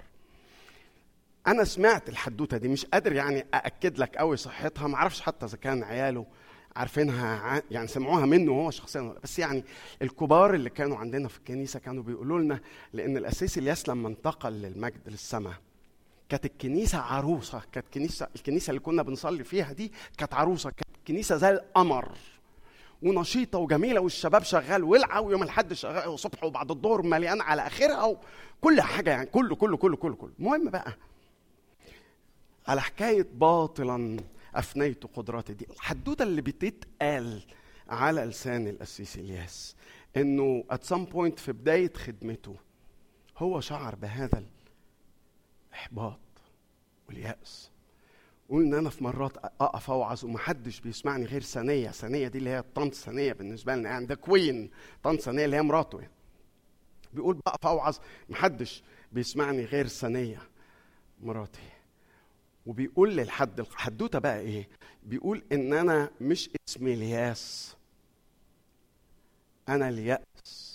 أنا 1.48 1.64
سمعت 1.64 2.10
الحدوتة 2.10 2.58
دي 2.58 2.68
مش 2.68 2.86
قادر 2.86 3.14
يعني 3.14 3.46
أأكد 3.54 3.98
لك 3.98 4.16
قوي 4.18 4.38
صحتها 4.38 4.88
ما 4.88 4.96
أعرفش 4.96 5.22
حتى 5.22 5.46
إذا 5.46 5.58
كان 5.58 5.84
عياله 5.84 6.26
عارفينها 6.76 7.62
يعني 7.72 7.88
سمعوها 7.88 8.26
منه 8.26 8.52
هو 8.52 8.72
شخصيا 8.72 9.02
ولا- 9.02 9.20
بس 9.24 9.40
يعني 9.40 9.64
الكبار 10.02 10.54
اللي 10.54 10.70
كانوا 10.70 10.98
عندنا 10.98 11.28
في 11.28 11.38
الكنيسة 11.38 11.80
كانوا 11.80 12.04
بيقولوا 12.04 12.40
لنا 12.40 12.60
لأن 12.94 13.18
الأسيس 13.18 13.58
إلياس 13.58 13.90
لما 13.90 14.08
انتقل 14.08 14.54
للمجد 14.54 15.10
للسماء 15.10 15.54
كانت 16.30 16.46
الكنيسة 16.46 16.98
عروسة 16.98 17.62
كانت 17.72 17.86
كنيسه 17.94 18.28
الكنيسة 18.36 18.70
اللي 18.72 18.80
كنا 18.82 19.04
بنصلي 19.04 19.44
فيها 19.44 19.74
دي 19.74 19.92
كانت 20.18 20.34
عروسة 20.34 20.70
كانت 20.70 21.08
كنيسة 21.08 21.38
زي 21.38 21.50
القمر. 21.50 22.12
ونشيطة 23.04 23.60
وجميلة 23.60 24.02
والشباب 24.02 24.44
شغال 24.44 24.84
ولعة 24.84 25.22
ويوم 25.22 25.44
الأحد 25.44 25.74
شغال 25.74 26.08
وصبح 26.10 26.44
وبعد 26.44 26.72
الظهر 26.72 27.02
مليان 27.02 27.42
على 27.42 27.68
آخرها 27.68 28.04
وكل 28.62 28.82
حاجة 28.82 29.10
يعني 29.10 29.26
كله 29.26 29.56
كله 29.56 29.78
كله 29.78 29.98
كله 29.98 30.16
كله 30.16 30.32
المهم 30.40 30.70
بقى 30.70 30.98
على 32.68 32.82
حكاية 32.82 33.28
باطلا 33.34 34.18
أفنيت 34.56 35.04
قدراتي 35.06 35.54
دي 35.54 35.68
الحدوتة 35.70 36.24
اللي 36.24 36.42
بتتقال 36.42 37.44
على 37.90 38.22
لسان 38.26 38.68
القسيس 38.68 39.16
إلياس 39.18 39.76
إنه 40.18 40.64
at 40.74 40.78
some 40.90 41.14
point 41.16 41.40
في 41.40 41.52
بداية 41.52 41.94
خدمته 41.94 42.56
هو 43.38 43.60
شعر 43.62 43.96
بهذا 43.96 44.44
الاحباط 45.74 46.20
واليأس. 47.08 47.70
إن 48.52 48.74
أنا 48.74 48.90
في 48.90 49.04
مرات 49.04 49.38
أقف 49.38 49.92
أوعظ 49.92 50.26
ومحدش 50.26 50.80
بيسمعني 50.80 51.26
غير 51.26 51.42
ثانية 51.42 51.90
ثانية 51.90 52.28
دي 52.28 52.38
اللي 52.38 52.50
هي 52.50 52.62
طنط 52.76 52.94
ثانية 52.94 53.34
بالنسبة 53.34 53.76
لنا 53.76 53.90
يعني 53.90 54.06
ده 54.06 54.16
كوين. 54.16 54.70
طنط 55.04 55.20
ثانية 55.20 55.46
اللي 55.46 55.56
هي 55.56 55.62
مراته 55.62 56.00
يعني. 56.02 56.14
بيقول 57.14 57.40
بقف 57.46 57.66
أوعظ 57.68 57.98
محدش 58.30 58.84
بيسمعني 59.12 59.66
غير 59.66 59.88
ثانية 59.88 60.42
مراتي. 61.22 61.70
وبيقول 62.66 63.16
للحد 63.16 63.60
الحدوته 63.60 64.20
بقى 64.20 64.40
إيه؟ 64.40 64.68
بيقول 65.04 65.44
إن 65.52 65.74
أنا 65.74 66.10
مش 66.22 66.50
اسمي 66.70 66.94
الياس 66.94 67.76
أنا 69.70 69.90
اليأس. 69.90 70.73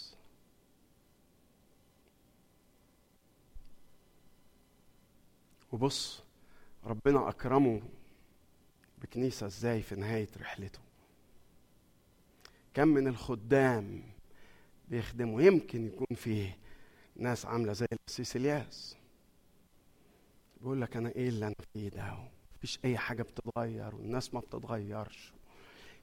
وبص 5.73 6.23
ربنا 6.85 7.29
أكرمه 7.29 7.83
بكنيسة 9.03 9.47
إزاي 9.47 9.83
في 9.83 9.95
نهاية 9.97 10.29
رحلته. 10.41 10.79
كم 12.75 12.89
من 12.89 13.09
الخدام 13.09 14.03
بيخدموا 14.89 15.43
يمكن 15.43 15.87
يكون 15.87 16.16
فيه 16.16 16.57
ناس 17.16 17.47
عاملة 17.47 17.73
زي 17.73 17.87
القسيس 17.93 18.37
الياس 18.37 18.97
بيقول 20.61 20.81
لك 20.81 20.97
أنا 20.97 21.09
إيه 21.09 21.29
اللي 21.29 21.47
أنا 21.47 21.55
فيه 21.75 21.89
ده؟ 21.89 22.14
مفيش 22.57 22.79
أي 22.85 22.99
حاجة 22.99 23.23
بتتغير 23.23 23.95
والناس 23.95 24.35
ما 24.35 24.41
بتتغيرش 24.41 25.33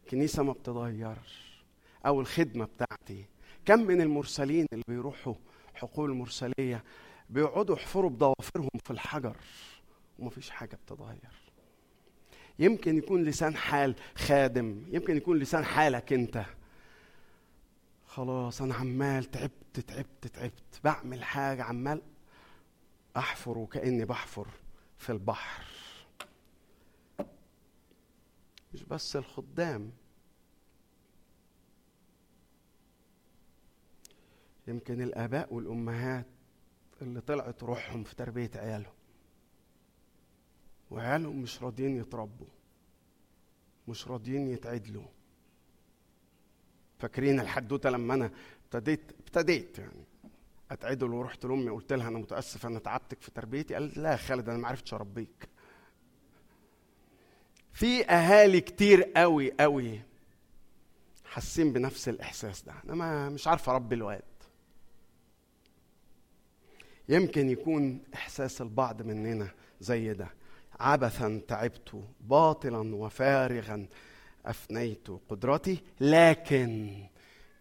الكنيسه 0.03 0.43
ما 0.43 0.53
بتتغيرش 0.53 1.63
أو 2.05 2.21
الخدمة 2.21 2.65
بتاعتي. 2.65 3.25
كم 3.65 3.79
من 3.79 4.01
المرسلين 4.01 4.65
اللي 4.73 4.83
بيروحوا 4.87 5.33
حقول 5.75 6.09
المرسليه 6.11 6.83
بيقعدوا 7.29 7.75
يحفروا 7.75 8.09
بضوافرهم 8.09 8.69
في 8.85 8.91
الحجر. 8.91 9.37
ومفيش 10.19 10.49
حاجة 10.49 10.75
بتتغير. 10.75 11.51
يمكن 12.59 12.97
يكون 12.97 13.23
لسان 13.23 13.55
حال 13.55 13.95
خادم 14.15 14.85
يمكن 14.87 15.17
يكون 15.17 15.39
لسان 15.39 15.65
حالك 15.65 16.13
انت. 16.13 16.45
خلاص 18.05 18.61
أنا 18.61 18.75
عمال 18.75 19.23
تعبت 19.31 19.79
تعبت 19.79 20.27
تعبت. 20.27 20.79
بعمل 20.83 21.23
حاجة 21.23 21.63
عمال 21.63 22.01
أحفر 23.17 23.57
وكأني 23.57 24.05
بحفر 24.05 24.47
في 24.97 25.11
البحر. 25.11 25.65
مش 28.73 28.83
بس 28.83 29.15
الخدام. 29.15 29.91
يمكن 34.67 35.01
الآباء 35.01 35.53
والأمهات 35.53 36.25
اللي 37.01 37.21
طلعت 37.21 37.63
روحهم 37.63 38.03
في 38.03 38.15
تربية 38.15 38.51
عيالهم 38.55 38.93
وعيالهم 40.91 41.41
مش 41.41 41.63
راضيين 41.63 41.97
يتربوا 41.97 42.47
مش 43.87 44.07
راضيين 44.07 44.47
يتعدلوا. 44.47 45.05
فاكرين 46.99 47.39
الحدوتة 47.39 47.89
لما 47.89 48.13
أنا 48.13 48.31
ابتديت 48.65 49.11
ابتديت 49.19 49.79
يعني 49.79 50.03
أتعدل 50.71 51.13
ورحت 51.13 51.45
لأمي 51.45 51.69
قلت 51.69 51.93
لها 51.93 52.07
أنا 52.07 52.19
متأسف 52.19 52.65
أنا 52.65 52.79
تعبتك 52.79 53.21
في 53.21 53.31
تربيتي. 53.31 53.73
قالت 53.73 53.97
لا 53.97 54.11
يا 54.11 54.15
خالد 54.17 54.49
أنا 54.49 54.57
ما 54.57 54.67
عرفتش 54.67 54.93
أربيك. 54.93 55.49
في 57.73 58.05
أهالي 58.05 58.61
كتير 58.61 59.03
قوي 59.03 59.51
قوي 59.59 60.01
حاسين 61.25 61.73
بنفس 61.73 62.09
الإحساس 62.09 62.61
ده. 62.63 62.73
أنا 62.85 62.95
ما 62.95 63.29
مش 63.29 63.47
عارف 63.47 63.69
أربي 63.69 63.95
الواد. 63.95 64.23
يمكن 67.09 67.49
يكون 67.49 67.99
إحساس 68.13 68.61
البعض 68.61 69.01
مننا 69.01 69.47
زي 69.79 70.13
ده. 70.13 70.27
عبثا 70.79 71.41
تعبت 71.47 72.03
باطلا 72.21 72.95
وفارغا 72.95 73.87
أفنيت 74.45 75.07
قدرتي 75.29 75.83
لكن 76.01 76.97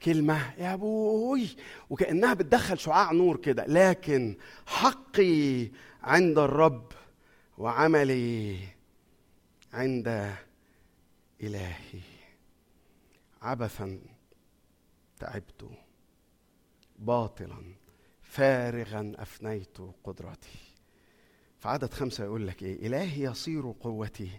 كلمة 0.02 0.54
يا 0.58 0.74
أبوي 0.74 1.56
وكأنها 1.90 2.34
بتدخل 2.34 2.78
شعاع 2.78 3.12
نور 3.12 3.36
كده. 3.36 3.64
لكن 3.66 4.36
حقي 4.66 5.70
عند 6.02 6.38
الرب 6.38 6.92
وعملي 7.58 8.58
عند 9.72 10.34
إلهي. 11.42 12.00
عبثا 13.42 13.98
تعبت 15.20 15.70
باطلا 16.98 17.62
فارغا 18.34 19.12
أفنيت 19.16 19.78
قدرتي. 20.04 20.58
في 21.58 21.68
عدد 21.68 21.92
خمسة 21.94 22.24
يقول 22.24 22.46
لك 22.46 22.62
إيه؟ 22.62 22.86
إلهي 22.86 23.22
يصير 23.22 23.74
قوتي. 23.80 24.30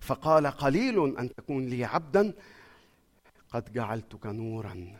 فقال 0.00 0.46
قليل 0.46 1.16
أن 1.18 1.34
تكون 1.34 1.66
لي 1.66 1.84
عبدا. 1.84 2.34
قد 3.50 3.72
جعلتك 3.72 4.26
نورا 4.26 4.96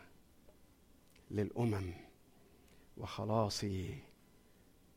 للأمم 1.31 1.93
وخلاصي 2.97 3.95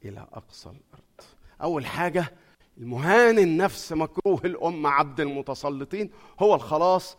إلى 0.04 0.20
أقصى 0.32 0.68
الأرض. 0.68 1.28
أول 1.62 1.86
حاجة 1.86 2.32
المهان 2.78 3.38
النفس 3.38 3.92
مكروه 3.92 4.40
الامه 4.44 4.88
عبد 4.88 5.20
المتسلطين. 5.20 6.10
هو 6.40 6.54
الخلاص 6.54 7.16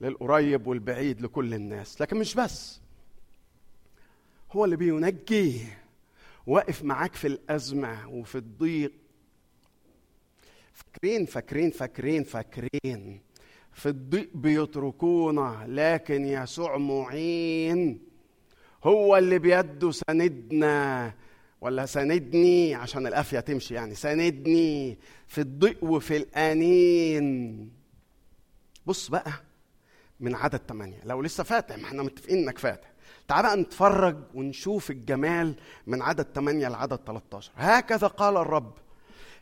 للقريب 0.00 0.66
والبعيد 0.66 1.20
لكل 1.20 1.54
الناس. 1.54 2.00
لكن 2.00 2.16
مش 2.16 2.34
بس. 2.34 2.80
هو 4.52 4.64
اللي 4.64 4.76
بينجي 4.76 5.60
واقف 6.46 6.84
معاك 6.84 7.14
في 7.14 7.26
الأزمة 7.26 8.08
وفي 8.08 8.34
الضيق. 8.34 8.92
فاكرين 10.72 11.26
فاكرين 11.26 11.70
فاكرين 11.70 12.24
فاكرين. 12.24 13.20
في 13.72 13.88
الضيق 13.88 14.30
بيتركونا 14.34 15.64
لكن 15.68 16.24
يسوع 16.24 16.76
معين 16.78 18.00
هو 18.84 19.16
اللي 19.16 19.38
بيده 19.38 19.90
سندنا. 19.90 21.12
ولا 21.60 21.86
سندني؟ 21.86 22.74
عشان 22.74 23.06
القافية 23.06 23.40
تمشي 23.40 23.74
يعني. 23.74 23.94
سندني 23.94 24.98
في 25.26 25.40
الضيق 25.40 25.84
وفي 25.84 26.16
الأنين. 26.16 27.70
بص 28.86 29.08
بقى 29.08 29.32
من 30.20 30.34
عدد 30.34 30.60
ثمانية 30.68 31.00
لو 31.04 31.22
لسه 31.22 31.44
فاتح 31.44 31.78
ما 31.78 31.84
إحنا 31.84 32.02
متفقين 32.02 32.38
إنك 32.38 32.58
فاتح. 32.58 32.92
تعال 33.28 33.42
بقى 33.42 33.56
نتفرج 33.56 34.16
ونشوف 34.34 34.90
الجمال 34.90 35.54
من 35.86 36.02
عدد 36.02 36.26
8 36.34 36.68
لعدد 36.68 36.96
13 37.06 37.52
هكذا 37.56 38.06
قال 38.06 38.36
الرب. 38.36 38.72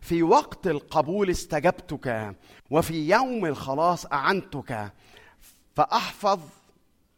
في 0.01 0.23
وقت 0.23 0.67
القبول 0.67 1.31
استجبتك 1.31 2.35
وفي 2.71 3.09
يوم 3.09 3.47
الخلاص 3.47 4.07
أعنتك 4.07 4.93
فأحفظ 5.77 6.41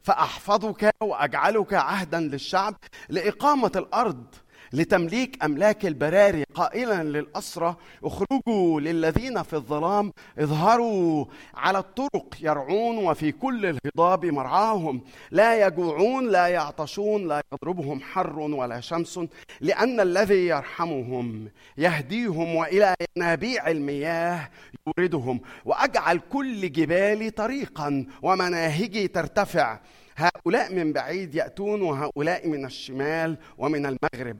فأحفظك 0.03 0.91
وأجعلك 1.03 1.75
عهدا 1.75 2.21
للشعب 2.21 2.75
لإقامة 3.09 3.73
الأرض 3.77 4.25
لتمليك 4.73 5.45
أملاك 5.45 5.87
البراري 5.87 6.45
قائلا 6.55 7.03
للاسرى 7.03 7.77
اخرجوا 8.05 8.81
للذين 8.81 9.43
في 9.43 9.53
الظلام 9.53 10.13
اظهروا 10.39 11.25
على 11.55 11.79
الطرق 11.79 12.35
يرعون 12.41 12.99
وفي 12.99 13.33
كل 13.33 13.67
الهضاب 13.67 14.27
مرعاهم. 14.27 15.01
لا 15.31 15.67
يجوعون 15.67 16.29
لا 16.29 16.47
يعطشون 16.47 17.29
لا 17.29 17.43
يضربهم 17.53 18.01
حر 18.01 18.39
ولا 18.39 18.81
شمس 18.81 19.21
لأن 19.61 20.01
الذي 20.01 20.47
يرحمهم 20.47 21.49
يهديهم 21.79 22.55
وإلى 22.55 22.95
ينابيع 23.17 23.71
المياه 23.71 24.49
يوردهم. 24.87 25.41
وأجعل 25.65 26.21
كل 26.33 26.73
جبالي 26.73 27.31
طريقا 27.31 28.07
ومناهجي 28.23 29.09
ترتفع. 29.09 29.79
هؤلاء 30.17 30.75
من 30.75 30.93
بعيد 30.93 31.35
يأتون 31.35 31.83
وهؤلاء 31.83 32.49
من 32.49 32.65
الشمال 32.65 33.37
ومن 33.59 33.87
المغرب. 33.87 34.37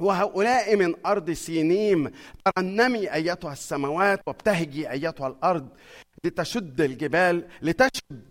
وهؤلاء 0.00 0.76
من 0.76 0.94
أرض 1.06 1.30
سينيم 1.30 2.10
ترنمي 2.44 3.14
أيتها 3.14 3.52
السماوات 3.52 4.20
وابتهجي 4.26 4.90
أيتها 4.90 5.28
الأرض 5.28 5.68
لتشد 6.24 6.80
الجبال 6.80 7.48
لتشد 7.62 8.24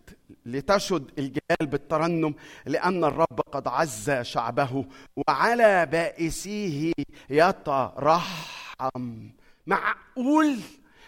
لتشد 0.45 1.11
الجبال 1.17 1.67
بالترنم 1.67 2.33
لأن 2.65 3.03
الرب 3.03 3.39
قد 3.51 3.67
عز 3.67 4.11
شعبه 4.21 4.85
وعلى 5.27 5.85
بائسيه 5.85 6.93
يترحم. 7.29 9.29
معقول؟ 9.67 10.59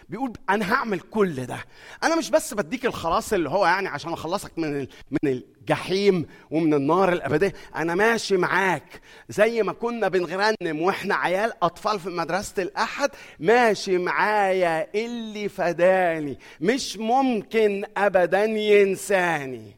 بيقول 0.08 0.32
أنا 0.50 0.74
هعمل 0.74 1.00
كل 1.00 1.46
ده. 1.46 1.58
أنا 2.04 2.16
مش 2.16 2.30
بس 2.30 2.54
بديك 2.54 2.86
الخلاص 2.86 3.32
اللي 3.32 3.50
هو 3.50 3.66
يعني 3.66 3.88
عشان 3.88 4.12
أخلصك 4.12 4.58
من 4.58 4.78
من 5.10 5.18
الجحيم 5.24 6.26
ومن 6.50 6.74
النار 6.74 7.12
الأبدية. 7.12 7.52
أنا 7.76 7.94
ماشي 7.94 8.36
معاك. 8.36 9.00
زي 9.28 9.62
ما 9.62 9.72
كنا 9.72 10.08
بنغنم 10.08 10.80
وإحنا 10.82 11.14
عيال 11.14 11.52
أطفال 11.62 12.00
في 12.00 12.08
مدرسة 12.08 12.62
الأحد 12.62 13.10
ماشي 13.40 13.98
معايا 13.98 14.88
اللي 14.94 15.48
فداني. 15.48 16.38
مش 16.60 16.96
ممكن 16.96 17.84
ابدا 17.96 18.44
ينساني. 18.44 19.76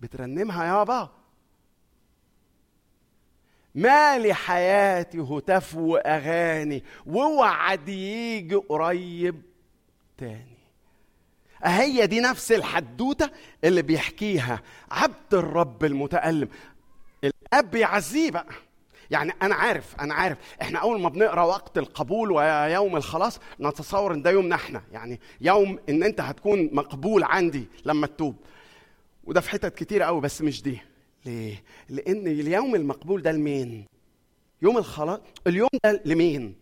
بترنمها 0.00 0.64
يابا؟ 0.64 1.23
ما 3.74 4.18
لحياتي 4.18 5.18
هتف 5.18 5.74
واغاني 5.74 6.84
ووعد 7.06 7.88
يجي 7.88 8.54
قريب 8.54 9.42
تاني. 10.18 10.54
هي 11.64 12.06
دي 12.06 12.20
نفس 12.20 12.52
الحدوتة 12.52 13.30
اللي 13.64 13.82
بيحكيها 13.82 14.62
عبد 14.90 15.34
الرب 15.34 15.84
المتألم. 15.84 16.48
الأب 17.24 17.74
يعزيه 17.74 18.30
بقى. 18.30 18.46
يعني 19.10 19.32
أنا 19.42 19.54
عارف 19.54 19.96
أنا 20.00 20.14
عارف. 20.14 20.38
إحنا 20.62 20.78
أول 20.78 21.00
ما 21.00 21.08
بنقرأ 21.08 21.42
وقت 21.42 21.78
القبول 21.78 22.30
ويوم 22.30 22.96
الخلاص 22.96 23.40
نتصور 23.60 24.14
إن 24.14 24.22
ده 24.22 24.30
يومنا 24.30 24.54
إحنا. 24.54 24.82
يعني 24.92 25.20
يوم 25.40 25.78
إن 25.88 26.02
أنت 26.02 26.20
هتكون 26.20 26.70
مقبول 26.72 27.24
عندي 27.24 27.64
لما 27.84 28.06
تتوب. 28.06 28.36
وده 29.24 29.40
في 29.40 29.50
حتت 29.50 29.74
كتير 29.74 30.02
قوي 30.02 30.20
بس 30.20 30.42
مش 30.42 30.62
دي. 30.62 30.80
ليه؟ 31.24 31.62
لأن 31.88 32.26
اليوم 32.26 32.74
المقبول 32.74 33.22
ده 33.22 33.32
لمين؟ 33.32 33.86
يوم 34.62 34.78
الخلاص 34.78 35.20
اليوم 35.46 35.68
ده 35.84 36.02
لمين؟ 36.04 36.54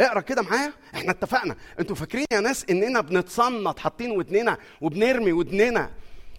اقرأ 0.00 0.20
كده 0.20 0.42
معايا 0.42 0.72
إحنا 0.94 1.10
اتفقنا. 1.10 1.56
أنتوا 1.80 1.96
فاكرين 1.96 2.26
يا 2.32 2.40
ناس 2.40 2.64
إننا 2.70 3.00
بنتصنط 3.00 3.78
حاطين 3.78 4.10
ودننا 4.10 4.58
وبنرمي 4.80 5.32
ودننا 5.32 5.90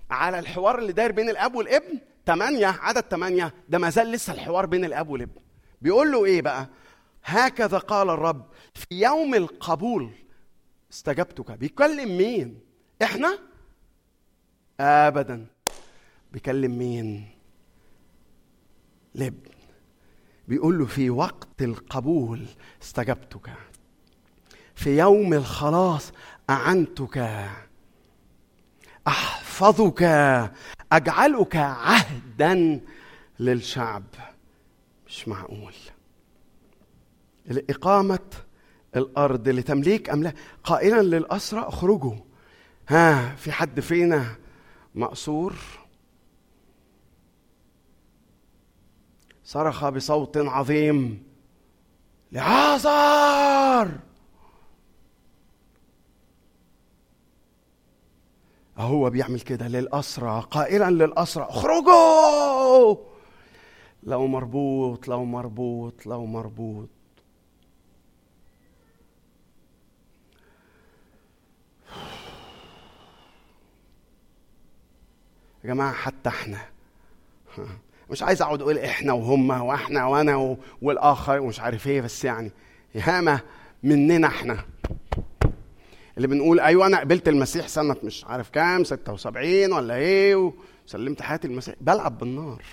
على 0.09 0.39
الحوار 0.39 0.79
اللي 0.79 0.93
داير 0.93 1.11
بين 1.11 1.29
الأب 1.29 1.55
والابن؟ 1.55 1.99
تمانية 2.25 2.67
عدد 2.67 3.03
تمانية 3.03 3.53
ده 3.69 3.77
ما 3.77 3.89
زال 3.89 4.11
لسه 4.11 4.33
الحوار 4.33 4.65
بين 4.65 4.85
الأب 4.85 5.09
والابن. 5.09 5.41
بيقول 5.81 6.11
له 6.11 6.25
إيه 6.25 6.41
بقى؟ 6.41 6.69
هكذا 7.23 7.77
قال 7.77 8.09
الرب 8.09 8.45
في 8.73 8.85
يوم 8.91 9.35
القبول. 9.35 10.09
استجبتك. 10.93 11.51
بيكلم 11.51 12.17
مين؟ 12.17 12.59
إحنا؟ 13.03 13.39
ابدا. 14.79 15.45
بيكلم 16.31 16.77
مين؟ 16.77 17.34
الابن 19.15 19.49
بيقول 20.47 20.79
له 20.79 20.85
في 20.85 21.09
وقت 21.09 21.61
القبول 21.61 22.45
استجبتك 22.83 23.49
في 24.75 24.97
يوم 24.97 25.33
الخلاص 25.33 26.11
أعنتك 26.49 27.47
أحفظك 29.07 30.03
أجعلك 30.91 31.55
عهدا 31.55 32.81
للشعب. 33.39 34.03
مش 35.07 35.27
معقول. 35.27 35.73
لإقامة 37.45 38.19
الأرض 38.95 39.49
لتمليك 39.49 40.09
أملاك 40.09 40.35
قائلا 40.63 41.01
للأسرى 41.01 41.59
اخرجوا. 41.59 42.15
ها 42.89 43.35
في 43.35 43.51
حد 43.51 43.79
فينا 43.79 44.35
مأسور 44.95 45.53
صرخ 49.45 49.89
بصوت 49.89 50.37
عظيم 50.37 51.23
لعازر 52.31 53.91
هو 58.77 59.09
بيعمل 59.09 59.41
كده 59.41 59.67
للأسرى 59.67 60.43
قائلا 60.51 60.91
للأسرى 60.91 61.43
اخرجوا! 61.43 62.95
لو 64.03 64.27
مربوط 64.27 65.07
لو 65.07 65.25
مربوط 65.25 66.05
لو 66.05 66.25
مربوط. 66.25 66.89
يا 75.63 75.69
جماعة 75.69 75.93
حتى 75.93 76.29
إحنا. 76.29 76.59
مش 78.11 78.23
عايز 78.23 78.41
اقعد 78.41 78.61
أقول 78.61 78.77
إحنا 78.77 79.13
وهم 79.13 79.49
وإحنا 79.49 80.05
وأنا 80.07 80.57
والاخر 80.81 81.39
ومش 81.39 81.59
عارف 81.59 81.87
إيه 81.87 82.01
بس 82.01 82.25
يعني 82.25 82.51
ياما 82.95 83.39
مننا 83.83 84.27
إحنا. 84.27 84.57
اللي 86.17 86.27
بنقول 86.27 86.59
أيوه 86.59 86.85
أنا 86.87 86.99
قبلت 86.99 87.27
المسيح 87.27 87.67
سنة 87.67 87.95
مش 88.03 88.25
عارف 88.25 88.49
كام 88.49 88.83
76 88.83 89.71
ولا 89.73 89.95
إيه 89.95 90.51
وسلمت 90.85 91.21
حياتي 91.21 91.47
المسيح 91.47 91.75
بلعب 91.81 92.17
بالنار 92.17 92.63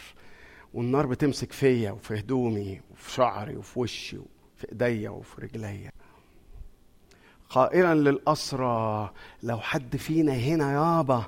والنار 0.75 1.07
بتمسك 1.07 1.53
فيا 1.53 1.91
وفي 1.91 2.19
هدومي 2.19 2.81
وفي 2.93 3.11
شعري 3.13 3.57
وفي 3.57 3.79
وشي 3.81 4.17
وفي 4.19 4.67
ايديا 4.73 5.11
وفي 5.11 5.41
رجليا. 5.41 5.91
قائلا 7.51 7.95
للأسرى 7.95 9.11
لو 9.43 9.59
حد 9.59 9.97
فينا 9.97 10.33
هنا 10.33 10.73
يابا 10.73 11.23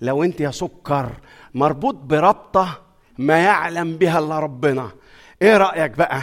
لو 0.00 0.24
انت 0.24 0.40
يا 0.40 0.50
سكر 0.50 1.12
مربوط 1.54 1.94
بربطة 1.94 2.82
ما 3.20 3.38
يعلم 3.38 3.96
بها 3.96 4.18
إلا 4.18 4.38
ربنا. 4.38 4.90
إيه 5.42 5.56
رأيك 5.56 5.90
بقى؟ 5.90 6.22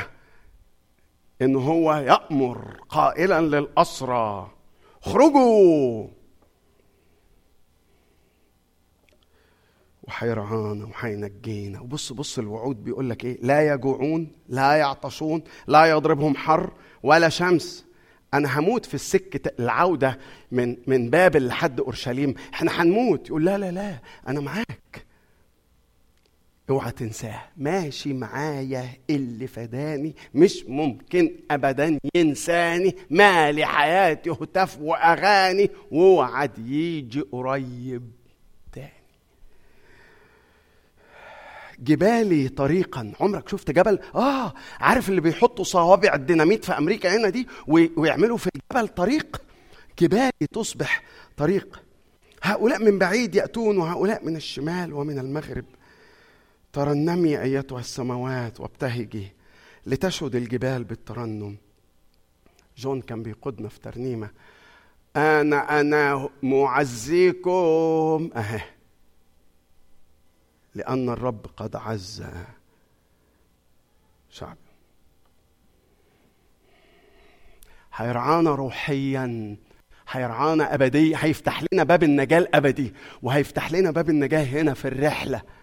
إن 1.41 1.55
هو 1.55 1.93
يأمر 1.93 2.77
قائلا 2.89 3.41
للأسرى 3.41 4.51
اخرجوا! 5.03 6.07
وحيرعانا 10.03 10.85
وحينجينا 10.85 11.79
وبص 11.81 12.13
بص 12.13 12.39
الوعود 12.39 12.83
بيقول 12.83 13.09
لك 13.09 13.25
إيه؟ 13.25 13.37
لا 13.41 13.73
يجوعون 13.73 14.31
لا 14.49 14.73
يعطشون 14.73 15.43
لا 15.67 15.85
يضربهم 15.85 16.35
حر 16.35 16.73
ولا 17.03 17.29
شمس. 17.29 17.85
أنا 18.33 18.59
هموت 18.59 18.85
في 18.85 18.93
السكة 18.93 19.51
العودة 19.59 20.19
من 20.51 20.77
من 20.87 21.09
بابل 21.09 21.47
لحد 21.47 21.79
أورشليم. 21.79 22.35
إحنا 22.53 22.81
هنموت. 22.81 23.27
يقول 23.27 23.45
لا 23.45 23.57
لا 23.57 23.71
لا 23.71 23.99
أنا 24.27 24.39
معاك. 24.41 25.06
اوعى 26.69 26.91
تنساه 26.91 27.41
ماشي 27.57 28.13
معايا 28.13 28.89
اللي 29.09 29.47
فداني 29.47 30.15
مش 30.33 30.63
ممكن 30.67 31.31
ابدا 31.51 31.99
ينساني. 32.15 32.95
ما 33.09 33.51
لحياتي 33.51 34.29
هتف 34.29 34.77
وأغاني 34.81 35.69
ووعد 35.91 36.57
يجي 36.59 37.21
قريب 37.21 38.11
تاني. 38.73 38.89
جبالي 41.79 42.49
طريقا. 42.49 43.11
عمرك 43.19 43.49
شفت 43.49 43.71
جبل؟ 43.71 43.99
آه 44.15 44.53
عارف 44.79 45.09
اللي 45.09 45.21
بيحطوا 45.21 45.63
صوابع 45.65 46.13
الديناميت 46.13 46.65
في 46.65 46.77
أمريكا 46.77 47.15
هنا 47.17 47.29
دي 47.29 47.47
وي- 47.67 47.91
ويعملوا 47.97 48.37
في 48.37 48.49
الجبل 48.55 48.87
طريق؟ 48.87 49.41
جبالي 49.99 50.31
تصبح 50.53 51.03
طريق. 51.37 51.81
هؤلاء 52.43 52.79
من 52.83 52.97
بعيد 52.99 53.35
يأتون 53.35 53.77
وهؤلاء 53.77 54.25
من 54.25 54.35
الشمال 54.35 54.93
ومن 54.93 55.19
المغرب. 55.19 55.65
ترنمي 56.77 57.41
أيتها 57.41 57.79
السماوات 57.79 58.59
وابتهجي 58.59 59.27
لتشهد 59.85 60.35
الجبال 60.35 60.83
بالترنم. 60.83 61.57
جون 62.77 63.01
كان 63.01 63.23
بيقودنا 63.23 63.69
في 63.69 63.79
ترنيمة. 63.79 64.29
أنا 65.15 65.79
أنا 65.79 66.29
معزيكم. 66.43 68.29
أهي. 68.35 68.61
لأن 70.75 71.09
الرب 71.09 71.45
قد 71.57 71.75
عز 71.75 72.23
شعبه 74.29 74.57
هيرعانا 77.93 78.55
روحيا. 78.55 79.57
هيرعانا 80.09 80.73
ابديا. 80.73 81.17
هيفتح 81.21 81.63
لنا 81.73 81.83
باب 81.83 82.03
النجاة 82.03 82.37
الأبدي. 82.37 82.93
وهيفتح 83.21 83.71
لنا 83.71 83.91
باب 83.91 84.09
النجاة 84.09 84.43
هنا 84.43 84.73
في 84.73 84.87
الرحلة. 84.87 85.56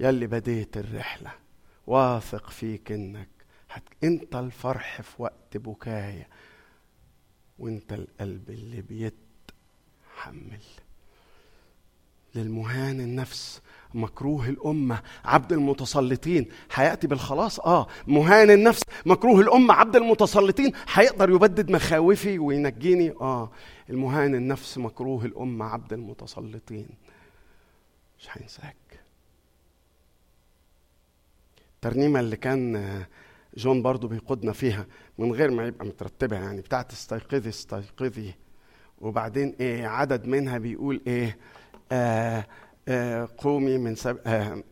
يلي 0.00 0.26
بديت 0.26 0.76
الرحلة. 0.76 1.30
واثق 1.86 2.50
فيك 2.50 2.92
إنك 2.92 3.28
هت... 3.70 3.82
إنت 4.04 4.36
الفرح 4.36 5.02
في 5.02 5.22
وقت 5.22 5.56
بكايا 5.56 6.26
وإنت 7.58 7.92
القلب 7.92 8.50
اللي 8.50 8.82
بيتحمل. 8.82 10.60
للمهان 12.34 13.00
النفس 13.00 13.60
مكروه 13.94 14.48
الأمة 14.48 15.02
عبد 15.24 15.52
المتسلطين. 15.52 16.48
هيأتي 16.74 17.06
بالخلاص؟ 17.06 17.60
آه. 17.60 17.86
مهان 18.06 18.50
النفس 18.50 18.82
مكروه 19.06 19.40
الأمة 19.40 19.74
عبد 19.74 19.96
المتسلطين. 19.96 20.72
هيقدر 20.92 21.30
يبدد 21.30 21.70
مخاوفي 21.70 22.38
وينجيني؟ 22.38 23.10
آه. 23.10 23.50
المهان 23.90 24.34
النفس 24.34 24.78
مكروه 24.78 25.24
الأمة 25.24 25.64
عبد 25.64 25.92
المتسلطين. 25.92 26.88
مش 28.20 28.28
هينساك 28.30 28.76
الترنيمة 31.86 32.20
اللي 32.20 32.36
كان 32.36 33.04
جون 33.56 33.82
برضو 33.82 34.08
بيقودنا 34.08 34.52
فيها. 34.52 34.86
من 35.18 35.32
غير 35.32 35.50
ما 35.50 35.66
يبقى 35.66 35.86
مترتبة 35.86 36.36
يعني 36.36 36.60
بتاعت 36.60 36.92
استيقظي 36.92 37.48
استيقظي. 37.48 38.34
وبعدين 38.98 39.54
إيه 39.60 39.86
عدد 39.86 40.26
منها 40.26 40.58
بيقول 40.58 41.00
إيه 41.06 41.38
آه 41.92 42.46
آه 42.88 43.28
قومي 43.38 43.78
من 43.78 43.94
سب... 43.94 44.18
آه 44.26 44.62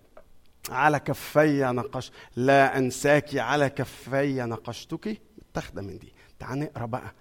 على 0.70 1.01
كفي 1.01 1.61
نقش 1.62 2.12
لا 2.36 2.78
انساك 2.78 3.36
على 3.36 3.70
كفي 3.70 4.43
نقشتك. 4.43 5.20
متاخده 5.51 5.82
من 5.82 5.99
دي. 5.99 6.12
تعال 6.39 6.59
نقرأ 6.59 6.86
بقى. 6.86 7.12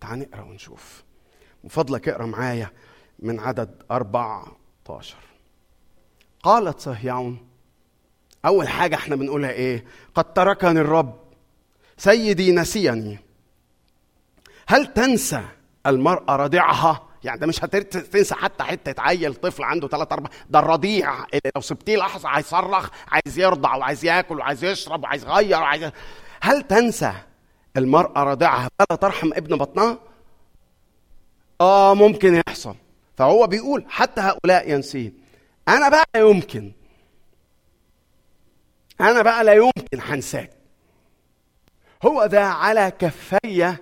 تعال 0.00 0.18
نقرأ 0.18 0.42
ونشوف. 0.42 1.04
من 1.64 1.70
فضلك 1.70 2.08
اقرأ 2.08 2.26
معايا 2.26 2.70
من 3.18 3.40
عدد 3.40 3.82
14 3.90 5.16
قالت 6.42 6.80
صهيون 6.80 7.47
أول 8.46 8.68
حاجة 8.68 8.94
إحنا 8.96 9.16
بنقولها 9.16 9.50
إيه؟ 9.50 9.84
قد 10.14 10.32
تركني 10.32 10.80
الرب 10.80 11.14
سيدي 11.96 12.52
نسيني. 12.52 13.18
هل 14.68 14.86
تنسى 14.86 15.42
المرأة 15.86 16.36
رضيعها؟ 16.36 17.08
يعني 17.24 17.40
ده 17.40 17.46
مش 17.46 17.64
هتنسى 17.64 18.34
حتى 18.34 18.64
حتة 18.64 19.02
عيل 19.02 19.34
طفل 19.34 19.62
عنده 19.62 19.88
ثلاث 19.88 20.12
أربع 20.12 20.30
ده 20.50 20.58
الرضيع. 20.58 21.14
اللي 21.24 21.50
لو 21.56 21.60
سبتيه 21.62 21.96
لحظة 21.96 22.28
هيصرخ 22.28 22.90
عايز 23.08 23.38
يرضع 23.38 23.74
وعايز 23.76 24.04
ياكل 24.04 24.38
وعايز 24.38 24.64
يشرب 24.64 25.02
وعايز 25.02 25.24
يغير 25.24 25.58
وعايز 25.60 25.90
هل 26.40 26.62
تنسى 26.62 27.12
المرأة 27.76 28.22
رضيعها؟ 28.24 28.68
فلا 28.78 28.96
ترحم 28.98 29.32
ابن 29.32 29.56
بطنها؟ 29.56 29.98
آه 31.60 31.94
ممكن 31.94 32.42
يحصل. 32.48 32.74
فهو 33.16 33.46
بيقول 33.46 33.84
حتى 33.88 34.20
هؤلاء 34.20 34.70
ينسين 34.70 35.12
أنا 35.68 35.88
بقى 35.88 36.04
يمكن 36.16 36.72
أنا 39.00 39.22
بقى 39.22 39.44
لا 39.44 39.52
يمكن 39.52 40.00
هنساك 40.00 40.50
هو 42.04 42.24
ذا 42.24 42.40
على 42.40 42.92
كفي 42.98 43.74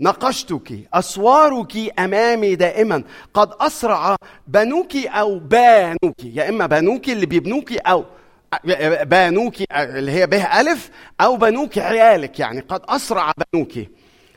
نقشتك 0.00 0.88
أسوارك 0.94 2.00
أمامي 2.00 2.54
دائما. 2.54 3.04
قد 3.34 3.50
أسرع 3.60 4.16
بنوك 4.46 4.96
أو 4.96 5.38
بانوك 5.38 6.24
يا 6.24 6.48
إما 6.48 6.66
بنوك 6.66 7.08
اللي 7.08 7.26
بيبنوك 7.26 7.72
أو 7.72 8.04
بانوك 9.02 9.54
اللي 9.72 10.12
هي 10.12 10.26
به 10.26 10.60
ألف 10.60 10.90
أو 11.20 11.36
بنوك 11.36 11.78
عيالك 11.78 12.40
يعني 12.40 12.60
قد 12.60 12.80
أسرع 12.88 13.32
بنوك. 13.52 13.72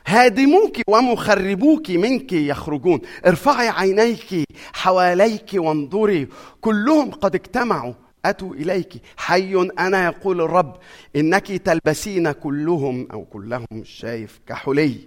هادموك 0.06 0.76
ومخربوك 0.88 1.90
منك 1.90 2.32
يخرجون. 2.32 3.00
ارفعي 3.26 3.68
عينيك 3.68 4.44
حواليك 4.72 5.50
وانظري 5.54 6.28
كلهم 6.60 7.10
قد 7.10 7.34
اجتمعوا. 7.34 7.92
أتوا 8.30 8.54
إليك. 8.54 9.02
حي 9.16 9.68
أنا 9.78 10.04
يقول 10.04 10.40
الرب 10.40 10.76
إنك 11.16 11.46
تلبسين 11.46 12.32
كلهم 12.32 13.08
أو 13.12 13.24
كلهم 13.24 13.66
شايف 13.82 14.40
كحلي 14.46 14.98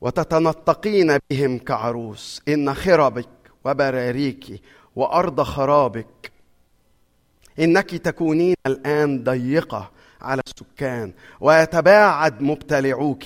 وتتنطقين 0.00 1.18
بهم 1.30 1.58
كعروس. 1.58 2.42
إن 2.48 2.74
خربك 2.74 3.28
وبراريك 3.64 4.62
وأرض 4.96 5.42
خرابك 5.42 6.32
إنك 7.58 7.90
تكونين 7.90 8.54
الآن 8.66 9.24
ضيقة 9.24 9.90
على 10.20 10.42
السكان 10.46 11.12
ويتباعد 11.40 12.42
مبتلعوك. 12.42 13.24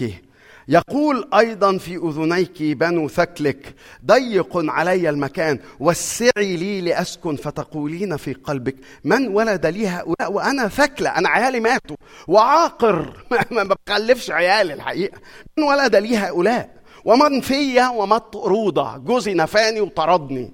يقول 0.68 1.28
أيضا 1.34 1.78
في 1.78 1.96
أذنيك 1.96 2.62
بنو 2.62 3.08
ثكلك 3.08 3.74
ضيق 4.06 4.56
علي 4.56 5.08
المكان 5.08 5.58
وسعي 5.80 6.56
لي 6.56 6.80
لأسكن 6.80 7.36
فتقولين 7.36 8.16
في 8.16 8.32
قلبك 8.32 8.76
من 9.04 9.28
ولد 9.28 9.66
لي 9.66 9.88
هؤلاء 9.88 10.32
وأنا 10.32 10.68
ثكلة 10.68 11.10
أنا 11.10 11.28
عيالي 11.28 11.60
ماتوا 11.60 11.96
وعاقر. 12.28 13.24
ما 13.50 13.74
بخلفش 13.88 14.30
عيالي 14.30 14.74
الحقيقة. 14.74 15.18
من 15.58 15.64
ولد 15.64 15.96
لي 15.96 16.16
هؤلاء 16.16 16.70
ومن 17.04 17.40
فيا 17.40 17.88
ومطرودة 17.88 18.96
جوزي 18.96 19.34
نفاني 19.34 19.80
وطردني 19.80 20.52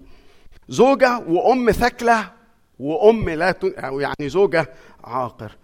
زوجة 0.68 1.18
وأم 1.18 1.70
ثكلة 1.70 2.30
وأم 2.78 3.30
لا 3.30 3.52
تن... 3.52 3.72
يعني 3.78 4.28
زوجة 4.28 4.70
عاقر. 5.05 5.56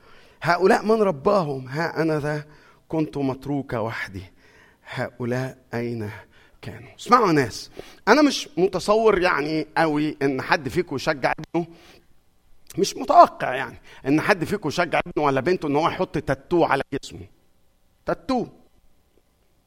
هؤلاء 0.43 0.85
من 0.85 1.03
رباهم 1.03 1.69
ها 1.69 2.03
أنا 2.03 2.21
ذا 2.21 2.45
كنت 2.89 3.17
متروكة 3.19 3.81
وحدي. 3.81 4.34
هؤلاء 4.95 5.59
أين 5.75 6.11
كانوا؟ 6.63 6.89
اسمعوا 7.01 7.33
ناس 7.33 7.71
أنا 8.09 8.23
مش 8.23 8.49
متصور 8.57 9.19
يعني 9.23 9.67
قوي 9.77 10.17
إن 10.23 10.43
حد 10.43 10.69
فيكم 10.69 10.97
يشجع 10.97 11.33
ابنه 11.55 11.67
مش 12.79 12.97
متوقع 12.97 13.55
يعني 13.55 13.79
إن 14.07 14.21
حد 14.21 14.45
فيكم 14.45 14.69
يشجع 14.69 15.01
ابنه 15.07 15.27
ولا 15.27 15.41
بنته 15.41 15.67
إن 15.69 15.77
هو 15.77 15.89
يحط 15.89 16.19
تاتو 16.19 16.65
على 16.65 16.83
جسمه. 16.95 17.27
تاتو 18.07 18.47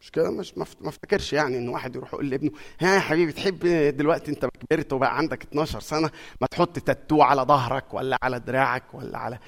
مش 0.01 0.11
كده؟ 0.11 0.31
مش 0.31 0.57
ما 0.57 0.65
افتكرش 0.85 1.33
يعني 1.33 1.57
إن 1.57 1.69
واحد 1.69 1.95
يروح 1.95 2.13
يقول 2.13 2.29
لابنه 2.29 2.51
يا 2.81 2.99
حبيبي 2.99 3.31
تحب 3.31 3.59
دلوقتي 3.97 4.31
أنت 4.31 4.45
كبرت 4.45 4.93
وبقى 4.93 5.17
عندك 5.17 5.43
12 5.43 5.79
سنة 5.79 6.09
ما 6.41 6.47
تحط 6.47 6.79
تاتو 6.79 7.21
على 7.21 7.41
ظهرك 7.41 7.93
ولا 7.93 8.17
على 8.23 8.39
دراعك 8.39 8.83
ولا 8.93 9.17
على 9.17 9.39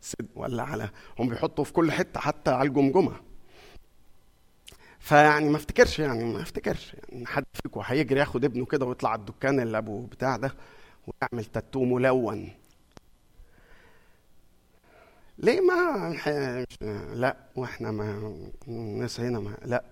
صد 0.00 0.26
ولا 0.34 0.62
على 0.62 0.90
هم 1.18 1.28
بيحطوا 1.28 1.64
في 1.64 1.72
كل 1.72 1.92
حتة 1.92 2.20
حتى 2.20 2.50
على 2.50 2.68
الجمجمة. 2.68 3.12
فيعني 5.08 5.48
ما 5.48 5.56
افتكرش 5.56 5.98
يعني 5.98 6.24
ما 6.24 6.42
افتكرش. 6.42 6.94
يعني 7.08 7.26
حد 7.26 7.44
فيكم 7.62 7.80
هيجري 7.84 8.20
ياخد 8.20 8.44
ابنه 8.44 8.66
كده 8.66 8.86
ويطلع 8.86 9.14
الدكان 9.14 9.60
اللي 9.60 9.78
ابو 9.78 10.06
بتاع 10.06 10.36
ده 10.36 10.54
ويعمل 11.06 11.44
تاتو 11.44 11.84
ملون. 11.84 12.50
ليه 15.38 15.60
ما 15.60 16.14
لا 17.14 17.36
وإحنا 17.56 17.90
ما 17.90 18.32
الناس 18.68 19.20
هنا 19.20 19.40
ما 19.40 19.56
لا. 19.64 19.84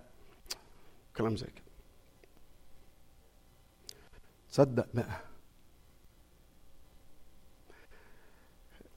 كلام 1.16 1.36
زي 1.36 1.46
كده. 1.46 1.64
تصدق 4.52 4.86
بقى. 4.94 5.20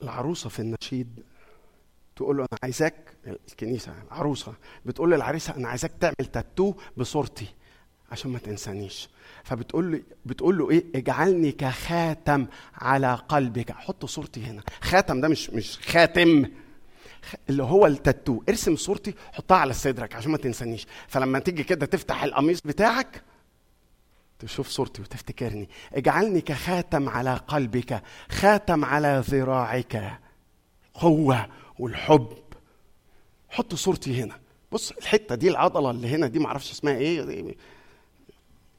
العروسة 0.02 0.48
في 0.48 0.60
النشيد 0.62 1.24
تقول 2.20 2.36
له 2.36 2.42
أنا 2.42 2.58
عايزاك 2.62 2.94
الكنيسة 3.26 3.94
العروسة 4.06 4.54
بتقول 4.86 5.10
للعريسة 5.10 5.56
أنا 5.56 5.68
عايزاك 5.68 5.92
تعمل 6.00 6.26
تاتو 6.32 6.74
بصورتي 6.96 7.46
عشان 8.12 8.30
ما 8.30 8.38
تنسانيش. 8.38 9.08
فبتقول 9.44 9.92
له 9.92 10.02
بتقول 10.24 10.58
له 10.58 10.70
إيه؟ 10.70 10.84
اجعلني 10.94 11.52
كخاتم 11.52 12.46
على 12.74 13.14
قلبك. 13.28 13.72
حط 13.72 14.04
صورتي 14.04 14.44
هنا. 14.44 14.62
خاتم 14.80 15.20
ده 15.20 15.28
مش 15.28 15.50
مش 15.50 15.78
خاتم. 15.78 16.44
اللي 17.50 17.62
هو 17.62 17.86
التاتو. 17.86 18.42
ارسم 18.48 18.76
صورتي 18.76 19.14
حطها 19.32 19.56
على 19.56 19.72
صدرك 19.72 20.14
عشان 20.14 20.30
ما 20.32 20.38
تنسانيش. 20.38 20.86
فلما 21.08 21.38
تيجي 21.38 21.64
كده 21.64 21.86
تفتح 21.86 22.22
القميص 22.22 22.60
بتاعك 22.64 23.22
تشوف 24.38 24.68
صورتي 24.68 25.02
وتفتكرني. 25.02 25.68
اجعلني 25.92 26.40
كخاتم 26.40 27.08
على 27.08 27.34
قلبك 27.34 28.02
خاتم 28.30 28.84
على 28.84 29.22
ذراعك. 29.26 30.18
قوة. 30.94 31.59
والحب. 31.80 32.26
حط 33.48 33.74
صورتي 33.74 34.22
هنا. 34.22 34.38
بص 34.72 34.90
الحتة 34.90 35.34
دي 35.34 35.48
العضلة 35.50 35.90
اللي 35.90 36.08
هنا 36.08 36.26
دي 36.26 36.38
معرفش 36.38 36.70
اسمها 36.70 36.96
إيه. 36.96 37.22
دي 37.22 37.56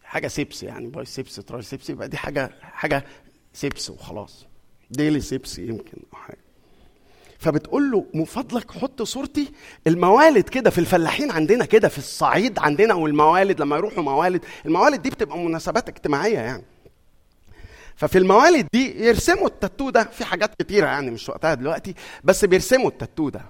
حاجة 0.04 0.28
ceps 0.28 0.64
يعني 0.64 0.88
biceps 0.88 1.36
triceps 1.36 1.90
يبقى 1.90 2.08
دي 2.10 2.18
حاجة 2.18 2.52
حاجة 2.62 3.06
ceps 3.54 3.90
وخلاص. 3.90 4.46
ديلي 4.92 5.22
سيبس 5.22 5.60
يمكن 5.60 5.98
أو 6.14 6.18
حاجة. 6.18 6.38
فبتقول 7.40 7.92
له 7.92 8.06
من 8.14 8.26
فضلك 8.26 8.72
حط 8.72 9.02
صورتي. 9.02 9.52
الموالد 9.88 10.50
كده 10.50 10.70
في 10.70 10.78
الفلاحين 10.78 11.32
عندنا 11.32 11.66
كده 11.66 11.88
في 11.88 11.98
الصعيد 11.98 12.60
عندنا 12.60 12.94
والموالد 12.94 13.62
لما 13.62 13.78
يروحوا 13.78 14.04
موالد 14.04 14.46
الموالد 14.66 15.02
دي 15.02 15.10
بتبقى 15.10 15.38
مناسبات 15.38 15.90
اجتماعية 15.90 16.40
يعني. 16.40 16.64
ففي 18.02 18.18
الموالد 18.18 18.68
دي 18.74 19.06
يرسموا 19.06 19.48
التاتو 19.48 19.90
ده. 19.90 20.04
في 20.04 20.26
حاجات 20.26 20.56
كتيرة 20.56 20.86
يعني 20.88 21.12
مش 21.12 21.30
وقتها 21.30 21.54
دلوقتي 21.54 21.94
بس 22.24 22.46
بيرسموا 22.46 22.90
التاتو 22.90 23.30
ده. 23.30 23.42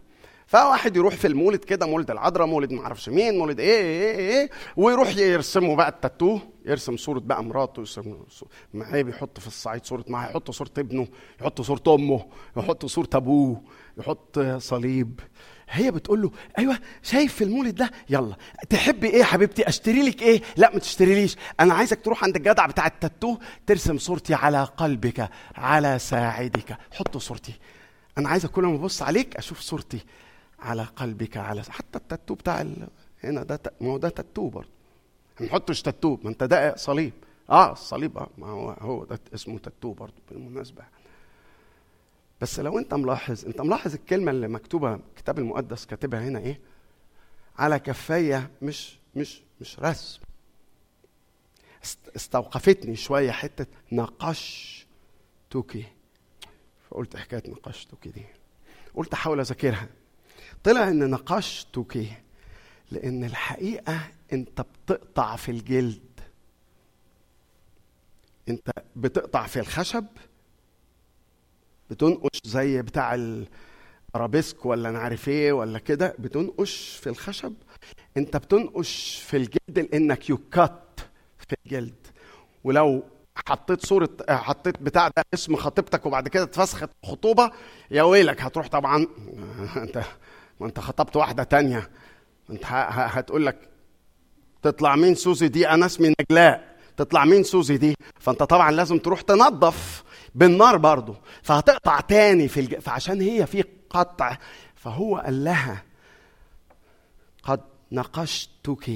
فواحد 0.47 0.95
يروح 0.95 1.15
في 1.15 1.27
المولد 1.27 1.59
كده 1.63 1.85
مولد 1.85 2.11
العذراء 2.11 2.47
مولد 2.47 2.71
ما 2.73 2.81
أعرفش 2.81 3.09
مين 3.09 3.37
مولد 3.37 3.59
إيه 3.59 3.81
إيه 3.81 4.15
إيه, 4.15 4.29
إيه 4.41 4.49
ويروح 4.77 5.17
يرسموا 5.17 5.75
بقى 5.75 5.89
التاتوه 5.89 6.41
يرسم 6.65 6.97
صورة 6.97 7.19
بقى 7.19 7.43
مراته 7.43 7.79
يرسم 7.79 8.17
صو- 8.29 8.45
معاه 8.73 9.01
بيحط 9.01 9.39
في 9.39 9.47
الصعيد 9.47 9.85
صورة 9.85 10.05
معاه 10.07 10.29
يحط 10.29 10.51
صورة 10.51 10.71
ابنه 10.77 11.07
يحط 11.41 11.61
صورة 11.61 11.83
أمه 11.95 12.25
يحط 12.57 12.85
صورة 12.85 13.09
أبوه 13.13 13.61
يحط 13.97 14.39
صليب. 14.57 15.19
هي 15.71 15.91
بتقول 15.91 16.21
له 16.21 16.31
أيوه 16.57 16.79
شايف 17.03 17.33
في 17.35 17.43
المولد 17.43 17.75
ده؟ 17.75 17.91
يلا. 18.09 18.35
تحبي 18.69 19.07
إيه 19.09 19.19
يا 19.19 19.23
حبيبتي؟ 19.25 19.67
أشتري 19.69 20.01
لك 20.09 20.21
إيه؟ 20.21 20.41
لا 20.57 20.73
ما 20.73 20.79
تشتريليش. 20.79 21.35
أنا 21.59 21.73
عايزك 21.73 22.01
تروح 22.01 22.23
عند 22.23 22.35
الجدع 22.35 22.65
بتاع 22.65 22.87
التاتوه 22.87 23.39
ترسم 23.67 23.97
صورتي 23.97 24.33
على 24.33 24.63
قلبك 24.63 25.29
على 25.55 25.99
ساعدك. 25.99 26.77
حط 26.91 27.17
صورتي. 27.17 27.53
أنا 28.17 28.29
عايزك 28.29 28.49
كل 28.49 28.63
ما 28.63 28.75
أبص 28.75 29.01
عليك 29.01 29.35
أشوف 29.35 29.59
صورتي 29.59 29.99
على 30.59 30.83
قلبك 30.95 31.37
على 31.37 31.63
حتى 31.69 31.97
التاتو 31.97 32.33
بتاع 32.33 32.61
ال... 32.61 32.87
هنا 33.23 33.43
ده 33.43 33.55
ت- 33.55 33.73
ما 33.81 33.89
هو 33.91 33.97
ده 33.97 34.09
تاتو 34.09 34.49
برضه. 34.49 34.69
ما 35.39 35.45
نحطش 35.45 35.81
تاتو 35.81 36.17
ما 36.23 36.29
أنت 36.29 36.43
ده 36.43 36.75
صليب. 36.75 37.13
آه 37.49 37.71
الصليب 37.71 38.17
آه 38.17 38.29
ما 38.37 38.47
هو 38.47 38.69
هو 38.71 39.03
ده 39.03 39.19
اسمه 39.35 39.59
تاتو 39.59 39.93
برضه 39.93 40.13
بالمناسبة. 40.31 40.81
بس 42.41 42.59
لو 42.59 42.79
انت 42.79 42.93
ملاحظ 42.93 43.45
انت 43.45 43.61
ملاحظ 43.61 43.93
الكلمة 43.93 44.31
اللي 44.31 44.47
مكتوبة 44.47 44.93
الكتاب 44.95 45.39
المقدس 45.39 45.85
كاتبها 45.85 46.19
هنا 46.27 46.39
إيه؟ 46.39 46.59
على 47.57 47.79
كفاية 47.79 48.49
مش 48.61 48.97
مش 49.15 49.41
مش 49.61 49.79
رسم. 49.79 50.19
است- 51.83 52.07
استوقفتني 52.15 52.95
شوية 52.95 53.31
حتة 53.31 53.65
نقشتك. 53.91 55.85
فقلت 56.89 57.15
حكاية 57.15 57.43
نقشتك 57.49 58.07
دي. 58.07 58.25
قلت 58.95 59.13
أحاول 59.13 59.39
أذاكرها. 59.39 59.87
طلع 60.63 60.87
إن 60.87 61.09
نقشتك 61.09 62.07
لأن 62.91 63.23
الحقيقة 63.23 63.99
أنت 64.33 64.61
بتقطع 64.85 65.35
في 65.35 65.51
الجلد. 65.51 66.01
أنت 68.49 68.71
بتقطع 68.95 69.47
في 69.47 69.59
الخشب 69.59 70.05
بتنقش 71.91 72.39
زي 72.45 72.81
بتاع 72.81 73.15
الارابيسك 74.15 74.65
ولا 74.65 74.89
أنا 74.89 74.99
عارف 74.99 75.29
إيه 75.29 75.53
ولا 75.53 75.79
كده 75.79 76.15
بتنقش 76.19 76.99
في 77.01 77.09
الخشب. 77.09 77.53
انت 78.17 78.37
بتنقش 78.37 79.23
في 79.27 79.37
الجلد 79.37 79.79
لانك 79.91 80.29
يكت 80.29 80.99
في 81.37 81.55
الجلد. 81.65 82.07
ولو 82.63 83.03
حطيت 83.47 83.85
صورة 83.85 84.09
حطيت 84.29 84.81
بتاع 84.81 85.07
ده 85.07 85.23
اسم 85.33 85.55
خطيبتك 85.55 86.05
وبعد 86.05 86.27
كده 86.27 86.43
اتفسخت 86.43 86.89
خطوبة 87.05 87.51
يا 87.91 88.03
ويلك 88.03 88.41
هتروح 88.41 88.67
طبعا. 88.67 89.07
انت 89.83 90.03
ما 90.59 90.67
انت 90.67 90.79
خطبت 90.79 91.15
واحدة 91.15 91.43
تانية. 91.43 91.89
انت 92.49 92.65
هتقول 92.65 93.45
لك 93.45 93.69
تطلع 94.61 94.95
مين 94.95 95.15
سوزي 95.15 95.47
دي؟ 95.47 95.69
أنا 95.69 95.85
اسمي 95.85 96.13
نجلاء. 96.21 96.71
تطلع 96.97 97.25
مين 97.25 97.43
سوزي 97.43 97.77
دي؟ 97.77 97.95
فانت 98.19 98.43
طبعا 98.43 98.71
لازم 98.71 98.97
تروح 98.97 99.21
تنظف. 99.21 100.03
بالنار 100.35 100.77
برضه 100.77 101.15
فهتقطع 101.43 101.99
تاني 101.99 102.47
في 102.47 102.59
الج... 102.59 102.75
فعشان 102.75 103.21
هي 103.21 103.45
في 103.45 103.63
قطع 103.89 104.37
فهو 104.75 105.17
قال 105.17 105.43
لها 105.43 105.83
قد 107.43 107.61
نقشتك. 107.91 108.91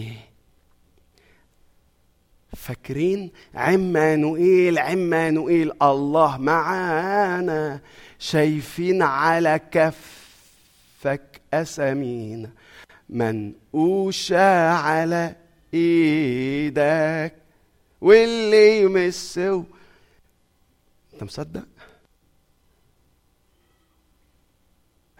فاكرين؟ 2.55 3.31
عمانوئيل 3.55 4.79
عمانوئيل 4.79 5.71
الله 5.81 6.37
معانا 6.37 7.79
شايفين 8.19 9.01
على 9.01 9.59
كفك 9.71 11.41
أسامينا 11.53 12.49
منقوشة 13.09 14.69
على 14.71 15.35
إيدك 15.73 17.33
واللي 18.01 18.81
يمسه 18.81 19.63
أنت 21.15 21.23
مصدق؟ 21.23 21.67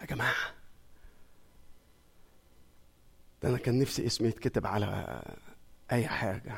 يا 0.00 0.06
جماعة 0.06 0.54
ده 3.42 3.48
أنا 3.48 3.58
كان 3.58 3.78
نفسي 3.78 4.06
اسمي 4.06 4.28
يتكتب 4.28 4.66
على 4.66 5.22
أي 5.92 6.06
حاجة 6.08 6.54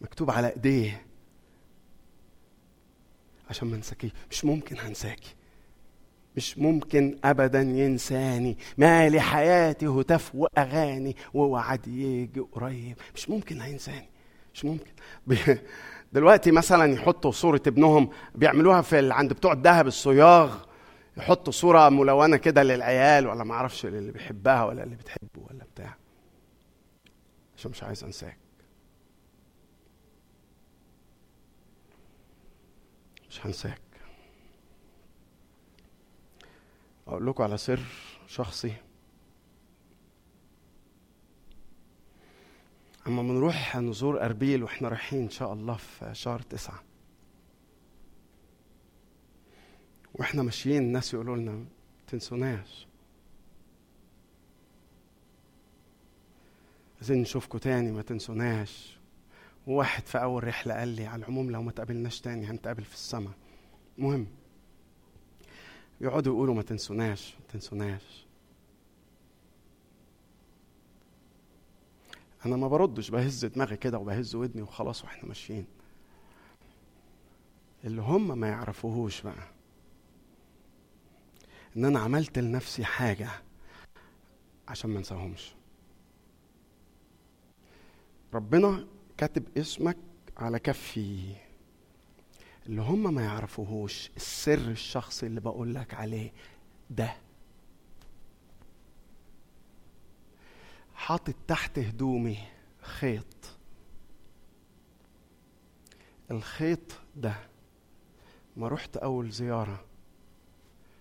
مكتوب 0.00 0.30
على 0.30 0.48
إيديه 0.52 1.06
عشان 3.50 3.68
ما 3.68 3.76
انساكي 3.76 4.12
مش 4.30 4.44
ممكن 4.44 4.78
هنساكي. 4.78 5.34
مش 6.36 6.58
ممكن 6.58 7.18
ابدا 7.24 7.60
ينساني. 7.60 8.58
ما 8.78 9.08
لحياتي 9.08 9.86
هتاف 9.86 10.34
وأغاني 10.34 11.16
ووعد 11.34 11.88
يجي 11.88 12.40
قريب. 12.40 12.96
مش 13.14 13.28
ممكن 13.30 13.60
هينساني. 13.60 14.08
مش 14.54 14.64
ممكن. 14.64 14.90
دلوقتي 16.12 16.50
مثلا 16.50 16.92
يحطوا 16.92 17.30
صورة 17.30 17.62
ابنهم 17.66 18.10
بيعملوها 18.34 18.82
في 18.82 19.12
عند 19.12 19.32
بتوع 19.32 19.52
الذهب 19.52 19.86
الصياغ 19.86 20.56
يحطوا 21.16 21.52
صورة 21.52 21.88
ملونة 21.88 22.36
كده 22.36 22.62
للعيال 22.62 23.26
ولا 23.26 23.44
ما 23.44 23.54
أعرفش 23.54 23.86
للي 23.86 24.12
بيحبها 24.12 24.64
ولا 24.64 24.82
اللي 24.84 24.96
بتحبه 24.96 25.46
ولا 25.50 25.64
بتاع. 25.74 25.96
عشان 27.56 27.70
مش 27.70 27.82
عايز 27.82 28.04
أنساك. 28.04 28.38
مش 33.30 33.46
هنساك. 33.46 33.80
أقول 37.08 37.26
لكم 37.26 37.42
على 37.42 37.56
سر 37.56 37.80
شخصي. 38.26 38.72
اما 43.08 43.22
بنروح 43.22 43.76
نزور 43.76 44.22
أربيل 44.22 44.62
وإحنا 44.62 44.88
رايحين 44.88 45.22
إن 45.22 45.30
شاء 45.30 45.52
الله 45.52 45.76
في 45.76 46.14
شهر 46.14 46.40
تسعة. 46.42 46.82
وإحنا 50.14 50.42
ماشيين 50.42 50.82
الناس 50.82 51.14
يقولوا 51.14 51.36
لنا 51.36 51.52
ما 51.52 51.64
تنسوناش. 52.06 52.86
عايزين 56.96 57.20
نشوفكم 57.22 57.58
تاني 57.58 57.92
ما 57.92 58.02
تنسوناش. 58.02 58.98
وواحد 59.66 60.06
في 60.06 60.18
أول 60.22 60.44
رحلة 60.44 60.74
قال 60.74 60.88
لي 60.88 61.06
على 61.06 61.20
العموم 61.20 61.50
لو 61.50 61.62
ما 61.62 61.72
تقابلناش 61.72 62.20
تاني 62.20 62.46
هنتقابل 62.46 62.84
في 62.84 62.94
السماء 62.94 63.32
مهم 63.98 64.26
يقعدوا 66.00 66.34
يقولوا 66.34 66.54
ما 66.54 66.62
تنسوناش 66.62 67.34
ما 67.40 67.46
تنسوناش. 67.52 68.26
أنا 72.46 72.56
ما 72.56 72.68
بردش 72.68 73.10
بهز 73.10 73.44
دماغي 73.44 73.76
كده 73.76 73.98
وبهز 73.98 74.34
ودني 74.34 74.62
وخلاص 74.62 75.04
وإحنا 75.04 75.28
ماشيين. 75.28 75.66
اللي 77.84 78.02
هم 78.02 78.38
ما 78.38 78.48
يعرفوهوش 78.48 79.22
بقى 79.22 79.48
إن 81.76 81.84
أنا 81.84 81.98
عملت 82.00 82.38
لنفسي 82.38 82.84
حاجة 82.84 83.28
عشان 84.68 84.90
ما 84.90 84.98
انساهمش. 84.98 85.54
ربنا 88.34 88.86
كاتب 89.16 89.58
اسمك 89.58 89.96
على 90.36 90.58
كفي. 90.58 91.34
اللي 92.66 92.82
هم 92.82 93.14
ما 93.14 93.22
يعرفوهوش 93.22 94.10
السر 94.16 94.70
الشخصي 94.70 95.26
اللي 95.26 95.40
بقول 95.40 95.74
لك 95.74 95.94
عليه 95.94 96.32
ده. 96.90 97.16
حاطط 100.98 101.34
تحت 101.48 101.78
هدومي 101.78 102.38
خيط. 102.80 103.56
الخيط 106.30 106.92
ده 107.16 107.34
ما 108.56 108.68
رحت 108.68 108.96
أول 108.96 109.30
زيارة 109.30 109.84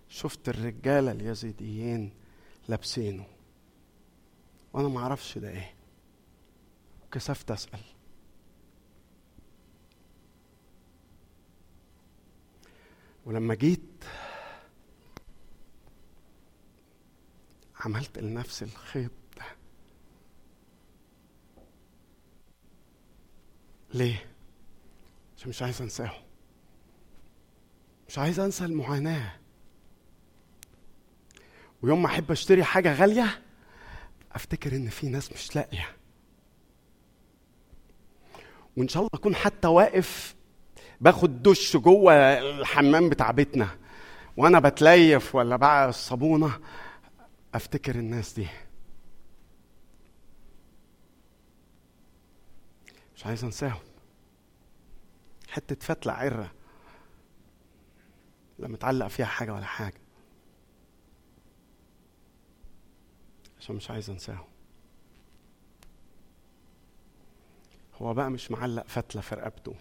شفت 0.09 0.49
الرجاله 0.49 1.11
اليزيديين 1.11 2.13
لابسينه. 2.67 3.25
وأنا 4.73 4.87
ما 4.87 4.99
أعرفش 4.99 5.37
ده 5.37 5.49
إيه. 5.49 5.73
كسفت 7.11 7.51
أسأل. 7.51 7.79
ولما 13.25 13.55
جيت 13.55 14.03
عملت 17.79 18.19
لنفسي 18.19 18.65
الخيط 18.65 19.11
ده 19.37 19.45
ليه؟ 23.93 24.25
عشان 25.37 25.49
مش 25.49 25.61
عايز 25.61 25.81
انساه. 25.81 26.11
مش 28.07 28.17
عايز 28.17 28.39
انسى 28.39 28.65
المعاناة. 28.65 29.31
ويوم 31.81 32.01
ما 32.01 32.07
احب 32.07 32.31
اشتري 32.31 32.63
حاجة 32.63 32.93
غالية 32.93 33.41
افتكر 34.31 34.75
ان 34.75 34.89
في 34.89 35.09
ناس 35.09 35.31
مش 35.31 35.55
لاقية. 35.55 35.87
وان 38.77 38.87
شاء 38.87 38.99
الله 39.01 39.09
اكون 39.13 39.35
حتى 39.35 39.67
واقف 39.67 40.35
باخد 41.01 41.43
دش 41.43 41.77
جوه 41.77 42.13
الحمام 42.39 43.09
بتاع 43.09 43.31
بيتنا 43.31 43.69
وأنا 44.37 44.59
بتليف 44.59 45.35
ولا 45.35 45.55
بقى 45.55 45.89
الصابونة 45.89 46.59
افتكر 47.53 47.95
الناس 47.95 48.33
دي. 48.33 48.47
مش 53.17 53.25
عايز 53.25 53.43
انساهم. 53.43 53.79
حتة 55.47 55.75
فتلة 55.85 56.13
عرة 56.13 56.51
لا 58.59 58.67
متعلق 58.67 59.07
فيها 59.07 59.25
حاجة 59.25 59.53
ولا 59.53 59.65
حاجة. 59.65 60.01
عشان 63.59 63.75
مش 63.75 63.91
عايز 63.91 64.09
انساهم. 64.09 64.45
هو 67.95 68.13
بقى 68.13 68.31
مش 68.31 68.51
معلق 68.51 68.87
فتلة 68.87 69.21
في 69.21 69.35
رقبته. 69.35 69.75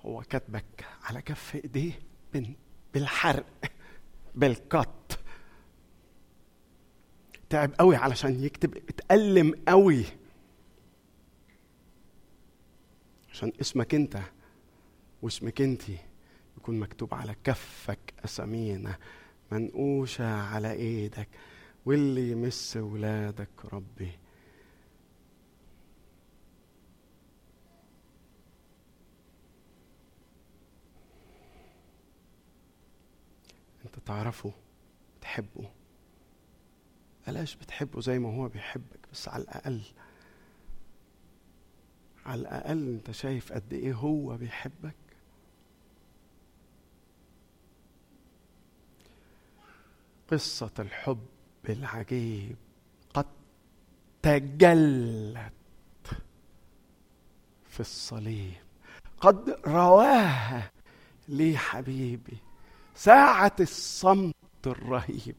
هو 0.00 0.22
كاتبك 0.22 0.86
على 1.02 1.22
كف 1.22 1.54
ايديه 1.54 1.92
بالحرق 2.94 3.46
بالقط. 4.34 5.18
تعب 7.50 7.74
قوي 7.78 7.96
علشان 7.96 8.44
يكتب 8.44 8.76
اتألم 8.76 9.54
قوي. 9.68 10.04
عشان 13.34 13.52
اسمك 13.60 13.94
انت 13.94 14.20
واسمك 15.22 15.60
انتي 15.60 15.98
يكون 16.56 16.78
مكتوب 16.78 17.14
على 17.14 17.34
كفك 17.44 18.14
أسامينا 18.24 18.98
منقوشة 19.52 20.34
على 20.34 20.72
إيدك 20.72 21.28
واللي 21.86 22.30
يمس 22.30 22.76
ولادك 22.76 23.48
ربي. 23.72 24.10
انت 33.84 33.98
تعرفه 34.06 34.52
تحبه 35.20 35.70
بلاش 37.26 37.54
بتحبه 37.54 38.00
زي 38.00 38.18
ما 38.18 38.36
هو 38.36 38.48
بيحبك 38.48 39.08
بس 39.12 39.28
على 39.28 39.42
الأقل 39.42 39.82
على 42.26 42.40
الأقل 42.40 42.88
أنت 42.88 43.10
شايف 43.10 43.52
قد 43.52 43.72
إيه 43.72 43.92
هو 43.94 44.36
بيحبك. 44.36 44.94
قصة 50.30 50.70
الحب 50.78 51.26
العجيب 51.68 52.56
قد 53.14 53.26
تجلت 54.22 55.52
في 57.68 57.80
الصليب 57.80 58.54
قد 59.20 59.58
رواها 59.66 60.70
لي 61.28 61.58
حبيبي 61.58 62.36
ساعة 62.94 63.56
الصمت 63.60 64.34
الرهيب 64.66 65.36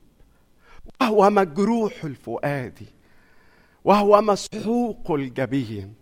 وهو 1.01 1.29
مجروح 1.29 2.03
الفؤاد 2.03 2.87
وهو 3.83 4.21
مسحوق 4.21 5.11
الجبين. 5.11 5.95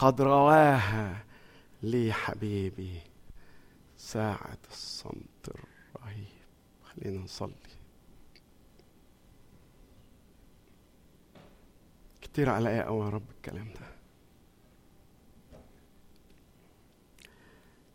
قد 0.00 0.20
رواها 0.20 1.24
لي 1.82 2.12
حبيبي 2.12 3.00
ساعة 3.96 4.58
الصمت 4.70 5.48
الرهيب. 5.48 6.26
خلينا 6.82 7.24
نصلي. 7.24 7.54
كتير 12.22 12.50
عليا 12.50 12.84
قوي 12.84 13.04
يا 13.04 13.10
رب 13.10 13.30
الكلام 13.30 13.68
ده؟ 13.72 13.86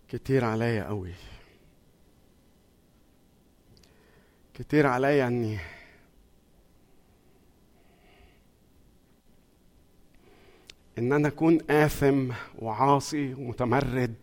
كتير 0.10 0.46
عليا 0.46 0.88
قوي 0.88 1.14
كتير 4.54 4.88
عليا 4.88 5.28
إني 5.28 5.60
إن 10.98 11.14
أنا 11.14 11.28
أكون 11.28 11.72
آثم 11.72 12.32
وعاصي 12.60 13.34
ومتمرد 13.34 14.16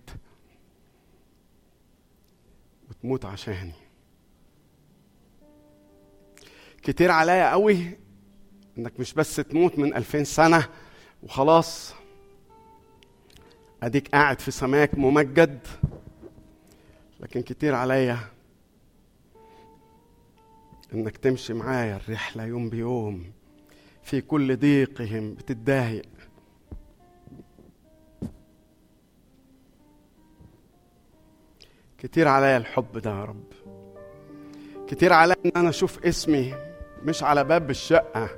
وتموت 2.91 3.25
عشاني. 3.25 3.73
كتير 6.83 7.11
عليا 7.11 7.51
قوي 7.51 7.99
إنك 8.79 9.01
مش 9.01 9.15
بس 9.15 9.37
تموت 9.37 9.79
من 9.79 9.95
ألفين 9.95 10.25
سنة 10.25 10.69
وخلاص. 11.23 11.95
أديك 13.83 14.09
قاعد 14.09 14.41
في 14.41 14.51
سماك 14.51 14.99
ممجد 14.99 15.67
لكن 17.21 17.43
كتير 17.43 17.75
عليا 17.75 18.19
إنك 20.95 21.17
تمشي 21.17 21.53
معايا 21.53 21.97
الرحلة 21.97 22.45
يوم 22.45 22.69
بيوم 22.69 23.33
في 24.03 24.21
كل 24.21 24.57
ضيقهم 24.57 25.35
بتتضايق. 25.35 26.09
كتير 32.03 32.29
عليا 32.29 32.57
الحب 32.57 32.99
ده 32.99 33.11
يا 33.11 33.25
رب. 33.25 33.45
كتير 34.87 35.13
عليا 35.13 35.37
إن 35.47 35.51
أنا 35.57 35.69
أشوف 35.69 36.05
اسمي 36.05 36.55
مش 37.03 37.23
على 37.23 37.45
باب 37.45 37.71
الشقة 37.71 38.29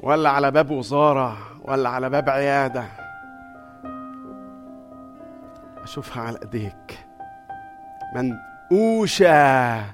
ولا 0.00 0.30
على 0.30 0.50
باب 0.50 0.70
وزارة 0.70 1.38
ولا 1.64 1.88
على 1.88 2.10
باب 2.10 2.30
عيادة. 2.30 2.84
أشوفها 5.82 6.22
على 6.22 6.38
إيديك. 6.42 6.98
منقوشة. 8.14 9.84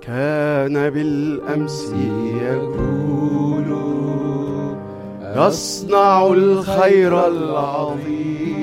كان 0.00 0.90
بالأمس 0.90 1.92
يقول 2.42 3.65
يصنع 5.36 6.26
الخير 6.26 7.26
العظيم 7.26 8.56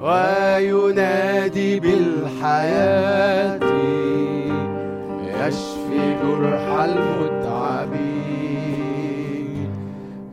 وينادي 0.00 1.80
بالحياة 1.80 3.60
يشفي 5.22 6.16
جرح 6.22 6.64
المتعبين. 6.84 8.14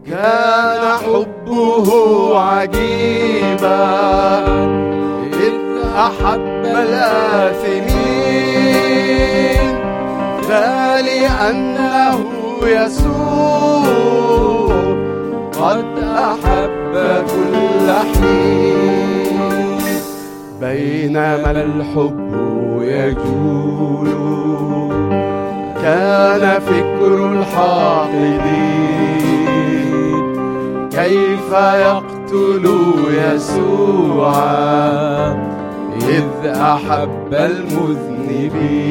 كان 0.08 0.84
حبه 0.98 1.88
عجيبا 2.40 3.90
إذ 5.34 5.54
أحب 5.96 6.66
الآثمين. 6.66 7.92
لا 10.50 11.02
لأنه 11.02 12.18
يسوع 12.64 13.61
قد 15.62 15.86
أحب 16.04 16.94
كل 17.28 17.88
حين 17.92 19.40
بينما 20.62 21.52
الحب 21.52 22.32
يجول. 22.82 24.12
كان 25.82 26.60
فكر 26.60 27.32
الحاقدين 27.32 28.62
كيف 30.90 31.52
يقتل 31.54 32.66
يسوع؟ 33.10 34.36
إذ 36.10 36.30
أحب 36.46 37.34
المذنبين. 37.34 38.82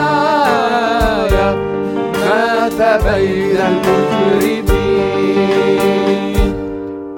مات 2.21 2.81
بين 3.05 3.59
المجرمين. 3.71 4.91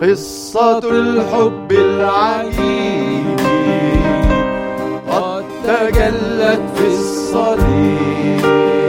قصة 0.03 0.83
الحب 0.91 1.71
العجيب 1.73 3.39
قد 5.11 5.45
تجلت 5.65 6.63
في 6.77 6.87
الصليب. 6.87 8.82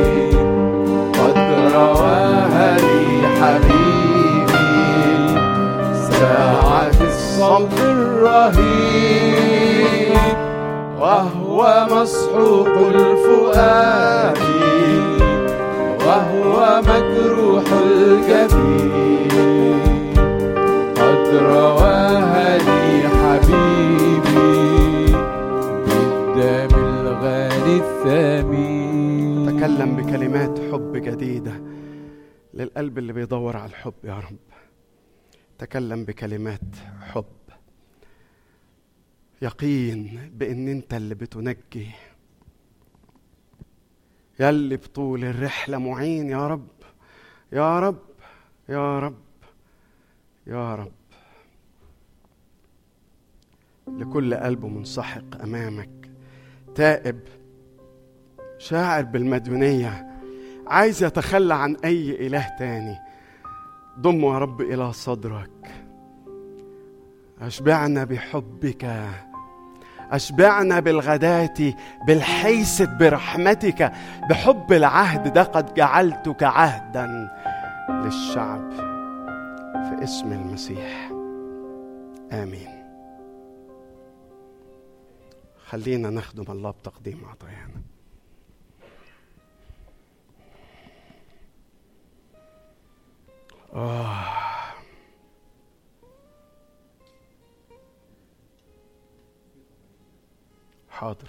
وهلي 1.91 3.07
حبيبي 3.39 4.73
ساعة 6.11 6.97
الصوت 7.01 7.77
الرهيب 7.79 9.33
وهو 10.99 11.59
مسحوق 11.91 12.75
الفؤاد 12.95 14.37
وهو 16.07 16.55
مجروح 16.81 17.67
الجبين. 17.85 19.33
قد 20.95 21.27
رواها 21.41 22.49
لي 22.57 22.87
حبيبي 23.19 24.55
بالدم 25.85 26.73
الغالي 26.75 27.75
الثمين. 27.83 28.72
تكلم 29.63 29.95
بكلمات 29.95 30.59
حب 30.59 30.91
جديدة 30.95 31.61
للقلب 32.53 32.97
اللي 32.97 33.13
بيدور 33.13 33.57
على 33.57 33.69
الحب 33.69 33.93
يا 34.03 34.19
رب. 34.19 34.37
تكلم 35.57 36.05
بكلمات 36.05 36.75
حب. 37.01 37.25
يقين 39.41 40.31
بإن 40.33 40.67
أنت 40.67 40.93
اللي 40.93 41.15
بتنجي. 41.15 41.91
يلي 44.39 44.77
بطول 44.77 45.23
الرحلة 45.23 45.77
معين 45.77 46.29
يا 46.29 46.47
رب. 46.47 46.67
يا 47.51 47.79
رب 47.79 48.01
يا 48.69 48.99
رب 48.99 49.23
يا 50.47 50.75
رب. 50.75 50.91
لكل 53.87 54.35
قلب 54.35 54.65
منسحق 54.65 55.41
أمامك. 55.41 56.09
تائب 56.75 57.19
شاعر 58.63 59.03
بالمديونية 59.03 60.07
عايز 60.67 61.03
يتخلى 61.03 61.53
عن 61.53 61.75
أي 61.85 62.27
إله 62.27 62.47
تاني. 62.59 62.97
ضمه 63.99 64.33
يا 64.33 64.39
رب 64.39 64.61
إلى 64.61 64.93
صدرك. 64.93 65.51
أشبعنا 67.41 68.03
بحبك. 68.03 69.09
أشبعنا 70.11 70.79
بالغداة 70.79 71.73
بالحيث 72.07 72.81
برحمتك. 72.81 73.91
بحب 74.29 74.73
العهد 74.73 75.33
ده 75.33 75.43
قد 75.43 75.73
جعلتك 75.73 76.43
عهدا 76.43 77.29
للشعب 77.89 78.71
في 79.73 80.03
اسم 80.03 80.31
المسيح. 80.31 81.11
آمين. 82.31 82.83
خلينا 85.65 86.09
نخدم 86.09 86.51
الله 86.51 86.71
بتقديم 86.71 87.21
عطايانا. 87.31 87.92
آه. 93.73 94.23
حاضر 100.89 101.27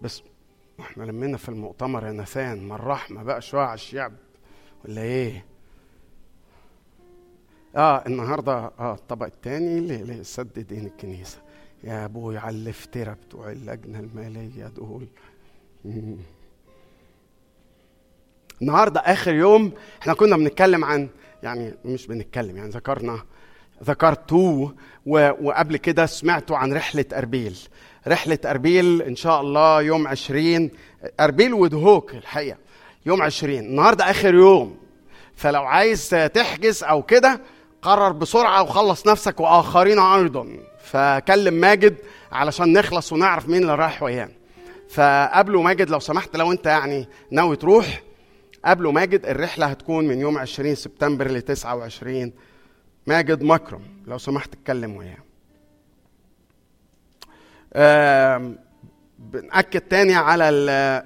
بس 0.00 0.22
إحنا 0.80 1.04
لمينا 1.04 1.36
في 1.36 1.48
المؤتمر 1.48 2.06
يا 2.06 2.12
نثان 2.12 2.62
ما 2.68 2.74
الرحمة 2.74 3.22
بقى 3.22 3.42
شوية 3.42 3.62
على 3.62 3.74
الشعب 3.74 4.12
ولا 4.84 5.02
إيه؟ 5.02 5.44
آه 7.76 8.06
النهارده 8.06 8.52
آه 8.78 8.94
الطبق 8.94 9.26
الثاني 9.26 9.80
لسد 10.02 10.58
دين 10.58 10.86
الكنيسة 10.86 11.38
يا 11.84 12.04
أبوي 12.04 12.38
على 12.38 12.56
الافتراء 12.56 13.14
بتوع 13.14 13.52
اللجنة 13.52 13.98
المالية 14.00 14.66
دول. 14.66 15.06
النهارده 18.62 19.00
آخر 19.00 19.34
يوم 19.34 19.72
إحنا 20.02 20.14
كنا 20.14 20.36
بنتكلم 20.36 20.84
عن 20.84 21.08
يعني 21.42 21.74
مش 21.84 22.06
بنتكلم 22.06 22.56
يعني 22.56 22.70
ذكرنا 22.70 23.20
ذكرتوه 23.84 24.74
وقبل 25.06 25.76
كده 25.76 26.06
سمعتوا 26.06 26.56
عن 26.56 26.72
رحلة 26.72 27.04
أربيل. 27.12 27.58
رحلة 28.08 28.38
أربيل 28.46 29.02
إن 29.02 29.16
شاء 29.16 29.40
الله 29.40 29.82
يوم 29.82 30.08
عشرين 30.08 30.70
أربيل 31.20 31.54
ودهوك 31.54 32.14
الحقيقة 32.14 32.58
يوم 33.06 33.22
عشرين 33.22 33.64
النهاردة 33.64 34.10
آخر 34.10 34.34
يوم. 34.34 34.76
فلو 35.34 35.62
عايز 35.62 36.08
تحجز 36.34 36.84
أو 36.84 37.02
كده 37.02 37.40
قرر 37.82 38.12
بسرعة 38.12 38.62
وخلص 38.62 39.06
نفسك 39.06 39.40
وآخرين 39.40 39.98
أيضا. 39.98 40.48
فكلم 40.84 41.54
ماجد 41.54 41.96
علشان 42.32 42.72
نخلص 42.72 43.12
ونعرف 43.12 43.48
مين 43.48 43.62
اللي 43.62 43.74
رايح 43.74 44.02
ويانا 44.02 44.32
فقابله 44.90 45.62
ماجد 45.62 45.90
لو 45.90 45.98
سمحت 45.98 46.36
لو 46.36 46.52
أنت 46.52 46.66
يعني 46.66 47.08
ناوي 47.30 47.56
تروح 47.56 48.02
قابله 48.64 48.92
ماجد 48.92 49.26
الرحلة 49.26 49.66
هتكون 49.66 50.06
من 50.08 50.18
يوم 50.20 50.38
20 50.38 50.74
سبتمبر 50.74 51.30
ل 51.30 51.42
29 51.42 52.32
ماجد 53.06 53.42
مكرم 53.42 53.82
لو 54.06 54.18
سمحت 54.18 54.54
اتكلم 54.54 54.96
وياه. 54.96 55.18
بنأكد 59.18 59.80
تاني 59.80 60.14
على 60.14 60.48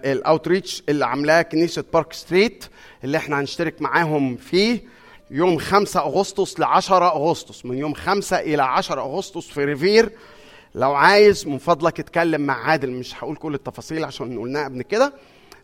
ال 0.05 0.13
outreach 0.13 0.83
اللي 0.89 1.07
عاملاه 1.07 1.43
كنيسة 1.43 1.85
بارك 1.93 2.13
ستريت 2.13 2.65
اللي 3.05 3.17
إحنا 3.19 3.41
هنشترك 3.41 3.83
معاهم 3.83 4.37
فيه 4.37 4.81
يوم 5.31 5.59
5 5.59 6.01
أغسطس 6.01 6.61
ل 6.61 6.65
10 6.65 7.07
أغسطس. 7.09 7.67
من 7.67 7.79
يوم 7.79 7.95
5 7.95 8.39
إلى 8.39 8.63
10 8.63 9.01
أغسطس 9.01 9.49
في 9.49 9.65
ريفير 9.65 10.13
لو 10.75 10.93
عايز 10.95 11.47
من 11.49 11.59
فضلك 11.59 12.01
اتكلم 12.01 12.41
مع 12.41 12.65
عادل 12.65 12.91
مش 12.91 13.15
هقول 13.25 13.37
كل 13.37 13.55
التفاصيل 13.55 14.05
عشان 14.05 14.39
قلناها 14.39 14.65
قبل 14.65 14.83
كده. 14.83 15.13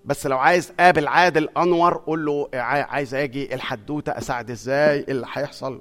بس 0.05 0.27
لو 0.27 0.39
عايز 0.39 0.73
قابل 0.81 1.09
عادل 1.09 1.49
أنور 1.57 1.95
قول 1.95 2.27
له 2.27 2.49
عايز 2.55 3.15
آجي 3.15 3.55
الحدوتة 3.55 4.19
أساعد 4.19 4.51
إزاي 4.51 5.05
اللي 5.09 5.27
هيحصل 5.33 5.81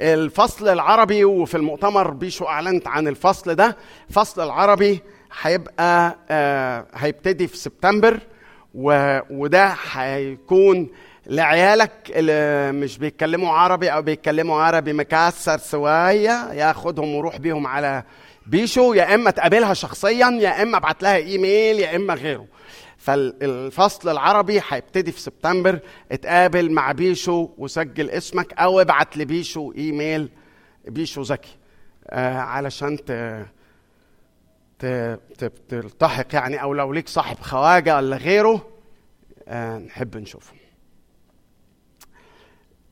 الفصل 0.00 0.68
العربي 0.68 1.24
وفي 1.24 1.56
المؤتمر 1.56 2.10
بيشو 2.10 2.44
اعلنت 2.44 2.88
عن 2.88 3.08
الفصل 3.08 3.54
ده 3.54 3.76
الفصل 4.08 4.42
العربي 4.44 5.00
هيبقى 5.42 6.16
آه 6.30 6.86
هيبتدي 6.94 7.46
في 7.48 7.56
سبتمبر. 7.56 8.20
وده 8.74 9.74
هيكون 9.92 10.90
لعيالك 11.26 11.92
اللي 12.10 12.72
مش 12.72 12.98
بيتكلموا 12.98 13.50
عربي 13.52 13.88
أو 13.92 14.02
بيتكلموا 14.02 14.62
عربي 14.62 14.92
مكسر 14.92 15.58
سوايه 15.58 16.52
ياخدهم 16.52 17.14
وروح 17.14 17.36
بيهم 17.36 17.66
على 17.66 18.02
بيشو 18.46 18.92
يا 18.92 19.14
إما 19.14 19.30
تقابلها 19.30 19.74
شخصيا 19.74 20.38
يا 20.40 20.62
إما 20.62 20.76
ابعت 20.76 21.02
لها 21.02 21.16
إيميل 21.16 21.78
يا 21.78 21.96
إما 21.96 22.14
غيره. 22.14 22.46
فالفصل 22.96 24.08
العربي 24.08 24.62
هيبتدي 24.68 25.12
في 25.12 25.20
سبتمبر. 25.20 25.78
اتقابل 26.12 26.70
مع 26.70 26.92
بيشو 26.92 27.48
وسجل 27.58 28.10
اسمك 28.10 28.52
أو 28.52 28.80
ابعت 28.80 29.16
لبيشو 29.16 29.72
إيميل. 29.72 30.28
بيشو 30.84 31.22
ذكي 31.22 31.56
آه 32.10 32.38
علشان. 32.38 32.98
ت... 34.78 35.18
تلتحق 35.68 36.26
يعني 36.34 36.62
أو 36.62 36.74
لو 36.74 36.92
ليك 36.92 37.08
صاحب 37.08 37.40
خواجة 37.40 37.96
ولا 37.96 38.16
غيره. 38.16 38.68
آه 39.48 39.78
نحب 39.78 40.16
نشوفه. 40.16 40.52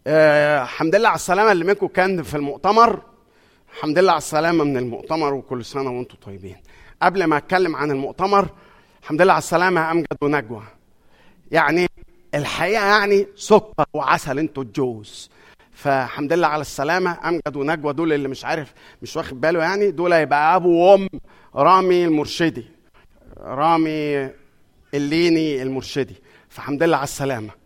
آه 0.06 0.62
الحمد 0.62 0.94
لله 0.94 1.09
على 1.09 1.16
السلامة 1.16 1.52
اللي 1.52 1.64
منكم 1.64 1.86
كان 1.86 2.22
في 2.22 2.35
المؤتمر. 2.35 3.10
الحمد 3.75 3.99
لله 3.99 4.11
على 4.13 4.19
السلامة 4.19 4.65
من 4.65 4.77
المؤتمر 4.77 5.35
وكل 5.35 5.65
سنة 5.65 5.91
وأنتم 5.91 6.17
طيبين. 6.27 6.57
قبل 7.03 7.25
ما 7.25 7.37
أتكلم 7.37 7.77
عن 7.77 7.91
المؤتمر 7.91 8.49
الحمد 9.03 9.23
لله 9.23 9.33
على 9.33 9.39
السلامة 9.39 9.81
يا 9.81 9.91
أمجد 9.91 10.07
ونجوى. 10.23 10.63
يعني 11.51 11.87
الحقيقة 12.35 12.85
يعني 12.87 13.27
سكر 13.37 13.85
وعسل 13.95 14.39
أنتوا 14.39 14.63
الجوز. 14.63 15.31
فالحمد 15.73 16.33
لله 16.33 16.47
على 16.47 16.61
السلامة 16.61 17.29
أمجد 17.29 17.57
ونجوى 17.57 17.93
دول 17.93 18.13
اللي 18.13 18.29
مش 18.29 18.45
عارف 18.45 18.73
مش 19.03 19.17
واخد 19.17 19.41
باله 19.41 19.63
يعني 19.63 19.91
دول 19.91 20.13
هيبقى 20.13 20.57
أبو 20.57 20.69
وأم 20.69 21.09
رامي 21.55 22.05
المرشدي. 22.05 22.65
رامي 23.39 24.31
الليني 24.95 25.63
المرشدي. 25.63 26.15
فالحمد 26.49 26.83
لله 26.83 26.97
على 26.97 27.05
السلامة. 27.05 27.60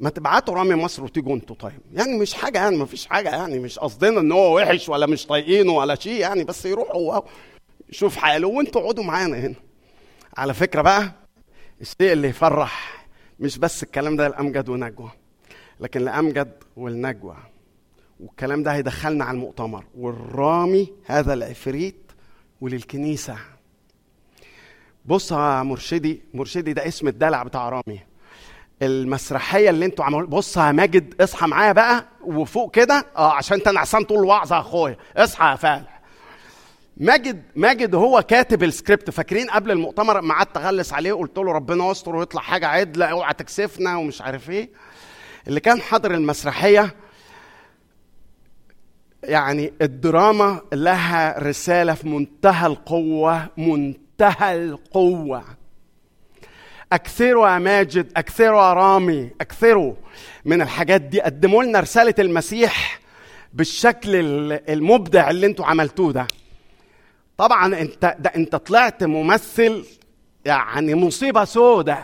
ما 0.00 0.10
تبعتوا 0.10 0.54
رامي 0.54 0.74
مصر 0.74 1.04
وتيجوا 1.04 1.34
أنتوا 1.34 1.56
طيب. 1.56 1.80
يعني 1.92 2.18
مش 2.18 2.34
حاجة 2.34 2.58
يعني 2.58 2.76
ما 2.76 2.86
فيش 2.86 3.06
حاجة 3.06 3.28
يعني 3.28 3.58
مش 3.58 3.78
قصدنا 3.78 4.20
إن 4.20 4.32
هو 4.32 4.56
وحش 4.56 4.88
ولا 4.88 5.06
مش 5.06 5.26
طايقينه 5.26 5.72
ولا 5.72 5.94
شيء 5.94 6.20
يعني 6.20 6.44
بس 6.44 6.66
يروح 6.66 6.90
هو 6.90 7.24
يشوف 7.88 8.16
حاله 8.16 8.48
وانتوا 8.48 8.80
اقعدوا 8.80 9.04
معانا 9.04 9.38
هنا. 9.38 9.54
على 10.36 10.54
فكرة 10.54 10.82
بقى 10.82 11.12
الشيء 11.80 12.12
اللي 12.12 12.28
يفرح 12.28 13.06
مش 13.40 13.58
بس 13.58 13.82
الكلام 13.82 14.16
ده 14.16 14.28
لأمجد 14.28 14.68
ونجوى 14.68 15.10
لكن 15.80 16.00
لأمجد 16.00 16.52
والنجوى 16.76 17.36
والكلام 18.20 18.62
ده 18.62 18.74
هيدخلنا 18.74 19.24
على 19.24 19.34
المؤتمر 19.34 19.84
والرامي 19.98 20.92
هذا 21.06 21.34
العفريت 21.34 22.12
وللكنيسة. 22.60 23.36
بص 25.04 25.32
يا 25.32 25.62
مرشدي 25.62 26.22
مرشدي 26.34 26.72
ده 26.72 26.88
اسم 26.88 27.08
الدلع 27.08 27.42
بتاع 27.42 27.68
رامي. 27.68 28.00
المسرحية 28.82 29.70
اللي 29.70 29.86
أنتوا 29.86 30.04
عملوا 30.04 30.26
بص 30.28 30.56
يا 30.56 30.72
ماجد 30.72 31.22
اصحى 31.22 31.46
معايا 31.46 31.72
بقى 31.72 32.04
وفوق 32.24 32.74
كده. 32.74 33.06
آه 33.16 33.32
عشان 33.32 33.56
انت 33.58 33.68
نعسان 33.68 34.04
طول 34.04 34.18
الوعظه 34.18 34.56
يا 34.56 34.60
اخويا. 34.60 34.96
اصحى 35.16 35.50
يا 35.50 35.56
فالح 35.56 36.00
ماجد 36.96 37.42
ماجد 37.56 37.94
هو 37.94 38.22
كاتب 38.22 38.62
السكريبت. 38.62 39.10
فاكرين 39.10 39.50
قبل 39.50 39.70
المؤتمر 39.70 40.20
ما 40.20 40.34
قعدت 40.34 40.56
اغلس 40.56 40.92
عليه 40.92 41.12
قلت 41.12 41.38
له 41.38 41.52
ربنا 41.52 41.90
يستر 41.90 42.16
ويطلع 42.16 42.40
حاجة 42.40 42.66
عدلة 42.66 43.06
اوعى 43.06 43.34
تكسفنا 43.34 43.96
ومش 43.96 44.22
عارف 44.22 44.50
إيه. 44.50 44.70
اللي 45.48 45.60
كان 45.60 45.80
حاضر 45.80 46.14
المسرحية 46.14 46.94
يعني 49.24 49.72
الدراما 49.82 50.60
لها 50.72 51.38
رسالة 51.38 51.94
في 51.94 52.08
منتهى 52.08 52.66
القوة 52.66 53.48
منتهى 53.56 54.56
القوة. 54.56 55.44
أكثروا 56.92 57.48
يا 57.48 57.58
ماجد 57.58 58.12
أكثروا 58.16 58.62
يا 58.62 58.72
رامي 58.72 59.30
أكثروا. 59.40 59.94
من 60.44 60.62
الحاجات 60.62 61.00
دي 61.00 61.20
قدموا 61.20 61.64
لنا 61.64 61.80
رسالة 61.80 62.14
المسيح 62.18 63.00
بالشكل 63.52 64.10
المبدع 64.68 65.30
اللي 65.30 65.46
أنتوا 65.46 65.66
عملتوه 65.66 66.12
ده. 66.12 66.26
طبعا 67.36 67.80
انت 67.80 68.16
ده 68.18 68.30
انت 68.36 68.56
طلعت 68.56 69.04
ممثل 69.04 69.86
يعني 70.44 70.94
مصيبة 70.94 71.44
سودة 71.44 71.98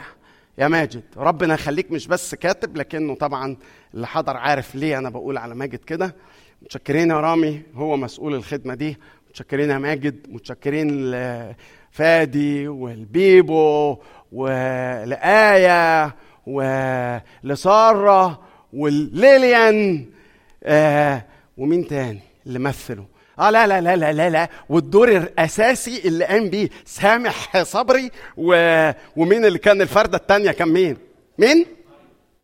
يا 0.59 0.69
ماجد. 0.69 1.03
ربنا 1.17 1.55
يخليك 1.55 1.91
مش 1.93 2.07
بس 2.07 2.35
كاتب 2.35 2.77
لكنه 2.77 3.15
طبعا 3.15 3.57
اللي 3.95 4.07
حضر 4.07 4.37
عارف 4.37 4.75
ليه 4.75 4.99
أنا 4.99 5.11
بقول 5.11 5.39
على 5.39 5.55
ماجد 5.55 5.79
كده. 5.85 6.15
متشكرين 6.63 7.11
يا 7.11 7.21
رامي 7.21 7.63
هو 7.75 7.97
مسؤول 7.97 8.35
الخدمة 8.35 8.75
دي. 8.75 8.97
متشكرين 9.31 9.71
يا 9.71 9.79
ماجد 9.79 10.27
متشكرين 10.29 11.11
لفادي 11.11 12.69
والبيبو 12.69 13.97
ولآية 14.33 16.15
ولسارة 17.45 18.41
والليليان 18.73 20.07
آه 20.65 21.25
ومين 21.57 21.87
تاني 21.87 22.21
اللي 22.47 22.59
مثلوا 22.59 23.05
آه 23.39 23.51
لا 23.51 23.67
لا 23.67 23.81
لا 23.81 23.97
لا 23.97 24.13
لا 24.13 24.31
لا. 24.31 24.49
والدور 24.69 25.09
الأساسي 25.09 26.09
اللي 26.09 26.25
قام 26.25 26.49
بيه 26.51 26.69
سامح 26.85 27.63
صبري 27.63 28.11
و... 28.37 28.55
ومين 29.17 29.45
اللي 29.45 29.59
كان 29.59 29.83
الفردة 29.83 30.17
الثانية 30.19 30.51
كان 30.51 30.69
مين؟ 30.69 30.97
مين؟ 31.39 31.67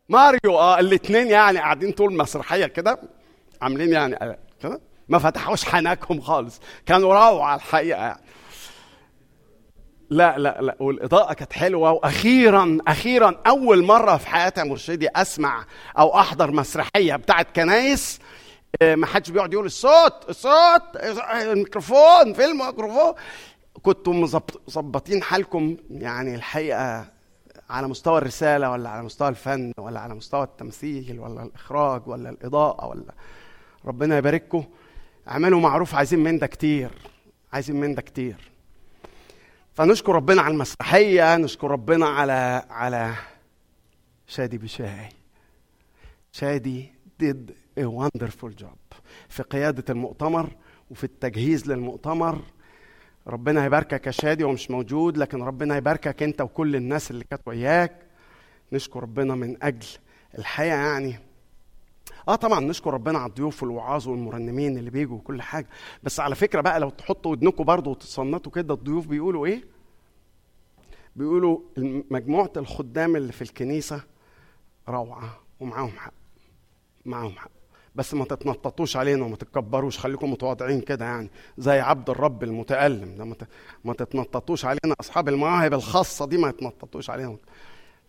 ماريو. 0.08 0.58
آه 0.58 0.80
الاثنين 0.80 1.26
يعني 1.26 1.58
قاعدين 1.58 1.92
طول 1.92 2.16
مسرحية 2.16 2.66
كده 2.66 2.98
عاملين 3.62 3.92
يعني 3.92 4.14
آه، 4.16 4.38
كده. 4.62 4.80
ما 5.08 5.18
فتحوش 5.18 5.64
حناكهم 5.64 6.20
خالص. 6.20 6.60
كانوا 6.86 7.14
روعة 7.14 7.54
الحقيقة 7.56 8.00
يعني. 8.00 8.20
لا 10.10 10.38
لا 10.38 10.60
لا 10.60 10.76
والإضاءة 10.80 11.32
كانت 11.32 11.52
حلوة. 11.52 11.90
وأخيرا 11.92 12.78
أخيرا 12.88 13.40
أول 13.46 13.84
مرة 13.84 14.16
في 14.16 14.28
حياتي 14.28 14.60
يا 14.60 14.64
مرشدي 14.64 15.08
أسمع 15.16 15.64
أو 15.98 16.18
أحضر 16.20 16.50
مسرحية 16.50 17.16
بتاعت 17.16 17.56
كنايس. 17.56 18.18
آه، 18.82 18.94
ما 18.94 19.06
حدش 19.06 19.30
بيقعد 19.30 19.52
يقول 19.52 19.66
الصوت 19.66 20.14
الصوت 20.28 20.82
الميكروفون 21.42 22.32
في 22.32 22.44
الميكروفون 22.44 23.12
كنتوا 23.82 24.12
مظبط- 24.12 24.60
مظبطين 24.68 25.22
حالكم؟ 25.22 25.76
يعني 25.90 26.34
الحقيقة 26.34 27.06
على 27.70 27.88
مستوى 27.88 28.18
الرسالة 28.18 28.70
ولا 28.70 28.88
على 28.90 29.02
مستوى 29.02 29.28
الفن 29.28 29.72
ولا 29.78 30.00
على 30.00 30.14
مستوى 30.14 30.42
التمثيل 30.42 31.20
ولا 31.20 31.42
الإخراج 31.42 32.08
ولا 32.08 32.30
الإضاءة 32.30 32.86
ولا 32.86 33.14
ربنا 33.86 34.18
يبارككم. 34.18 34.64
اعملوا 35.28 35.60
معروف 35.60 35.94
عايزين 35.94 36.18
من 36.18 36.38
ده 36.38 36.46
كتير 36.46 36.90
عايزين 37.52 37.76
من 37.80 37.94
ده 37.94 38.02
كتير. 38.02 38.36
فنشكر 39.78 40.14
ربنا 40.14 40.42
على 40.42 40.52
المسرحية 40.52 41.36
نشكر 41.36 41.70
ربنا 41.70 42.06
على 42.06 42.66
على 42.70 43.14
شادي 44.26 44.58
بشاي 44.58 45.08
شادي 46.32 46.92
did 47.22 47.52
a 47.80 47.82
wonderful 47.82 48.62
job 48.62 48.98
في 49.28 49.42
قيادة 49.42 49.84
المؤتمر 49.90 50.50
وفي 50.90 51.04
التجهيز 51.04 51.66
للمؤتمر. 51.70 52.42
ربنا 53.26 53.64
يباركك 53.64 54.06
يا 54.06 54.10
شادي 54.10 54.44
هو 54.44 54.52
مش 54.52 54.70
موجود 54.70 55.16
لكن 55.16 55.42
ربنا 55.42 55.76
يباركك 55.76 56.22
انت 56.22 56.40
وكل 56.40 56.76
الناس 56.76 57.10
اللي 57.10 57.24
كانت 57.24 57.42
وياك. 57.46 57.96
نشكر 58.72 59.02
ربنا 59.02 59.34
من 59.34 59.62
أجل 59.62 59.86
الحقيقة 60.38 60.76
يعني. 60.76 61.18
آه 62.28 62.34
طبعا 62.34 62.60
نشكر 62.60 62.94
ربنا 62.94 63.18
على 63.18 63.28
الضيوف 63.30 63.62
والوعاظ 63.62 64.08
والمرنمين 64.08 64.78
اللي 64.78 64.90
بيجوا 64.90 65.16
وكل 65.16 65.42
حاجة. 65.42 65.66
بس 66.02 66.20
على 66.20 66.34
فكرة 66.34 66.60
بقى 66.60 66.80
لو 66.80 66.90
تحطوا 66.90 67.30
ودنكم 67.32 67.64
برضه 67.64 67.90
وتصنتوا 67.90 68.52
كده 68.52 68.74
الضيوف 68.74 69.06
بيقولوا 69.06 69.46
إيه؟ 69.46 69.64
بيقولوا 71.16 71.58
مجموعة 72.10 72.52
الخدام 72.56 73.16
اللي 73.16 73.32
في 73.32 73.42
الكنيسة 73.42 74.00
روعة 74.88 75.40
ومعاهم 75.60 75.90
حق 75.90 76.12
معاهم 77.06 77.32
حق. 77.32 77.50
بس 77.94 78.14
ما 78.14 78.24
تتنططوش 78.24 78.96
علينا 78.96 79.24
وما 79.24 79.36
تتكبروش 79.36 79.98
خليكم 79.98 80.32
متواضعين 80.32 80.80
كده 80.80 81.04
يعني 81.04 81.30
زي 81.58 81.80
عبد 81.80 82.10
الرب 82.10 82.42
المتألم 82.44 83.14
ده. 83.14 83.46
ما 83.84 83.94
تتنططوش 83.94 84.64
علينا 84.64 84.94
أصحاب 85.00 85.28
المواهب 85.28 85.74
الخاصة 85.74 86.26
دي 86.26 86.36
ما 86.38 86.48
يتنططوش 86.48 87.10
علينا 87.10 87.36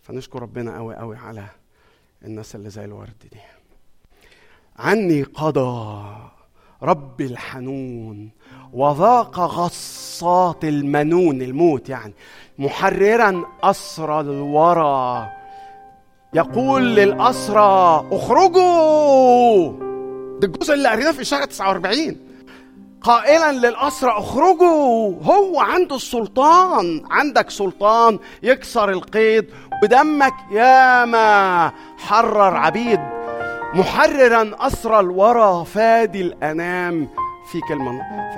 فنشكر 0.02 0.42
ربنا 0.42 0.76
قوي 0.76 0.96
قوي 0.96 1.16
على 1.16 1.44
الناس 2.24 2.54
اللي 2.54 2.70
زي 2.70 2.84
الورد 2.84 3.14
دي. 3.32 3.40
عني 4.84 5.22
قضى 5.22 6.02
رب 6.82 7.20
الحنون 7.20 8.30
وذاق 8.72 9.40
غصات 9.40 10.64
المنون 10.64 11.42
الموت 11.42 11.88
يعني. 11.88 12.12
محررا 12.58 13.44
أسرى 13.62 14.20
الورى. 14.20 15.28
يقول 16.34 16.96
للأسرى 16.96 18.06
اخرجوا! 18.12 19.72
ده 20.40 20.46
الجزء 20.46 20.74
اللي 20.74 20.88
قريناه 20.88 21.12
في 21.12 21.22
إشارة 21.22 21.44
49 21.44 22.16
قائلا 23.02 23.52
للأسرى 23.52 24.10
اخرجوا! 24.10 25.14
هو 25.22 25.60
عنده 25.60 25.96
السلطان. 25.96 27.02
عندك 27.10 27.50
سلطان 27.50 28.18
يكسر 28.42 28.90
القيد 28.90 29.46
ودمك 29.82 30.34
ياما 30.52 31.72
حرر 31.98 32.56
عبيد. 32.56 33.00
محررا 33.74 34.50
أسرى 34.60 35.00
الورى 35.00 35.64
فادي 35.64 36.20
الأنام. 36.20 37.08
في 37.52 37.60
كلمة 37.68 37.90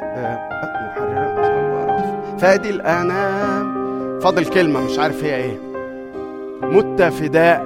آه، 0.03 0.49
محررا 0.87 1.41
أسرى 1.41 1.61
الورى. 1.61 2.39
فادي 2.39 2.71
الأنام. 2.71 3.73
فاضل 4.21 4.45
كلمة 4.45 4.81
مش 4.81 4.99
عارف 4.99 5.25
هي 5.25 5.37
إيه. 5.37 5.61
مت 6.63 7.03
فداء 7.03 7.63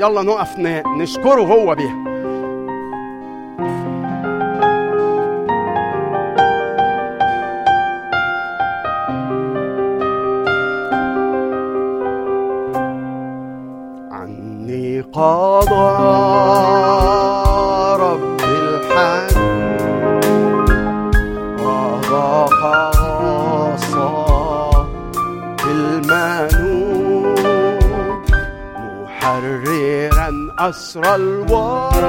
يلا 0.00 0.22
نقف 0.22 0.58
نشكره 0.58 1.40
هو 1.42 1.74
بيها. 1.74 2.08
عني 14.10 15.00
قضى 15.00 16.27
أسرى 30.68 31.14
الورى. 31.14 32.08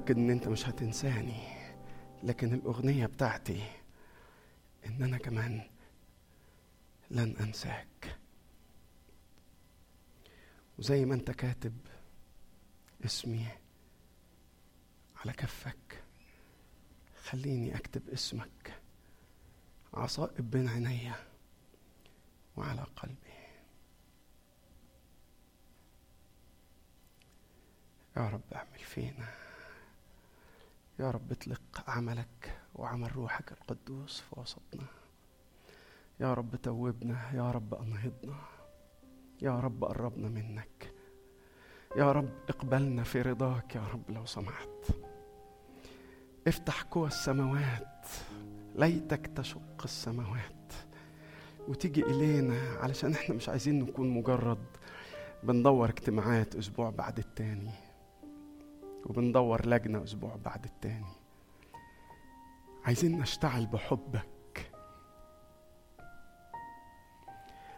متأكد 0.00 0.16
إن 0.18 0.30
أنت 0.30 0.48
مش 0.48 0.68
هتنساني 0.68 1.42
لكن 2.22 2.54
الأغنية 2.54 3.06
بتاعتي 3.06 3.62
إن 4.86 5.02
أنا 5.02 5.18
كمان 5.18 5.70
لن 7.10 7.36
أنساك. 7.36 8.18
وزي 10.78 11.04
ما 11.04 11.14
أنت 11.14 11.30
كاتب 11.30 11.78
اسمي 13.04 13.46
على 15.16 15.32
كفك 15.32 16.04
خليني 17.22 17.76
أكتب 17.76 18.08
اسمك 18.08 18.80
عصائب 19.94 20.50
بين 20.50 20.68
عيني 20.68 21.12
وعلى 22.56 22.82
قلبي. 22.96 23.16
يا 28.16 28.28
رب 28.28 28.52
أعمل 28.54 28.78
فينا 28.78 29.39
يا 31.00 31.10
رب 31.10 31.32
اطلق 31.32 31.84
عملك 31.88 32.58
وعمل 32.74 33.16
روحك 33.16 33.52
القدوس 33.52 34.20
في 34.20 34.40
وسطنا. 34.40 34.86
يا 36.20 36.34
رب 36.34 36.56
توبنا 36.56 37.34
يا 37.34 37.50
رب 37.50 37.74
أنهضنا. 37.74 38.38
يا 39.42 39.60
رب 39.60 39.84
قربنا 39.84 40.28
منك. 40.28 40.92
يا 41.96 42.12
رب 42.12 42.30
اقبلنا 42.48 43.02
في 43.02 43.22
رضاك 43.22 43.76
يا 43.76 43.86
رب 43.92 44.10
لو 44.10 44.26
سمحت. 44.26 44.68
افتح 46.46 46.82
قوى 46.82 47.06
السماوات 47.06 48.06
ليتك 48.74 49.26
تشق 49.26 49.82
السماوات 49.84 50.72
وتيجي 51.68 52.02
إلينا 52.02 52.76
علشان 52.80 53.12
إحنا 53.12 53.34
مش 53.34 53.48
عايزين 53.48 53.78
نكون 53.78 54.08
مجرد 54.10 54.66
بندور 55.42 55.88
اجتماعات 55.88 56.56
أسبوع 56.56 56.90
بعد 56.90 57.18
التاني. 57.18 57.89
وبندور 59.06 59.66
لجنة 59.66 60.04
أسبوع 60.04 60.36
بعد 60.44 60.64
التاني. 60.64 61.12
عايزين 62.84 63.20
نشتعل 63.20 63.66
بحبك. 63.66 64.70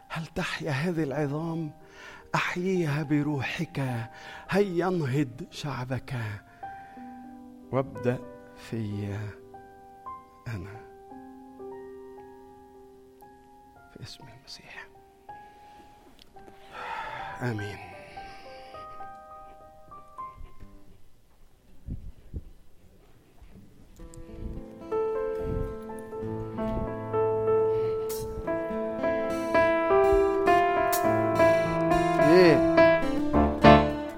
هل 0.09 0.25
تحيا 0.25 0.71
هذه 0.71 1.03
العظام؟ 1.03 1.71
أحييها 2.35 3.03
بروحك. 3.03 3.79
هيا 4.49 4.87
انهض 4.87 5.47
شعبك؟ 5.51 6.15
وابدأ 7.71 8.19
في 8.55 9.17
أنا. 10.47 10.93
في 13.93 14.03
اسم 14.03 14.23
المسيح. 14.39 14.87
آمين. 17.41 17.92